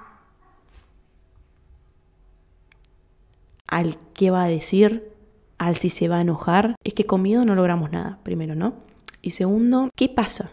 al 3.72 3.96
qué 4.12 4.30
va 4.30 4.44
a 4.44 4.48
decir, 4.48 5.10
al 5.56 5.76
si 5.76 5.88
se 5.88 6.06
va 6.06 6.18
a 6.18 6.20
enojar, 6.20 6.76
es 6.84 6.92
que 6.92 7.06
con 7.06 7.22
miedo 7.22 7.46
no 7.46 7.54
logramos 7.54 7.90
nada, 7.90 8.18
primero, 8.22 8.54
¿no? 8.54 8.74
Y 9.22 9.30
segundo, 9.30 9.88
¿qué 9.96 10.10
pasa? 10.10 10.52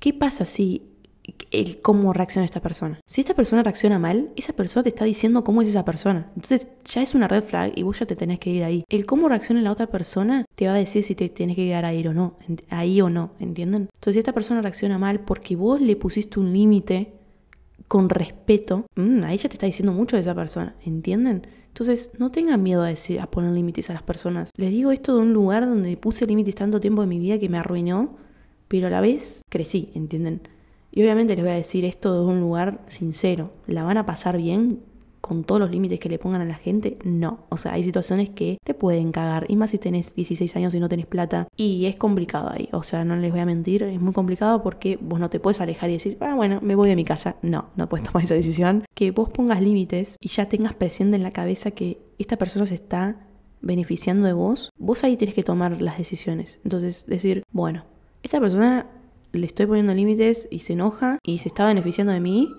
¿Qué 0.00 0.12
pasa 0.12 0.44
si 0.44 0.82
el 1.52 1.80
cómo 1.80 2.12
reacciona 2.12 2.46
esta 2.46 2.60
persona? 2.60 2.98
Si 3.06 3.20
esta 3.20 3.34
persona 3.34 3.62
reacciona 3.62 4.00
mal, 4.00 4.30
esa 4.34 4.54
persona 4.54 4.82
te 4.82 4.88
está 4.88 5.04
diciendo 5.04 5.44
cómo 5.44 5.62
es 5.62 5.68
esa 5.68 5.84
persona. 5.84 6.32
Entonces 6.34 6.66
ya 6.84 7.00
es 7.00 7.14
una 7.14 7.28
red 7.28 7.44
flag 7.44 7.74
y 7.76 7.84
vos 7.84 8.00
ya 8.00 8.06
te 8.06 8.16
tenés 8.16 8.40
que 8.40 8.50
ir 8.50 8.64
ahí. 8.64 8.84
El 8.88 9.06
cómo 9.06 9.28
reacciona 9.28 9.62
la 9.62 9.70
otra 9.70 9.86
persona 9.86 10.46
te 10.56 10.66
va 10.66 10.74
a 10.74 10.78
decir 10.78 11.04
si 11.04 11.14
te 11.14 11.28
tenés 11.28 11.54
que 11.54 11.66
quedar 11.66 11.84
ahí 11.84 12.04
o 12.04 12.12
no, 12.12 12.38
ahí 12.70 13.00
o 13.02 13.08
no, 13.08 13.34
¿entienden? 13.38 13.82
Entonces 13.82 14.14
si 14.14 14.18
esta 14.18 14.32
persona 14.32 14.62
reacciona 14.62 14.98
mal 14.98 15.20
porque 15.20 15.54
vos 15.54 15.80
le 15.80 15.94
pusiste 15.94 16.40
un 16.40 16.52
límite 16.52 17.12
con 17.86 18.08
respeto, 18.08 18.86
mm, 18.96 19.22
ahí 19.24 19.36
ya 19.38 19.48
te 19.48 19.54
está 19.54 19.66
diciendo 19.66 19.92
mucho 19.92 20.16
de 20.16 20.22
esa 20.22 20.34
persona, 20.34 20.74
¿entienden? 20.84 21.59
Entonces, 21.70 22.10
no 22.18 22.30
tengan 22.30 22.62
miedo 22.62 22.82
a, 22.82 22.88
decir, 22.88 23.20
poner 23.30 23.52
límites 23.52 23.88
a 23.90 23.94
las 23.94 24.02
personas. 24.02 24.50
Les 24.56 24.70
digo 24.70 24.90
esto 24.90 25.14
de 25.14 25.22
un 25.22 25.32
lugar 25.32 25.66
donde 25.66 25.96
puse 25.96 26.26
límites 26.26 26.56
tanto 26.56 26.80
tiempo 26.80 27.00
de 27.00 27.06
mi 27.06 27.18
vida 27.18 27.38
que 27.38 27.48
me 27.48 27.58
arruinó, 27.58 28.16
pero 28.68 28.88
a 28.88 28.90
la 28.90 29.00
vez 29.00 29.42
crecí, 29.48 29.90
¿entienden? 29.94 30.42
Y 30.92 31.02
obviamente 31.02 31.36
les 31.36 31.44
voy 31.44 31.52
a 31.52 31.56
decir 31.56 31.84
esto 31.84 32.12
de 32.14 32.28
un 32.28 32.40
lugar 32.40 32.84
sincero. 32.88 33.52
¿La 33.66 33.84
van 33.84 33.96
a 33.96 34.06
pasar 34.06 34.36
bien 34.36 34.80
con 35.30 35.44
todos 35.44 35.60
los 35.60 35.70
límites 35.70 36.00
que 36.00 36.08
le 36.08 36.18
pongan 36.18 36.40
a 36.40 36.44
la 36.44 36.56
gente, 36.56 36.98
no. 37.04 37.46
O 37.50 37.56
sea, 37.56 37.74
hay 37.74 37.84
situaciones 37.84 38.30
que 38.30 38.58
te 38.64 38.74
pueden 38.74 39.12
cagar, 39.12 39.46
y 39.46 39.54
más 39.54 39.70
si 39.70 39.78
tenés 39.78 40.12
16 40.12 40.56
años 40.56 40.74
y 40.74 40.80
no 40.80 40.88
tenés 40.88 41.06
plata. 41.06 41.46
Y 41.56 41.86
es 41.86 41.94
complicado 41.94 42.50
ahí, 42.50 42.68
o 42.72 42.82
sea, 42.82 43.04
no 43.04 43.14
les 43.14 43.30
voy 43.30 43.38
a 43.38 43.46
mentir, 43.46 43.84
es 43.84 44.00
muy 44.00 44.12
complicado 44.12 44.60
porque 44.64 44.98
vos 45.00 45.20
no 45.20 45.30
te 45.30 45.38
puedes 45.38 45.60
alejar 45.60 45.88
y 45.88 45.92
decir, 45.92 46.18
ah, 46.18 46.34
bueno, 46.34 46.58
me 46.62 46.74
voy 46.74 46.88
de 46.88 46.96
mi 46.96 47.04
casa. 47.04 47.36
No, 47.42 47.66
no 47.76 47.88
puedes 47.88 48.04
tomar 48.08 48.24
esa 48.24 48.34
decisión. 48.34 48.82
Que 48.96 49.12
vos 49.12 49.30
pongas 49.30 49.62
límites 49.62 50.16
y 50.20 50.30
ya 50.30 50.48
tengas 50.48 50.74
presente 50.74 51.14
en 51.14 51.22
la 51.22 51.30
cabeza 51.30 51.70
que 51.70 52.02
esta 52.18 52.36
persona 52.36 52.66
se 52.66 52.74
está 52.74 53.28
beneficiando 53.60 54.26
de 54.26 54.32
vos, 54.32 54.70
vos 54.78 55.04
ahí 55.04 55.16
tenés 55.16 55.36
que 55.36 55.44
tomar 55.44 55.80
las 55.80 55.96
decisiones. 55.96 56.58
Entonces, 56.64 57.06
decir, 57.06 57.44
bueno, 57.52 57.84
esta 58.24 58.40
persona 58.40 58.88
le 59.30 59.46
estoy 59.46 59.66
poniendo 59.66 59.94
límites 59.94 60.48
y 60.50 60.58
se 60.58 60.72
enoja 60.72 61.20
y 61.22 61.38
se 61.38 61.46
está 61.46 61.66
beneficiando 61.66 62.12
de 62.12 62.18
mí, 62.18 62.52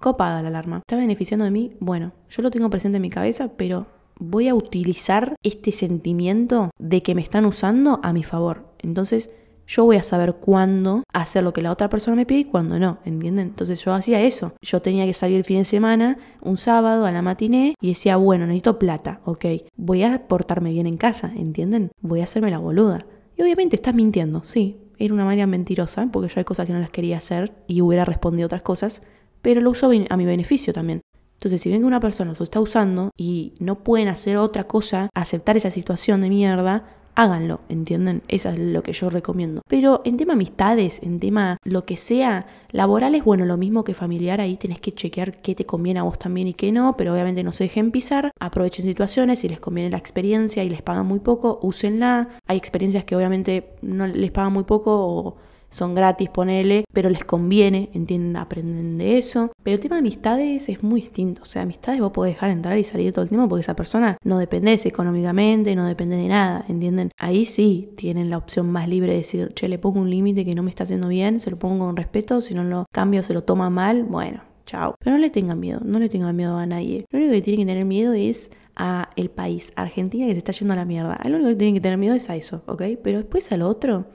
copada 0.00 0.42
la 0.42 0.48
alarma. 0.48 0.78
¿Está 0.78 0.96
beneficiando 0.96 1.44
de 1.44 1.50
mí? 1.50 1.72
Bueno, 1.78 2.12
yo 2.28 2.42
lo 2.42 2.50
tengo 2.50 2.70
presente 2.70 2.96
en 2.96 3.02
mi 3.02 3.10
cabeza, 3.10 3.52
pero 3.56 3.86
voy 4.18 4.48
a 4.48 4.54
utilizar 4.54 5.36
este 5.42 5.72
sentimiento 5.72 6.70
de 6.78 7.02
que 7.02 7.14
me 7.14 7.22
están 7.22 7.44
usando 7.44 8.00
a 8.02 8.12
mi 8.12 8.22
favor. 8.22 8.66
Entonces, 8.78 9.30
yo 9.66 9.84
voy 9.84 9.96
a 9.96 10.02
saber 10.02 10.34
cuándo 10.34 11.04
hacer 11.12 11.44
lo 11.44 11.52
que 11.52 11.62
la 11.62 11.70
otra 11.70 11.88
persona 11.88 12.16
me 12.16 12.26
pide 12.26 12.40
y 12.40 12.44
cuándo 12.44 12.78
no, 12.80 12.98
¿entienden? 13.04 13.48
Entonces 13.48 13.84
yo 13.84 13.94
hacía 13.94 14.20
eso. 14.20 14.52
Yo 14.60 14.82
tenía 14.82 15.06
que 15.06 15.14
salir 15.14 15.36
el 15.36 15.44
fin 15.44 15.58
de 15.58 15.64
semana, 15.64 16.18
un 16.42 16.56
sábado 16.56 17.06
a 17.06 17.12
la 17.12 17.22
matiné, 17.22 17.76
y 17.80 17.90
decía, 17.90 18.16
bueno, 18.16 18.46
necesito 18.46 18.80
plata, 18.80 19.20
ok. 19.24 19.44
Voy 19.76 20.02
a 20.02 20.26
portarme 20.26 20.72
bien 20.72 20.88
en 20.88 20.96
casa, 20.96 21.32
¿entienden? 21.36 21.92
Voy 22.00 22.20
a 22.20 22.24
hacerme 22.24 22.50
la 22.50 22.58
boluda. 22.58 23.06
Y 23.36 23.42
obviamente 23.42 23.76
estás 23.76 23.94
mintiendo, 23.94 24.42
sí. 24.42 24.80
Era 24.98 25.14
una 25.14 25.24
manera 25.24 25.46
mentirosa, 25.46 26.08
porque 26.10 26.28
yo 26.28 26.40
hay 26.40 26.44
cosas 26.44 26.66
que 26.66 26.72
no 26.72 26.80
las 26.80 26.90
quería 26.90 27.18
hacer 27.18 27.54
y 27.68 27.80
hubiera 27.80 28.04
respondido 28.04 28.46
otras 28.46 28.62
cosas 28.62 29.02
pero 29.42 29.60
lo 29.60 29.70
uso 29.70 29.90
a 30.08 30.16
mi 30.16 30.24
beneficio 30.24 30.72
también. 30.72 31.02
Entonces, 31.34 31.62
si 31.62 31.70
ven 31.70 31.80
que 31.80 31.86
una 31.86 32.00
persona 32.00 32.34
lo 32.38 32.44
está 32.44 32.60
usando 32.60 33.12
y 33.16 33.54
no 33.60 33.82
pueden 33.82 34.08
hacer 34.08 34.36
otra 34.36 34.64
cosa, 34.64 35.08
aceptar 35.14 35.56
esa 35.56 35.70
situación 35.70 36.20
de 36.20 36.28
mierda, 36.28 36.84
háganlo, 37.14 37.60
¿entienden? 37.68 38.22
Eso 38.28 38.50
es 38.50 38.58
lo 38.58 38.82
que 38.82 38.92
yo 38.92 39.10
recomiendo. 39.10 39.62
Pero 39.68 40.02
en 40.04 40.16
tema 40.16 40.34
amistades, 40.34 41.02
en 41.02 41.18
tema 41.18 41.56
lo 41.64 41.84
que 41.84 41.96
sea, 41.96 42.46
laboral 42.72 43.14
es 43.14 43.24
bueno, 43.24 43.44
lo 43.46 43.56
mismo 43.56 43.84
que 43.84 43.94
familiar, 43.94 44.40
ahí 44.40 44.56
tenés 44.56 44.80
que 44.80 44.92
chequear 44.92 45.36
qué 45.36 45.54
te 45.54 45.66
conviene 45.66 46.00
a 46.00 46.04
vos 46.04 46.18
también 46.18 46.48
y 46.48 46.54
qué 46.54 46.72
no, 46.72 46.96
pero 46.96 47.12
obviamente 47.12 47.42
no 47.42 47.52
se 47.52 47.64
dejen 47.64 47.90
pisar, 47.90 48.32
aprovechen 48.38 48.84
situaciones, 48.84 49.40
si 49.40 49.48
les 49.48 49.60
conviene 49.60 49.90
la 49.90 49.98
experiencia 49.98 50.64
y 50.64 50.70
les 50.70 50.82
pagan 50.82 51.06
muy 51.06 51.20
poco, 51.20 51.58
úsenla. 51.62 52.28
Hay 52.46 52.56
experiencias 52.56 53.04
que 53.04 53.16
obviamente 53.16 53.72
no 53.82 54.06
les 54.06 54.30
pagan 54.30 54.52
muy 54.52 54.64
poco 54.64 54.92
o 54.92 55.36
son 55.70 55.94
gratis, 55.94 56.28
ponele, 56.28 56.84
pero 56.92 57.10
les 57.10 57.24
conviene, 57.24 57.90
entienden, 57.92 58.36
aprenden 58.36 58.98
de 58.98 59.18
eso. 59.18 59.52
Pero 59.62 59.74
el 59.74 59.80
tema 59.80 59.96
de 59.96 60.00
amistades 60.00 60.68
es 60.68 60.82
muy 60.82 61.00
distinto. 61.00 61.42
O 61.42 61.46
sea, 61.46 61.62
amistades 61.62 62.00
vos 62.00 62.12
podés 62.12 62.34
dejar 62.34 62.50
entrar 62.50 62.78
y 62.78 62.84
salir 62.84 63.12
todo 63.12 63.22
el 63.22 63.28
tiempo 63.28 63.48
porque 63.48 63.60
esa 63.60 63.76
persona 63.76 64.16
no 64.24 64.38
depende 64.38 64.70
económicamente, 64.84 65.74
no 65.74 65.86
depende 65.86 66.16
de 66.16 66.28
nada, 66.28 66.64
¿entienden? 66.68 67.10
Ahí 67.18 67.44
sí 67.44 67.90
tienen 67.96 68.30
la 68.30 68.38
opción 68.38 68.70
más 68.70 68.88
libre 68.88 69.12
de 69.12 69.18
decir, 69.18 69.52
che, 69.54 69.68
le 69.68 69.78
pongo 69.78 70.00
un 70.00 70.10
límite 70.10 70.44
que 70.44 70.54
no 70.54 70.62
me 70.62 70.70
está 70.70 70.84
haciendo 70.84 71.08
bien, 71.08 71.40
se 71.40 71.50
lo 71.50 71.58
pongo 71.58 71.86
con 71.86 71.96
respeto, 71.96 72.40
si 72.40 72.54
no 72.54 72.64
lo 72.64 72.86
cambio, 72.92 73.22
se 73.22 73.34
lo 73.34 73.42
toma 73.42 73.70
mal, 73.70 74.04
bueno, 74.04 74.42
chao. 74.66 74.94
Pero 74.98 75.16
no 75.16 75.20
le 75.20 75.30
tengan 75.30 75.58
miedo, 75.58 75.80
no 75.84 75.98
le 75.98 76.08
tengan 76.08 76.34
miedo 76.36 76.56
a 76.56 76.66
nadie. 76.66 77.04
Lo 77.10 77.18
único 77.18 77.32
que 77.32 77.42
tienen 77.42 77.66
que 77.66 77.72
tener 77.72 77.84
miedo 77.84 78.12
es 78.12 78.50
a 78.76 79.10
el 79.16 79.30
país, 79.30 79.72
Argentina 79.76 80.26
que 80.26 80.32
se 80.32 80.38
está 80.38 80.52
yendo 80.52 80.74
a 80.74 80.76
la 80.76 80.84
mierda. 80.84 81.18
Lo 81.24 81.36
único 81.36 81.50
que 81.50 81.56
tienen 81.56 81.74
que 81.74 81.80
tener 81.80 81.98
miedo 81.98 82.14
es 82.14 82.30
a 82.30 82.36
eso, 82.36 82.62
¿ok? 82.66 82.82
Pero 83.02 83.18
después 83.18 83.50
a 83.52 83.56
lo 83.56 83.68
otro, 83.68 84.06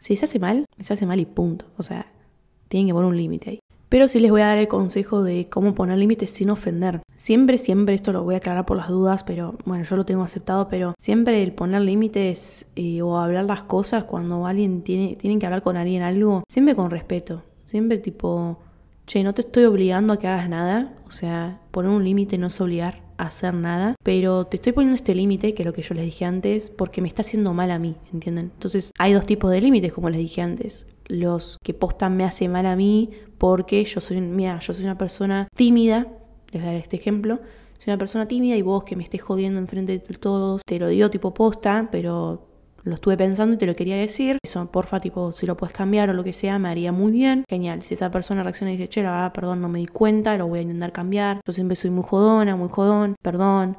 si 0.00 0.16
se 0.16 0.24
hace 0.24 0.38
mal, 0.38 0.66
se 0.80 0.92
hace 0.92 1.06
mal 1.06 1.20
y 1.20 1.26
punto. 1.26 1.66
O 1.76 1.82
sea, 1.82 2.06
tienen 2.68 2.88
que 2.88 2.94
poner 2.94 3.08
un 3.08 3.16
límite 3.16 3.50
ahí. 3.50 3.60
Pero 3.88 4.06
sí 4.06 4.20
les 4.20 4.30
voy 4.30 4.40
a 4.40 4.46
dar 4.46 4.58
el 4.58 4.68
consejo 4.68 5.24
de 5.24 5.48
cómo 5.50 5.74
poner 5.74 5.98
límites 5.98 6.30
sin 6.30 6.50
ofender. 6.50 7.02
Siempre, 7.14 7.58
siempre, 7.58 7.94
esto 7.94 8.12
lo 8.12 8.22
voy 8.22 8.34
a 8.34 8.38
aclarar 8.38 8.64
por 8.64 8.76
las 8.76 8.88
dudas, 8.88 9.24
pero 9.24 9.58
bueno, 9.64 9.82
yo 9.82 9.96
lo 9.96 10.06
tengo 10.06 10.22
aceptado, 10.22 10.68
pero 10.68 10.94
siempre 10.98 11.42
el 11.42 11.52
poner 11.52 11.82
límites 11.82 12.66
eh, 12.76 13.02
o 13.02 13.18
hablar 13.18 13.46
las 13.46 13.64
cosas 13.64 14.04
cuando 14.04 14.46
alguien 14.46 14.82
tiene, 14.82 15.16
tienen 15.16 15.40
que 15.40 15.46
hablar 15.46 15.62
con 15.62 15.76
alguien 15.76 16.02
algo, 16.02 16.44
siempre 16.48 16.76
con 16.76 16.90
respeto. 16.90 17.42
Siempre 17.66 17.98
tipo, 17.98 18.58
che, 19.06 19.24
no 19.24 19.34
te 19.34 19.42
estoy 19.42 19.64
obligando 19.64 20.12
a 20.12 20.18
que 20.18 20.28
hagas 20.28 20.48
nada. 20.48 20.94
O 21.08 21.10
sea, 21.10 21.58
poner 21.72 21.90
un 21.90 22.04
límite 22.04 22.38
no 22.38 22.46
es 22.46 22.60
obligar 22.60 23.02
hacer 23.22 23.54
nada, 23.54 23.94
pero 24.02 24.46
te 24.46 24.56
estoy 24.56 24.72
poniendo 24.72 24.96
este 24.96 25.14
límite, 25.14 25.54
que 25.54 25.62
es 25.62 25.66
lo 25.66 25.72
que 25.72 25.82
yo 25.82 25.94
les 25.94 26.04
dije 26.04 26.24
antes, 26.24 26.70
porque 26.70 27.00
me 27.00 27.08
está 27.08 27.22
haciendo 27.22 27.54
mal 27.54 27.70
a 27.70 27.78
mí, 27.78 27.96
¿entienden? 28.12 28.50
Entonces 28.54 28.92
hay 28.98 29.12
dos 29.12 29.26
tipos 29.26 29.50
de 29.50 29.60
límites, 29.60 29.92
como 29.92 30.10
les 30.10 30.20
dije 30.20 30.42
antes. 30.42 30.86
Los 31.06 31.58
que 31.62 31.74
postan 31.74 32.16
me 32.16 32.24
hace 32.24 32.48
mal 32.48 32.66
a 32.66 32.76
mí 32.76 33.10
porque 33.38 33.84
yo 33.84 34.00
soy, 34.00 34.20
mira, 34.20 34.58
yo 34.60 34.72
soy 34.72 34.84
una 34.84 34.98
persona 34.98 35.48
tímida, 35.54 36.06
les 36.52 36.62
voy 36.62 36.68
a 36.70 36.72
dar 36.72 36.82
este 36.82 36.96
ejemplo, 36.96 37.40
soy 37.78 37.92
una 37.92 37.98
persona 37.98 38.28
tímida 38.28 38.56
y 38.56 38.62
vos 38.62 38.84
que 38.84 38.96
me 38.96 39.02
estés 39.02 39.22
jodiendo 39.22 39.58
enfrente 39.58 39.92
de 39.92 39.98
todos, 40.00 40.62
te 40.66 40.78
lo 40.78 40.88
digo 40.88 41.10
tipo 41.10 41.32
posta, 41.32 41.88
pero 41.90 42.49
lo 42.82 42.94
estuve 42.94 43.16
pensando 43.16 43.54
y 43.54 43.58
te 43.58 43.66
lo 43.66 43.74
quería 43.74 43.96
decir. 43.96 44.38
Eso, 44.42 44.70
porfa, 44.70 45.00
tipo, 45.00 45.32
si 45.32 45.46
lo 45.46 45.56
puedes 45.56 45.74
cambiar 45.74 46.10
o 46.10 46.12
lo 46.12 46.24
que 46.24 46.32
sea, 46.32 46.58
me 46.58 46.68
haría 46.68 46.92
muy 46.92 47.12
bien. 47.12 47.44
Genial. 47.48 47.84
Si 47.84 47.94
esa 47.94 48.10
persona 48.10 48.42
reacciona 48.42 48.72
y 48.72 48.76
dice, 48.76 48.88
che, 48.88 49.02
la 49.02 49.12
verdad, 49.12 49.32
perdón, 49.32 49.60
no 49.60 49.68
me 49.68 49.78
di 49.78 49.86
cuenta, 49.86 50.36
lo 50.36 50.46
voy 50.48 50.60
a 50.60 50.62
intentar 50.62 50.92
cambiar. 50.92 51.40
Yo 51.46 51.52
siempre 51.52 51.76
soy 51.76 51.90
muy 51.90 52.04
jodona, 52.04 52.56
muy 52.56 52.68
jodón, 52.68 53.16
perdón. 53.22 53.76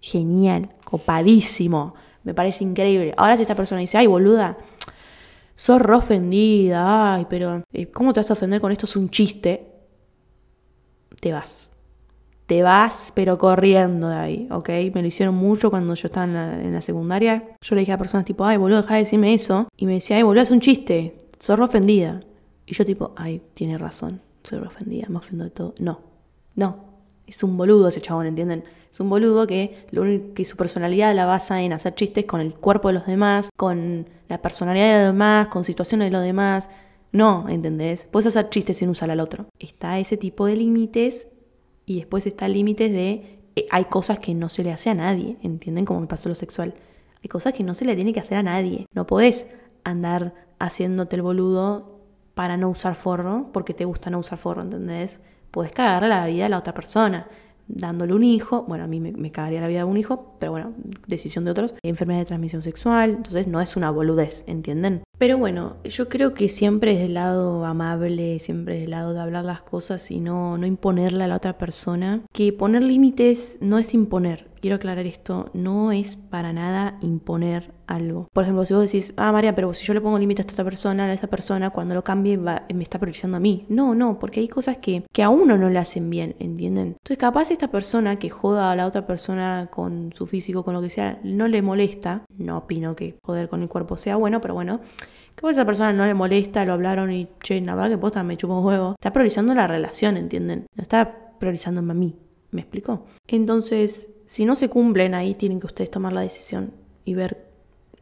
Genial, 0.00 0.70
copadísimo. 0.84 1.94
Me 2.24 2.34
parece 2.34 2.64
increíble. 2.64 3.14
Ahora 3.16 3.36
si 3.36 3.42
esta 3.42 3.56
persona 3.56 3.80
dice, 3.80 3.98
ay, 3.98 4.06
boluda, 4.06 4.58
sos 5.56 5.80
re 5.80 5.94
ofendida, 5.94 7.14
ay, 7.14 7.26
pero 7.28 7.62
eh, 7.72 7.90
¿cómo 7.90 8.12
te 8.12 8.20
vas 8.20 8.30
a 8.30 8.34
ofender 8.34 8.60
con 8.60 8.72
esto? 8.72 8.86
Es 8.86 8.96
un 8.96 9.10
chiste. 9.10 9.68
Te 11.20 11.32
vas 11.32 11.71
te 12.46 12.62
vas, 12.62 13.12
pero 13.14 13.38
corriendo 13.38 14.08
de 14.08 14.16
ahí, 14.16 14.48
¿ok? 14.50 14.68
Me 14.94 15.02
lo 15.02 15.06
hicieron 15.06 15.34
mucho 15.34 15.70
cuando 15.70 15.94
yo 15.94 16.06
estaba 16.06 16.26
en 16.26 16.72
la, 16.72 16.80
secundaria. 16.80 17.56
Yo 17.62 17.74
le 17.74 17.80
dije 17.80 17.92
a 17.92 17.98
personas 17.98 18.26
tipo, 18.26 18.44
ay, 18.44 18.56
boludo, 18.56 18.82
deja 18.82 18.94
de 18.94 19.00
decirme 19.00 19.34
eso. 19.34 19.68
Y 19.76 19.86
me 19.86 19.94
decía, 19.94 20.16
ay, 20.16 20.22
boludo, 20.22 20.42
es 20.42 20.50
un 20.50 20.60
chiste, 20.60 21.16
sos 21.38 21.58
ofendida. 21.60 22.20
Y 22.66 22.74
yo 22.74 22.84
tipo, 22.84 23.12
ay, 23.16 23.42
tiene 23.54 23.78
razón, 23.78 24.20
soy 24.42 24.58
ofendida, 24.58 25.06
me 25.08 25.18
ofendo 25.18 25.44
de 25.44 25.50
todo. 25.50 25.74
No, 25.78 26.00
no, 26.54 26.92
es 27.26 27.42
un 27.42 27.56
boludo 27.56 27.88
ese 27.88 28.00
chabón, 28.00 28.26
¿entienden? 28.26 28.64
Es 28.90 29.00
un 29.00 29.08
boludo 29.08 29.46
que, 29.46 29.86
lo 29.90 30.02
único, 30.02 30.34
que 30.34 30.44
su 30.44 30.56
personalidad 30.56 31.14
la 31.14 31.24
basa 31.24 31.62
en 31.62 31.72
hacer 31.72 31.94
chistes 31.94 32.26
con 32.26 32.40
el 32.40 32.54
cuerpo 32.54 32.88
de 32.88 32.94
los 32.94 33.06
demás, 33.06 33.48
con 33.56 34.08
la 34.28 34.42
personalidad 34.42 34.98
de 34.98 35.04
los 35.04 35.12
demás, 35.14 35.48
con 35.48 35.64
situaciones 35.64 36.08
de 36.08 36.12
los 36.12 36.22
demás. 36.22 36.68
No, 37.12 37.48
¿entendés? 37.48 38.06
Puedes 38.10 38.26
hacer 38.26 38.50
chistes 38.50 38.78
sin 38.78 38.90
usar 38.90 39.10
al 39.10 39.20
otro. 39.20 39.46
Está 39.58 39.98
ese 39.98 40.16
tipo 40.16 40.46
de 40.46 40.56
límites 40.56 41.28
y 41.92 41.96
después 41.96 42.26
está 42.26 42.46
el 42.46 42.54
límite 42.54 42.88
de 42.88 43.40
eh, 43.54 43.66
hay 43.70 43.84
cosas 43.84 44.18
que 44.18 44.34
no 44.34 44.48
se 44.48 44.64
le 44.64 44.72
hace 44.72 44.90
a 44.90 44.94
nadie, 44.94 45.36
¿entienden? 45.42 45.84
Como 45.84 46.00
me 46.00 46.06
pasó 46.06 46.28
lo 46.28 46.34
sexual. 46.34 46.74
Hay 47.22 47.28
cosas 47.28 47.52
que 47.52 47.62
no 47.62 47.74
se 47.74 47.84
le 47.84 47.94
tiene 47.94 48.12
que 48.12 48.20
hacer 48.20 48.38
a 48.38 48.42
nadie. 48.42 48.86
No 48.94 49.06
podés 49.06 49.46
andar 49.84 50.34
haciéndote 50.58 51.16
el 51.16 51.22
boludo 51.22 52.00
para 52.34 52.56
no 52.56 52.70
usar 52.70 52.94
forro, 52.94 53.50
porque 53.52 53.74
te 53.74 53.84
gusta 53.84 54.10
no 54.10 54.18
usar 54.18 54.38
forro, 54.38 54.62
¿entendés? 54.62 55.20
Podés 55.50 55.72
cagar 55.72 56.04
la 56.04 56.26
vida 56.26 56.44
de 56.44 56.48
la 56.48 56.58
otra 56.58 56.72
persona 56.72 57.28
dándole 57.72 58.14
un 58.14 58.22
hijo, 58.22 58.64
bueno, 58.68 58.84
a 58.84 58.86
mí 58.86 59.00
me, 59.00 59.32
cagaría 59.32 59.60
la 59.60 59.68
vida 59.68 59.78
de 59.78 59.84
un 59.84 59.96
hijo, 59.96 60.36
pero 60.38 60.52
bueno, 60.52 60.72
decisión 61.06 61.44
de 61.44 61.50
otros, 61.50 61.74
enfermedad 61.82 62.20
de 62.20 62.26
transmisión 62.26 62.62
sexual, 62.62 63.10
entonces 63.10 63.46
no 63.46 63.60
es 63.60 63.76
una 63.76 63.90
boludez, 63.90 64.44
¿entienden? 64.46 65.02
Pero 65.18 65.38
bueno, 65.38 65.76
yo 65.84 66.08
creo 66.08 66.34
que 66.34 66.48
siempre 66.48 66.94
es 66.94 67.00
del 67.00 67.14
lado 67.14 67.64
amable, 67.64 68.38
siempre 68.38 68.76
es 68.76 68.80
del 68.82 68.90
lado 68.90 69.14
de 69.14 69.20
hablar 69.20 69.44
las 69.44 69.62
cosas 69.62 70.10
y 70.10 70.20
no, 70.20 70.58
no 70.58 70.66
imponerle 70.66 71.24
a 71.24 71.28
la 71.28 71.36
otra 71.36 71.58
persona, 71.58 72.22
que 72.32 72.52
poner 72.52 72.82
límites 72.82 73.58
no 73.60 73.78
es 73.78 73.94
imponer, 73.94 74.51
quiero 74.62 74.76
aclarar 74.76 75.04
esto, 75.06 75.50
no 75.52 75.90
es 75.92 76.16
para 76.16 76.52
nada 76.52 76.96
imponer 77.02 77.74
algo. 77.88 78.28
Por 78.32 78.44
ejemplo, 78.44 78.64
si 78.64 78.72
vos 78.72 78.84
decís, 78.84 79.12
ah, 79.16 79.32
María, 79.32 79.54
pero 79.56 79.74
si 79.74 79.84
yo 79.84 79.92
le 79.92 80.00
pongo 80.00 80.18
límite 80.18 80.40
a 80.40 80.46
esta 80.46 80.64
persona, 80.64 81.04
a 81.04 81.12
esa 81.12 81.26
persona, 81.26 81.70
cuando 81.70 81.94
lo 81.94 82.04
cambie 82.04 82.38
me 82.38 82.62
está 82.82 82.98
priorizando 82.98 83.36
a 83.36 83.40
mí. 83.40 83.66
No, 83.68 83.94
no, 83.94 84.20
porque 84.20 84.40
hay 84.40 84.48
cosas 84.48 84.78
que, 84.78 85.04
que 85.12 85.22
a 85.24 85.28
uno 85.28 85.58
no 85.58 85.68
le 85.68 85.80
hacen 85.80 86.08
bien, 86.08 86.36
¿entienden? 86.38 86.96
Entonces, 87.02 87.18
capaz 87.18 87.50
esta 87.50 87.68
persona 87.68 88.18
que 88.20 88.30
joda 88.30 88.70
a 88.70 88.76
la 88.76 88.86
otra 88.86 89.04
persona 89.04 89.68
con 89.70 90.12
su 90.14 90.26
físico, 90.26 90.64
con 90.64 90.74
lo 90.74 90.80
que 90.80 90.90
sea, 90.90 91.18
no 91.24 91.48
le 91.48 91.60
molesta. 91.60 92.24
No 92.38 92.58
opino 92.58 92.94
que 92.94 93.18
joder 93.22 93.48
con 93.48 93.62
el 93.62 93.68
cuerpo 93.68 93.96
sea 93.96 94.14
bueno, 94.14 94.40
pero 94.40 94.54
bueno. 94.54 94.80
Capaz 95.34 95.52
esa 95.52 95.66
persona 95.66 95.92
no 95.92 96.06
le 96.06 96.14
molesta, 96.14 96.64
lo 96.64 96.74
hablaron 96.74 97.10
y, 97.10 97.28
che, 97.42 97.60
la 97.60 97.74
verdad 97.74 97.90
que 97.90 97.98
posta 97.98 98.22
me 98.22 98.36
chupo 98.36 98.54
un 98.54 98.62
juego. 98.62 98.92
Está 98.92 99.12
priorizando 99.12 99.54
la 99.54 99.66
relación, 99.66 100.16
¿entienden? 100.16 100.66
No 100.76 100.82
está 100.82 101.36
priorizándome 101.40 101.90
a 101.90 101.94
mí. 101.94 102.16
¿Me 102.52 102.60
explico? 102.60 103.06
Entonces, 103.26 104.14
si 104.26 104.44
no 104.44 104.54
se 104.54 104.68
cumplen, 104.68 105.14
ahí 105.14 105.34
tienen 105.34 105.58
que 105.58 105.66
ustedes 105.66 105.90
tomar 105.90 106.12
la 106.12 106.20
decisión 106.20 106.72
y 107.04 107.14
ver 107.14 107.48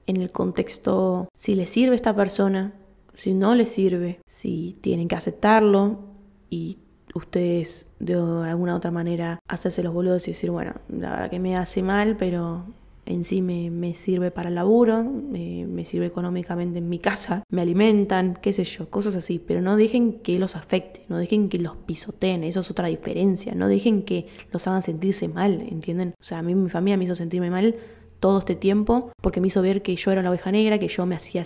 en 0.06 0.16
el 0.16 0.30
contexto 0.32 1.28
si 1.34 1.54
les 1.54 1.70
sirve 1.70 1.94
esta 1.94 2.14
persona, 2.14 2.74
si 3.14 3.32
no 3.32 3.54
les 3.54 3.70
sirve, 3.70 4.20
si 4.26 4.76
tienen 4.80 5.06
que 5.06 5.14
aceptarlo 5.14 6.00
y 6.50 6.78
ustedes 7.14 7.86
de 8.00 8.14
alguna 8.14 8.74
otra 8.74 8.90
manera 8.90 9.38
hacerse 9.46 9.82
los 9.82 9.94
boludos 9.94 10.26
y 10.26 10.32
decir, 10.32 10.50
bueno, 10.50 10.74
la 10.88 11.10
verdad 11.10 11.30
que 11.30 11.38
me 11.38 11.56
hace 11.56 11.82
mal, 11.82 12.16
pero 12.16 12.64
en 13.06 13.24
sí 13.24 13.42
me, 13.42 13.94
sirve 13.94 14.30
para 14.30 14.48
el 14.48 14.54
laburo, 14.54 15.02
me 15.02 15.84
sirve 15.84 16.06
económicamente 16.06 16.78
en 16.78 16.88
mi 16.88 16.98
casa, 16.98 17.42
me 17.50 17.62
alimentan, 17.62 18.38
qué 18.40 18.52
sé 18.52 18.64
yo, 18.64 18.88
cosas 18.88 19.16
así, 19.16 19.38
pero 19.38 19.60
no 19.60 19.76
dejen 19.76 20.20
que 20.20 20.38
los 20.38 20.56
afecte, 20.56 21.04
no 21.08 21.16
dejen 21.16 21.48
que 21.48 21.58
los 21.58 21.76
pisoteen, 21.76 22.44
eso 22.44 22.60
es 22.60 22.70
otra 22.70 22.88
diferencia, 22.88 23.54
no 23.54 23.68
dejen 23.68 24.02
que 24.02 24.26
los 24.52 24.66
hagan 24.66 24.82
sentirse 24.82 25.28
mal, 25.28 25.60
¿entienden? 25.60 26.14
O 26.20 26.24
sea, 26.24 26.38
a 26.38 26.42
mí 26.42 26.54
mi 26.54 26.70
familia 26.70 26.96
me 26.96 27.04
hizo 27.04 27.14
sentirme 27.14 27.50
mal 27.50 27.76
todo 28.20 28.40
este 28.40 28.54
tiempo 28.54 29.10
porque 29.20 29.40
me 29.40 29.48
hizo 29.48 29.62
ver 29.62 29.82
que 29.82 29.96
yo 29.96 30.12
era 30.12 30.22
la 30.22 30.30
oveja 30.30 30.52
negra, 30.52 30.78
que 30.78 30.88
yo 30.88 31.06
me 31.06 31.16
hacía, 31.16 31.44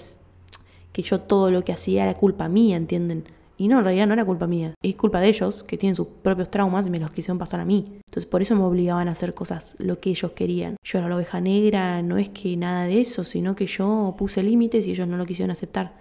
que 0.93 1.03
yo 1.03 1.21
todo 1.21 1.51
lo 1.51 1.65
que 1.65 1.73
hacía 1.73 2.05
era 2.05 2.15
culpa 2.15 2.49
mía, 2.49 2.77
¿entienden? 2.77 3.25
Y 3.57 3.69
no, 3.69 3.79
en 3.79 3.85
realidad 3.85 4.07
no 4.07 4.15
era 4.15 4.25
culpa 4.25 4.47
mía, 4.47 4.75
es 4.83 4.97
culpa 4.97 5.21
de 5.21 5.29
ellos, 5.29 5.63
que 5.63 5.79
tienen 5.79 5.95
sus 5.95 6.09
propios 6.09 6.51
traumas 6.51 6.87
y 6.87 6.91
me 6.91 6.99
los 6.99 7.11
quisieron 7.13 7.39
pasar 7.39 7.61
a 7.61 7.65
mí. 7.65 7.85
Entonces 8.07 8.27
por 8.27 8.43
eso 8.43 8.57
me 8.57 8.65
obligaban 8.65 9.09
a 9.09 9.13
hacer 9.13 9.35
cosas 9.35 9.77
lo 9.79 10.01
que 10.01 10.11
ellos 10.11 10.33
querían. 10.33 10.77
Yo 10.83 10.99
era 10.99 11.09
la 11.09 11.17
oveja 11.17 11.41
negra, 11.41 12.03
no 12.03 12.19
es 12.19 12.31
que 12.31 12.57
nada 12.57 12.85
de 12.85 13.01
eso, 13.01 13.23
sino 13.23 13.55
que 13.55 13.67
yo 13.67 14.15
puse 14.19 14.43
límites 14.43 14.87
y 14.87 14.91
ellos 14.91 15.07
no 15.07 15.17
lo 15.17 15.27
quisieron 15.27 15.53
aceptar. 15.53 15.95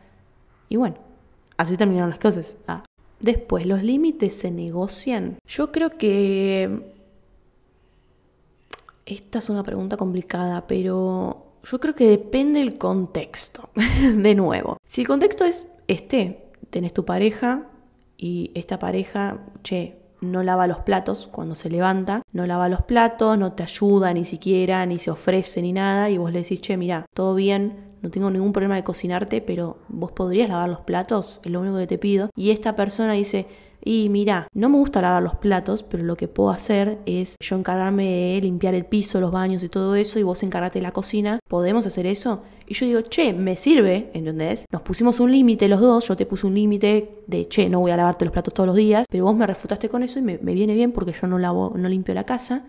Y 0.70 0.78
bueno, 0.78 0.96
así 1.58 1.78
terminaron 1.78 2.10
las 2.10 2.20
cosas. 2.20 2.58
Ah. 2.68 2.84
Después, 3.20 3.66
¿los 3.66 3.84
límites 3.84 4.34
se 4.34 4.52
negocian? 4.52 5.38
Yo 5.48 5.72
creo 5.72 5.98
que... 5.98 6.92
Esta 9.06 9.40
es 9.40 9.50
una 9.50 9.64
pregunta 9.64 9.98
complicada, 9.98 10.66
pero 10.66 11.46
yo 11.64 11.80
creo 11.80 11.94
que 11.94 12.08
depende 12.08 12.60
del 12.60 12.78
contexto. 12.78 13.70
de 14.16 14.36
nuevo, 14.36 14.78
si 14.88 15.02
el 15.02 15.08
contexto 15.08 15.46
es 15.46 15.66
este, 15.88 16.43
tenés 16.74 16.92
tu 16.92 17.06
pareja 17.06 17.68
y 18.18 18.52
esta 18.56 18.80
pareja, 18.80 19.40
che, 19.62 20.00
no 20.22 20.42
lava 20.42 20.68
los 20.68 20.80
platos 20.80 21.28
cuando 21.32 21.54
se 21.54 21.70
levanta, 21.70 22.24
no 22.32 22.46
lava 22.48 22.68
los 22.68 22.82
platos, 22.82 23.38
no 23.38 23.54
te 23.54 23.64
ayuda 23.64 24.14
ni 24.14 24.26
siquiera, 24.26 24.86
ni 24.86 24.98
se 24.98 25.12
ofrece 25.12 25.62
ni 25.62 25.74
nada, 25.74 26.10
y 26.10 26.18
vos 26.18 26.32
le 26.32 26.40
decís, 26.40 26.62
che, 26.62 26.78
mira, 26.78 27.06
todo 27.14 27.36
bien, 27.36 27.92
no 28.02 28.10
tengo 28.10 28.32
ningún 28.32 28.54
problema 28.54 28.76
de 28.76 28.84
cocinarte, 28.84 29.42
pero 29.42 29.78
vos 29.88 30.12
podrías 30.12 30.50
lavar 30.50 30.70
los 30.70 30.82
platos, 30.82 31.40
es 31.44 31.52
lo 31.52 31.60
único 31.60 31.78
que 31.78 31.88
te 31.88 31.98
pido. 31.98 32.30
Y 32.36 32.52
esta 32.52 32.76
persona 32.76 33.14
dice, 33.14 33.48
y 33.84 34.08
mira, 34.10 34.48
no 34.54 34.70
me 34.70 34.78
gusta 34.78 35.02
lavar 35.02 35.22
los 35.22 35.36
platos, 35.36 35.84
pero 35.84 36.04
lo 36.04 36.16
que 36.16 36.30
puedo 36.30 36.50
hacer 36.50 37.00
es 37.06 37.36
yo 37.42 37.58
encargarme 37.58 38.06
de 38.06 38.40
limpiar 38.42 38.74
el 38.74 38.86
piso, 38.86 39.20
los 39.20 39.32
baños 39.32 39.64
y 39.64 39.70
todo 39.70 39.96
eso, 39.96 40.20
y 40.20 40.24
vos 40.24 40.42
encargate 40.42 40.82
la 40.82 40.92
cocina. 40.92 41.40
¿Podemos 41.50 41.86
hacer 41.86 42.06
eso? 42.06 42.44
Y 42.68 42.74
yo 42.74 42.86
digo, 42.86 43.02
che, 43.02 43.34
me 43.34 43.56
sirve, 43.56 44.10
¿entendés? 44.14 44.66
Nos 44.72 44.82
pusimos 44.82 45.20
un 45.20 45.32
límite 45.32 45.68
los 45.68 45.82
dos, 45.82 46.08
yo 46.08 46.16
te 46.16 46.26
puse 46.26 46.48
un 46.48 46.56
límite 46.56 47.24
de, 47.28 47.48
che, 47.48 47.70
no 47.70 47.80
voy 47.80 47.92
a 47.92 47.98
lavarte 47.98 48.26
los 48.26 48.32
platos 48.32 48.54
todos 48.54 48.68
los 48.68 48.76
días, 48.76 49.06
pero 49.10 49.26
vos 49.26 49.36
me 49.36 49.46
refutaste 49.46 49.90
con 49.90 50.04
eso 50.04 50.20
y 50.20 50.22
me, 50.22 50.38
viene 50.38 50.74
bien 50.74 50.92
porque 50.92 51.14
yo 51.14 51.28
no 51.28 51.40
lavo, 51.40 51.74
no 51.76 51.90
limpio 51.90 52.14
la 52.14 52.26
casa. 52.26 52.66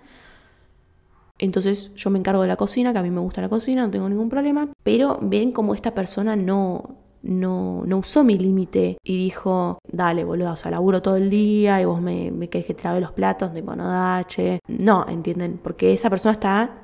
Entonces 1.39 1.93
yo 1.95 2.11
me 2.11 2.19
encargo 2.19 2.43
de 2.43 2.49
la 2.49 2.57
cocina, 2.57 2.93
que 2.93 2.99
a 2.99 3.03
mí 3.03 3.11
me 3.11 3.21
gusta 3.21 3.41
la 3.41 3.49
cocina, 3.49 3.85
no 3.85 3.91
tengo 3.91 4.09
ningún 4.09 4.29
problema, 4.29 4.69
pero 4.83 5.19
ven 5.21 5.53
como 5.53 5.75
esta 5.75 5.95
persona 5.95 6.37
no, 6.37 6.97
no, 7.23 7.83
no 7.87 7.99
usó 7.99 8.23
mi 8.23 8.39
límite 8.39 8.99
y 9.03 9.17
dijo, 9.25 9.79
dale, 9.91 10.25
boludo, 10.25 10.53
o 10.53 10.57
sea, 10.57 10.71
laburo 10.71 11.03
todo 11.03 11.17
el 11.17 11.31
día 11.31 11.81
y 11.81 11.85
vos 11.85 12.01
me, 12.01 12.31
me 12.31 12.49
querés 12.49 12.67
que 12.67 12.75
te 12.75 12.85
lave 12.85 13.01
los 13.01 13.13
platos, 13.13 13.53
de 13.53 13.63
no 13.63 13.77
da, 13.77 14.27
No, 14.69 15.07
¿entienden? 15.09 15.59
Porque 15.63 15.93
esa 15.93 16.11
persona 16.11 16.33
está 16.33 16.84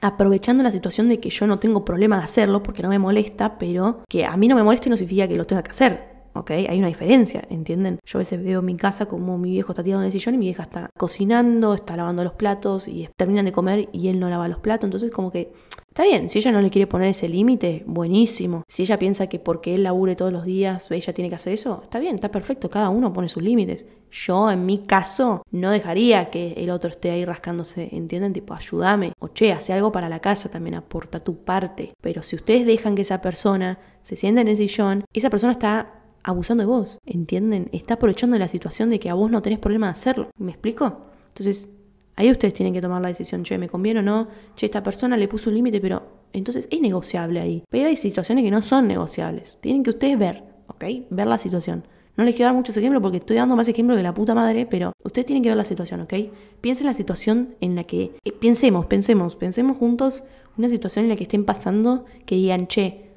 aprovechando 0.00 0.62
la 0.62 0.70
situación 0.70 1.08
de 1.08 1.20
que 1.20 1.30
yo 1.30 1.46
no 1.46 1.58
tengo 1.58 1.84
problema 1.84 2.18
de 2.18 2.24
hacerlo 2.24 2.62
porque 2.62 2.82
no 2.82 2.88
me 2.88 2.98
molesta, 2.98 3.58
pero 3.58 4.02
que 4.08 4.24
a 4.24 4.36
mí 4.36 4.48
no 4.48 4.56
me 4.56 4.62
molesta 4.62 4.88
y 4.88 4.90
no 4.90 4.96
significa 4.96 5.28
que 5.28 5.36
lo 5.36 5.44
tenga 5.44 5.62
que 5.62 5.70
hacer. 5.70 6.18
¿ok? 6.34 6.50
Hay 6.50 6.78
una 6.78 6.88
diferencia, 6.88 7.44
¿entienden? 7.50 7.98
Yo 8.04 8.18
a 8.18 8.20
veces 8.20 8.42
veo 8.42 8.62
mi 8.62 8.76
casa 8.76 9.06
como 9.06 9.38
mi 9.38 9.50
viejo 9.50 9.72
está 9.72 9.82
tirado 9.82 10.02
en 10.02 10.06
el 10.06 10.12
sillón 10.12 10.34
y 10.36 10.38
mi 10.38 10.46
vieja 10.46 10.62
está 10.62 10.90
cocinando, 10.96 11.74
está 11.74 11.96
lavando 11.96 12.24
los 12.24 12.34
platos 12.34 12.88
y 12.88 13.08
terminan 13.16 13.44
de 13.44 13.52
comer 13.52 13.88
y 13.92 14.08
él 14.08 14.20
no 14.20 14.30
lava 14.30 14.48
los 14.48 14.60
platos, 14.60 14.86
entonces 14.86 15.10
como 15.10 15.30
que 15.30 15.52
Está 15.98 16.08
bien, 16.08 16.28
si 16.28 16.38
ella 16.38 16.52
no 16.52 16.60
le 16.60 16.70
quiere 16.70 16.86
poner 16.86 17.08
ese 17.08 17.28
límite, 17.28 17.82
buenísimo. 17.84 18.62
Si 18.68 18.82
ella 18.82 19.00
piensa 19.00 19.26
que 19.26 19.40
porque 19.40 19.74
él 19.74 19.82
labure 19.82 20.14
todos 20.14 20.32
los 20.32 20.44
días, 20.44 20.88
ella 20.92 21.12
tiene 21.12 21.28
que 21.28 21.34
hacer 21.34 21.54
eso, 21.54 21.80
está 21.82 21.98
bien, 21.98 22.14
está 22.14 22.30
perfecto, 22.30 22.70
cada 22.70 22.88
uno 22.88 23.12
pone 23.12 23.28
sus 23.28 23.42
límites. 23.42 23.84
Yo, 24.08 24.48
en 24.48 24.64
mi 24.64 24.78
caso, 24.78 25.42
no 25.50 25.72
dejaría 25.72 26.30
que 26.30 26.52
el 26.52 26.70
otro 26.70 26.88
esté 26.88 27.10
ahí 27.10 27.24
rascándose, 27.24 27.88
¿entienden? 27.90 28.32
Tipo, 28.32 28.54
ayúdame. 28.54 29.12
O 29.18 29.26
che, 29.26 29.50
hace 29.50 29.72
algo 29.72 29.90
para 29.90 30.08
la 30.08 30.20
casa 30.20 30.48
también, 30.48 30.76
aporta 30.76 31.18
tu 31.18 31.38
parte. 31.38 31.94
Pero 32.00 32.22
si 32.22 32.36
ustedes 32.36 32.64
dejan 32.64 32.94
que 32.94 33.02
esa 33.02 33.20
persona 33.20 33.80
se 34.04 34.14
sienta 34.14 34.40
en 34.40 34.46
el 34.46 34.56
sillón, 34.56 35.02
esa 35.12 35.30
persona 35.30 35.50
está 35.50 35.94
abusando 36.22 36.62
de 36.62 36.68
vos, 36.68 36.98
¿entienden? 37.06 37.70
Está 37.72 37.94
aprovechando 37.94 38.38
la 38.38 38.46
situación 38.46 38.88
de 38.88 39.00
que 39.00 39.10
a 39.10 39.14
vos 39.14 39.32
no 39.32 39.42
tenés 39.42 39.58
problema 39.58 39.88
de 39.88 39.94
hacerlo. 39.94 40.30
¿Me 40.38 40.52
explico? 40.52 41.08
Entonces, 41.26 41.74
Ahí 42.18 42.32
ustedes 42.32 42.52
tienen 42.52 42.74
que 42.74 42.80
tomar 42.80 43.00
la 43.00 43.06
decisión, 43.06 43.44
che, 43.44 43.56
¿me 43.58 43.68
conviene 43.68 44.00
o 44.00 44.02
no? 44.02 44.26
Che, 44.56 44.66
esta 44.66 44.82
persona 44.82 45.16
le 45.16 45.28
puso 45.28 45.50
un 45.50 45.54
límite, 45.54 45.80
pero 45.80 46.02
entonces 46.32 46.66
es 46.68 46.80
negociable 46.80 47.38
ahí. 47.38 47.62
Pero 47.70 47.88
hay 47.88 47.94
situaciones 47.94 48.42
que 48.42 48.50
no 48.50 48.60
son 48.60 48.88
negociables. 48.88 49.56
Tienen 49.60 49.84
que 49.84 49.90
ustedes 49.90 50.18
ver, 50.18 50.42
¿ok? 50.66 50.84
Ver 51.10 51.28
la 51.28 51.38
situación. 51.38 51.86
No 52.16 52.24
les 52.24 52.34
quiero 52.34 52.48
dar 52.48 52.56
muchos 52.56 52.76
ejemplos 52.76 53.00
porque 53.02 53.18
estoy 53.18 53.36
dando 53.36 53.54
más 53.54 53.68
ejemplos 53.68 53.96
que 53.96 54.02
la 54.02 54.14
puta 54.14 54.34
madre, 54.34 54.66
pero 54.66 54.94
ustedes 55.04 55.26
tienen 55.26 55.44
que 55.44 55.50
ver 55.50 55.56
la 55.56 55.64
situación, 55.64 56.00
¿ok? 56.00 56.14
Piensen 56.60 56.88
la 56.88 56.92
situación 56.92 57.54
en 57.60 57.76
la 57.76 57.84
que... 57.84 58.16
Eh, 58.24 58.32
pensemos, 58.32 58.86
pensemos, 58.86 59.36
pensemos 59.36 59.76
juntos 59.76 60.24
una 60.56 60.68
situación 60.68 61.04
en 61.04 61.10
la 61.10 61.16
que 61.16 61.22
estén 61.22 61.44
pasando 61.44 62.04
que 62.26 62.34
digan, 62.34 62.66
che, 62.66 63.12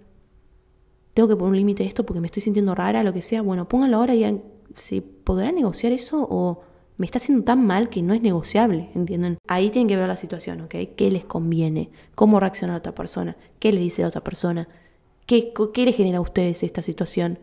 tengo 1.15 1.27
que 1.27 1.35
poner 1.35 1.53
un 1.53 1.57
límite 1.57 1.85
a 1.85 1.87
esto 1.87 2.05
porque 2.05 2.19
me 2.19 2.27
estoy 2.27 2.43
sintiendo 2.43 2.75
rara, 2.75 3.01
lo 3.01 3.13
que 3.13 3.23
sea. 3.23 3.41
Bueno, 3.41 3.67
pónganlo 3.67 3.97
ahora 3.97 4.13
y 4.13 4.17
digan, 4.17 4.43
¿se 4.75 5.01
podrá 5.01 5.51
negociar 5.51 5.91
eso 5.91 6.27
o 6.29 6.61
me 7.01 7.05
está 7.05 7.17
haciendo 7.17 7.43
tan 7.43 7.65
mal 7.65 7.89
que 7.89 8.03
no 8.03 8.13
es 8.13 8.21
negociable, 8.21 8.91
¿entienden? 8.93 9.39
Ahí 9.47 9.71
tienen 9.71 9.87
que 9.87 9.97
ver 9.97 10.07
la 10.07 10.17
situación, 10.17 10.61
¿ok? 10.61 10.75
¿Qué 10.95 11.09
les 11.09 11.25
conviene? 11.25 11.89
¿Cómo 12.13 12.39
reacciona 12.39 12.73
la 12.73 12.77
otra 12.77 12.93
persona? 12.93 13.37
¿Qué 13.57 13.73
le 13.73 13.81
dice 13.81 14.03
la 14.03 14.09
otra 14.09 14.23
persona? 14.23 14.67
¿Qué, 15.25 15.51
qué 15.73 15.85
le 15.85 15.93
genera 15.93 16.19
a 16.19 16.21
ustedes 16.21 16.61
esta 16.61 16.83
situación? 16.83 17.39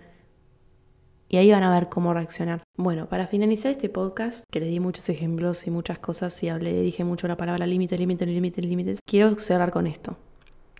Y 1.28 1.38
ahí 1.38 1.50
van 1.50 1.64
a 1.64 1.74
ver 1.74 1.88
cómo 1.88 2.14
reaccionar. 2.14 2.62
Bueno, 2.76 3.08
para 3.08 3.26
finalizar 3.26 3.72
este 3.72 3.88
podcast, 3.88 4.44
que 4.48 4.60
les 4.60 4.68
di 4.68 4.78
muchos 4.78 5.08
ejemplos 5.08 5.66
y 5.66 5.72
muchas 5.72 5.98
cosas 5.98 6.40
y 6.44 6.48
hablé, 6.48 6.80
dije 6.80 7.02
mucho 7.02 7.26
la 7.26 7.36
palabra 7.36 7.66
límite, 7.66 7.98
límite, 7.98 8.26
límite, 8.26 8.62
límites, 8.62 9.00
quiero 9.04 9.36
cerrar 9.40 9.72
con 9.72 9.88
esto. 9.88 10.18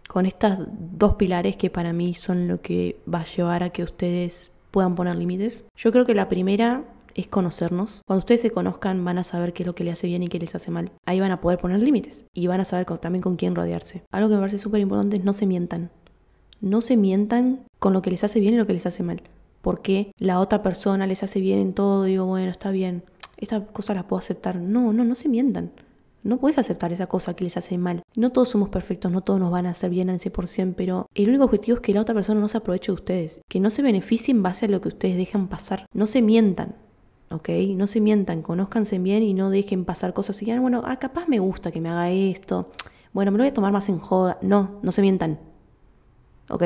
Con 0.06 0.24
estas 0.24 0.60
dos 0.70 1.16
pilares 1.16 1.56
que 1.56 1.68
para 1.68 1.92
mí 1.92 2.14
son 2.14 2.46
lo 2.46 2.62
que 2.62 3.00
va 3.12 3.22
a 3.22 3.26
llevar 3.26 3.64
a 3.64 3.70
que 3.70 3.82
ustedes 3.82 4.52
puedan 4.70 4.94
poner 4.94 5.16
límites. 5.16 5.64
Yo 5.74 5.90
creo 5.90 6.04
que 6.04 6.14
la 6.14 6.28
primera 6.28 6.84
es 7.14 7.26
conocernos. 7.26 8.02
Cuando 8.06 8.20
ustedes 8.20 8.40
se 8.40 8.50
conozcan 8.50 9.04
van 9.04 9.18
a 9.18 9.24
saber 9.24 9.52
qué 9.52 9.62
es 9.62 9.66
lo 9.66 9.74
que 9.74 9.84
les 9.84 9.94
hace 9.94 10.06
bien 10.06 10.22
y 10.22 10.28
qué 10.28 10.38
les 10.38 10.54
hace 10.54 10.70
mal. 10.70 10.92
Ahí 11.06 11.20
van 11.20 11.32
a 11.32 11.40
poder 11.40 11.58
poner 11.58 11.80
límites 11.80 12.26
y 12.34 12.46
van 12.46 12.60
a 12.60 12.64
saber 12.64 12.86
también 12.98 13.22
con 13.22 13.36
quién 13.36 13.54
rodearse. 13.54 14.02
Algo 14.10 14.28
que 14.28 14.34
me 14.34 14.40
parece 14.40 14.58
súper 14.58 14.80
importante 14.80 15.16
es 15.16 15.24
no 15.24 15.32
se 15.32 15.46
mientan. 15.46 15.90
No 16.60 16.80
se 16.80 16.96
mientan 16.96 17.64
con 17.78 17.92
lo 17.92 18.02
que 18.02 18.10
les 18.10 18.24
hace 18.24 18.40
bien 18.40 18.54
y 18.54 18.58
lo 18.58 18.66
que 18.66 18.72
les 18.72 18.86
hace 18.86 19.02
mal. 19.02 19.22
Porque 19.62 20.12
la 20.18 20.40
otra 20.40 20.62
persona 20.62 21.06
les 21.06 21.22
hace 21.22 21.40
bien 21.40 21.58
en 21.58 21.74
todo, 21.74 22.04
digo, 22.04 22.26
bueno, 22.26 22.50
está 22.50 22.70
bien, 22.70 23.04
esta 23.36 23.64
cosa 23.66 23.94
la 23.94 24.06
puedo 24.06 24.18
aceptar. 24.18 24.56
No, 24.56 24.92
no, 24.92 25.04
no 25.04 25.14
se 25.14 25.28
mientan. 25.28 25.72
No 26.24 26.38
puedes 26.38 26.58
aceptar 26.58 26.92
esa 26.92 27.06
cosa 27.06 27.34
que 27.34 27.44
les 27.44 27.56
hace 27.56 27.78
mal. 27.78 28.02
No 28.16 28.30
todos 28.30 28.48
somos 28.48 28.68
perfectos, 28.68 29.10
no 29.10 29.22
todos 29.22 29.40
nos 29.40 29.52
van 29.52 29.66
a 29.66 29.70
hacer 29.70 29.90
bien 29.90 30.10
al 30.10 30.18
100%, 30.18 30.74
pero 30.76 31.06
el 31.14 31.28
único 31.28 31.44
objetivo 31.44 31.76
es 31.76 31.80
que 31.80 31.94
la 31.94 32.00
otra 32.00 32.14
persona 32.14 32.40
no 32.40 32.48
se 32.48 32.58
aproveche 32.58 32.92
de 32.92 32.96
ustedes, 32.96 33.40
que 33.48 33.60
no 33.60 33.70
se 33.70 33.82
beneficie 33.82 34.32
en 34.32 34.42
base 34.42 34.66
a 34.66 34.68
lo 34.68 34.80
que 34.80 34.88
ustedes 34.88 35.16
dejan 35.16 35.48
pasar. 35.48 35.86
No 35.94 36.06
se 36.06 36.20
mientan, 36.20 36.74
¿ok? 37.30 37.48
No 37.74 37.86
se 37.86 38.00
mientan, 38.00 38.42
conózcanse 38.42 38.98
bien 38.98 39.22
y 39.22 39.34
no 39.34 39.50
dejen 39.50 39.84
pasar 39.84 40.12
cosas 40.12 40.40
y 40.42 40.46
digan, 40.46 40.62
bueno, 40.62 40.82
ah, 40.84 40.98
capaz 40.98 41.28
me 41.28 41.38
gusta 41.38 41.70
que 41.70 41.80
me 41.80 41.88
haga 41.88 42.10
esto, 42.10 42.70
bueno, 43.12 43.30
me 43.30 43.38
lo 43.38 43.44
voy 43.44 43.50
a 43.50 43.54
tomar 43.54 43.72
más 43.72 43.88
en 43.88 43.98
joda. 43.98 44.38
No, 44.42 44.78
no 44.82 44.92
se 44.92 45.02
mientan, 45.02 45.38
¿ok? 46.50 46.64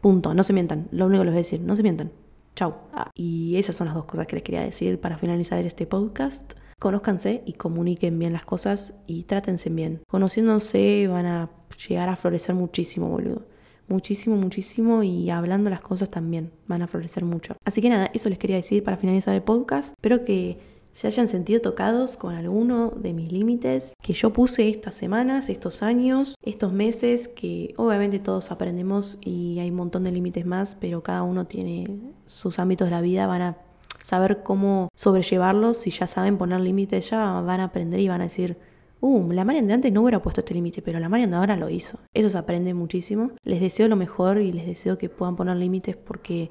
Punto, 0.00 0.34
no 0.34 0.42
se 0.42 0.52
mientan, 0.52 0.88
lo 0.92 1.06
único 1.06 1.22
que 1.22 1.26
les 1.26 1.34
voy 1.34 1.38
a 1.38 1.44
decir, 1.44 1.60
no 1.60 1.74
se 1.74 1.82
mientan. 1.82 2.12
Chau. 2.54 2.74
Ah, 2.92 3.10
y 3.14 3.56
esas 3.56 3.76
son 3.76 3.86
las 3.86 3.94
dos 3.94 4.04
cosas 4.04 4.26
que 4.26 4.36
les 4.36 4.42
quería 4.42 4.62
decir 4.62 5.00
para 5.00 5.16
finalizar 5.18 5.58
este 5.64 5.86
podcast. 5.86 6.54
Conózcanse 6.80 7.42
y 7.46 7.54
comuniquen 7.54 8.18
bien 8.18 8.32
las 8.32 8.44
cosas 8.44 8.94
y 9.06 9.24
trátense 9.24 9.70
bien. 9.70 10.00
Conociéndose 10.08 11.06
van 11.08 11.26
a 11.26 11.50
llegar 11.88 12.08
a 12.08 12.16
florecer 12.16 12.54
muchísimo, 12.54 13.08
boludo 13.08 13.44
muchísimo, 13.88 14.36
muchísimo 14.36 15.02
y 15.02 15.30
hablando 15.30 15.70
las 15.70 15.80
cosas 15.80 16.10
también 16.10 16.52
van 16.66 16.82
a 16.82 16.86
florecer 16.86 17.24
mucho. 17.24 17.56
Así 17.64 17.80
que 17.80 17.88
nada, 17.88 18.10
eso 18.14 18.28
les 18.28 18.38
quería 18.38 18.56
decir 18.56 18.82
para 18.84 18.96
finalizar 18.96 19.34
el 19.34 19.42
podcast. 19.42 19.90
Espero 19.90 20.24
que 20.24 20.58
se 20.92 21.06
hayan 21.06 21.28
sentido 21.28 21.60
tocados 21.60 22.16
con 22.16 22.34
alguno 22.34 22.90
de 22.90 23.12
mis 23.12 23.30
límites 23.30 23.94
que 24.02 24.14
yo 24.14 24.32
puse 24.32 24.68
estas 24.68 24.96
semanas, 24.96 25.48
estos 25.48 25.82
años, 25.82 26.34
estos 26.42 26.72
meses, 26.72 27.28
que 27.28 27.72
obviamente 27.76 28.18
todos 28.18 28.50
aprendemos 28.50 29.18
y 29.20 29.60
hay 29.60 29.70
un 29.70 29.76
montón 29.76 30.04
de 30.04 30.10
límites 30.10 30.44
más, 30.44 30.74
pero 30.74 31.02
cada 31.02 31.22
uno 31.22 31.46
tiene 31.46 31.86
sus 32.26 32.58
ámbitos 32.58 32.88
de 32.88 32.90
la 32.90 33.00
vida, 33.00 33.26
van 33.26 33.42
a 33.42 33.58
saber 34.02 34.42
cómo 34.42 34.88
sobrellevarlos, 34.94 35.76
si 35.76 35.90
ya 35.90 36.06
saben 36.06 36.36
poner 36.36 36.60
límites, 36.60 37.10
ya 37.10 37.42
van 37.42 37.60
a 37.60 37.64
aprender 37.64 38.00
y 38.00 38.08
van 38.08 38.22
a 38.22 38.24
decir, 38.24 38.56
uh, 39.00 39.32
la 39.32 39.44
Marian 39.44 39.66
de 39.66 39.74
antes 39.74 39.92
no 39.92 40.02
hubiera 40.02 40.20
puesto 40.20 40.40
este 40.40 40.54
límite, 40.54 40.82
pero 40.82 40.98
la 40.98 41.08
Marian 41.08 41.30
de 41.30 41.36
ahora 41.36 41.56
lo 41.56 41.68
hizo. 41.68 41.98
Eso 42.14 42.28
se 42.28 42.38
aprende 42.38 42.74
muchísimo. 42.74 43.32
Les 43.44 43.60
deseo 43.60 43.88
lo 43.88 43.96
mejor 43.96 44.40
y 44.40 44.52
les 44.52 44.66
deseo 44.66 44.98
que 44.98 45.08
puedan 45.08 45.36
poner 45.36 45.56
límites 45.56 45.96
porque 45.96 46.50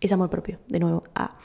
es 0.00 0.12
amor 0.12 0.30
propio. 0.30 0.58
De 0.68 0.80
nuevo, 0.80 1.04
ah, 1.14 1.38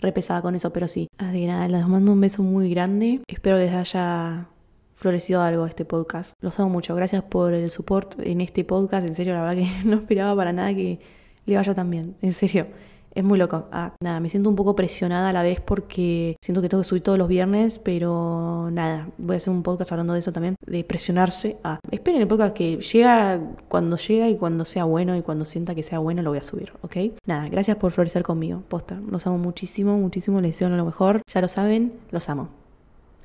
repesada 0.00 0.42
con 0.42 0.54
eso, 0.54 0.72
pero 0.72 0.88
sí. 0.88 1.08
Así 1.18 1.46
nada, 1.46 1.68
les 1.68 1.86
mando 1.86 2.12
un 2.12 2.20
beso 2.20 2.42
muy 2.42 2.70
grande. 2.70 3.20
Espero 3.28 3.56
que 3.56 3.64
les 3.64 3.74
haya 3.74 4.48
florecido 4.94 5.42
algo 5.42 5.66
este 5.66 5.84
podcast. 5.84 6.34
Los 6.40 6.58
amo 6.60 6.70
mucho. 6.70 6.94
Gracias 6.94 7.22
por 7.22 7.54
el 7.54 7.70
support 7.70 8.14
en 8.20 8.40
este 8.40 8.64
podcast. 8.64 9.06
En 9.06 9.14
serio, 9.14 9.34
la 9.34 9.42
verdad 9.42 9.56
que 9.56 9.68
no 9.88 9.96
esperaba 9.96 10.36
para 10.36 10.52
nada 10.52 10.74
que 10.74 11.00
le 11.46 11.56
vaya 11.56 11.74
tan 11.74 11.90
bien. 11.90 12.16
En 12.22 12.32
serio. 12.32 12.66
Es 13.14 13.24
muy 13.24 13.38
loco. 13.38 13.68
Ah, 13.72 13.92
nada, 14.02 14.20
me 14.20 14.30
siento 14.30 14.48
un 14.48 14.56
poco 14.56 14.74
presionada 14.74 15.28
a 15.28 15.32
la 15.32 15.42
vez 15.42 15.60
porque 15.60 16.36
siento 16.40 16.62
que 16.62 16.68
tengo 16.68 16.82
que 16.82 16.88
subir 16.88 17.02
todos 17.02 17.18
los 17.18 17.28
viernes, 17.28 17.78
pero 17.78 18.70
nada, 18.72 19.08
voy 19.18 19.34
a 19.34 19.36
hacer 19.36 19.52
un 19.52 19.62
podcast 19.62 19.92
hablando 19.92 20.14
de 20.14 20.20
eso 20.20 20.32
también, 20.32 20.56
de 20.66 20.84
presionarse. 20.84 21.58
Ah, 21.62 21.78
esperen 21.90 22.22
el 22.22 22.28
podcast 22.28 22.54
que 22.54 22.78
llega 22.78 23.40
cuando 23.68 23.96
llega 23.96 24.28
y 24.28 24.36
cuando 24.36 24.64
sea 24.64 24.84
bueno 24.84 25.14
y 25.16 25.22
cuando 25.22 25.44
sienta 25.44 25.74
que 25.74 25.82
sea 25.82 25.98
bueno 25.98 26.22
lo 26.22 26.30
voy 26.30 26.38
a 26.38 26.42
subir, 26.42 26.72
¿ok? 26.80 26.96
Nada, 27.26 27.48
gracias 27.48 27.76
por 27.76 27.92
florecer 27.92 28.22
conmigo, 28.22 28.62
posta. 28.68 29.00
Los 29.08 29.26
amo 29.26 29.38
muchísimo, 29.38 29.98
muchísimo, 29.98 30.40
les 30.40 30.52
deseo 30.52 30.68
lo 30.70 30.84
mejor. 30.84 31.22
Ya 31.32 31.40
lo 31.40 31.48
saben, 31.48 31.92
los 32.10 32.28
amo. 32.28 32.48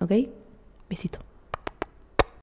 ¿Ok? 0.02 0.12
Besito. 0.90 1.27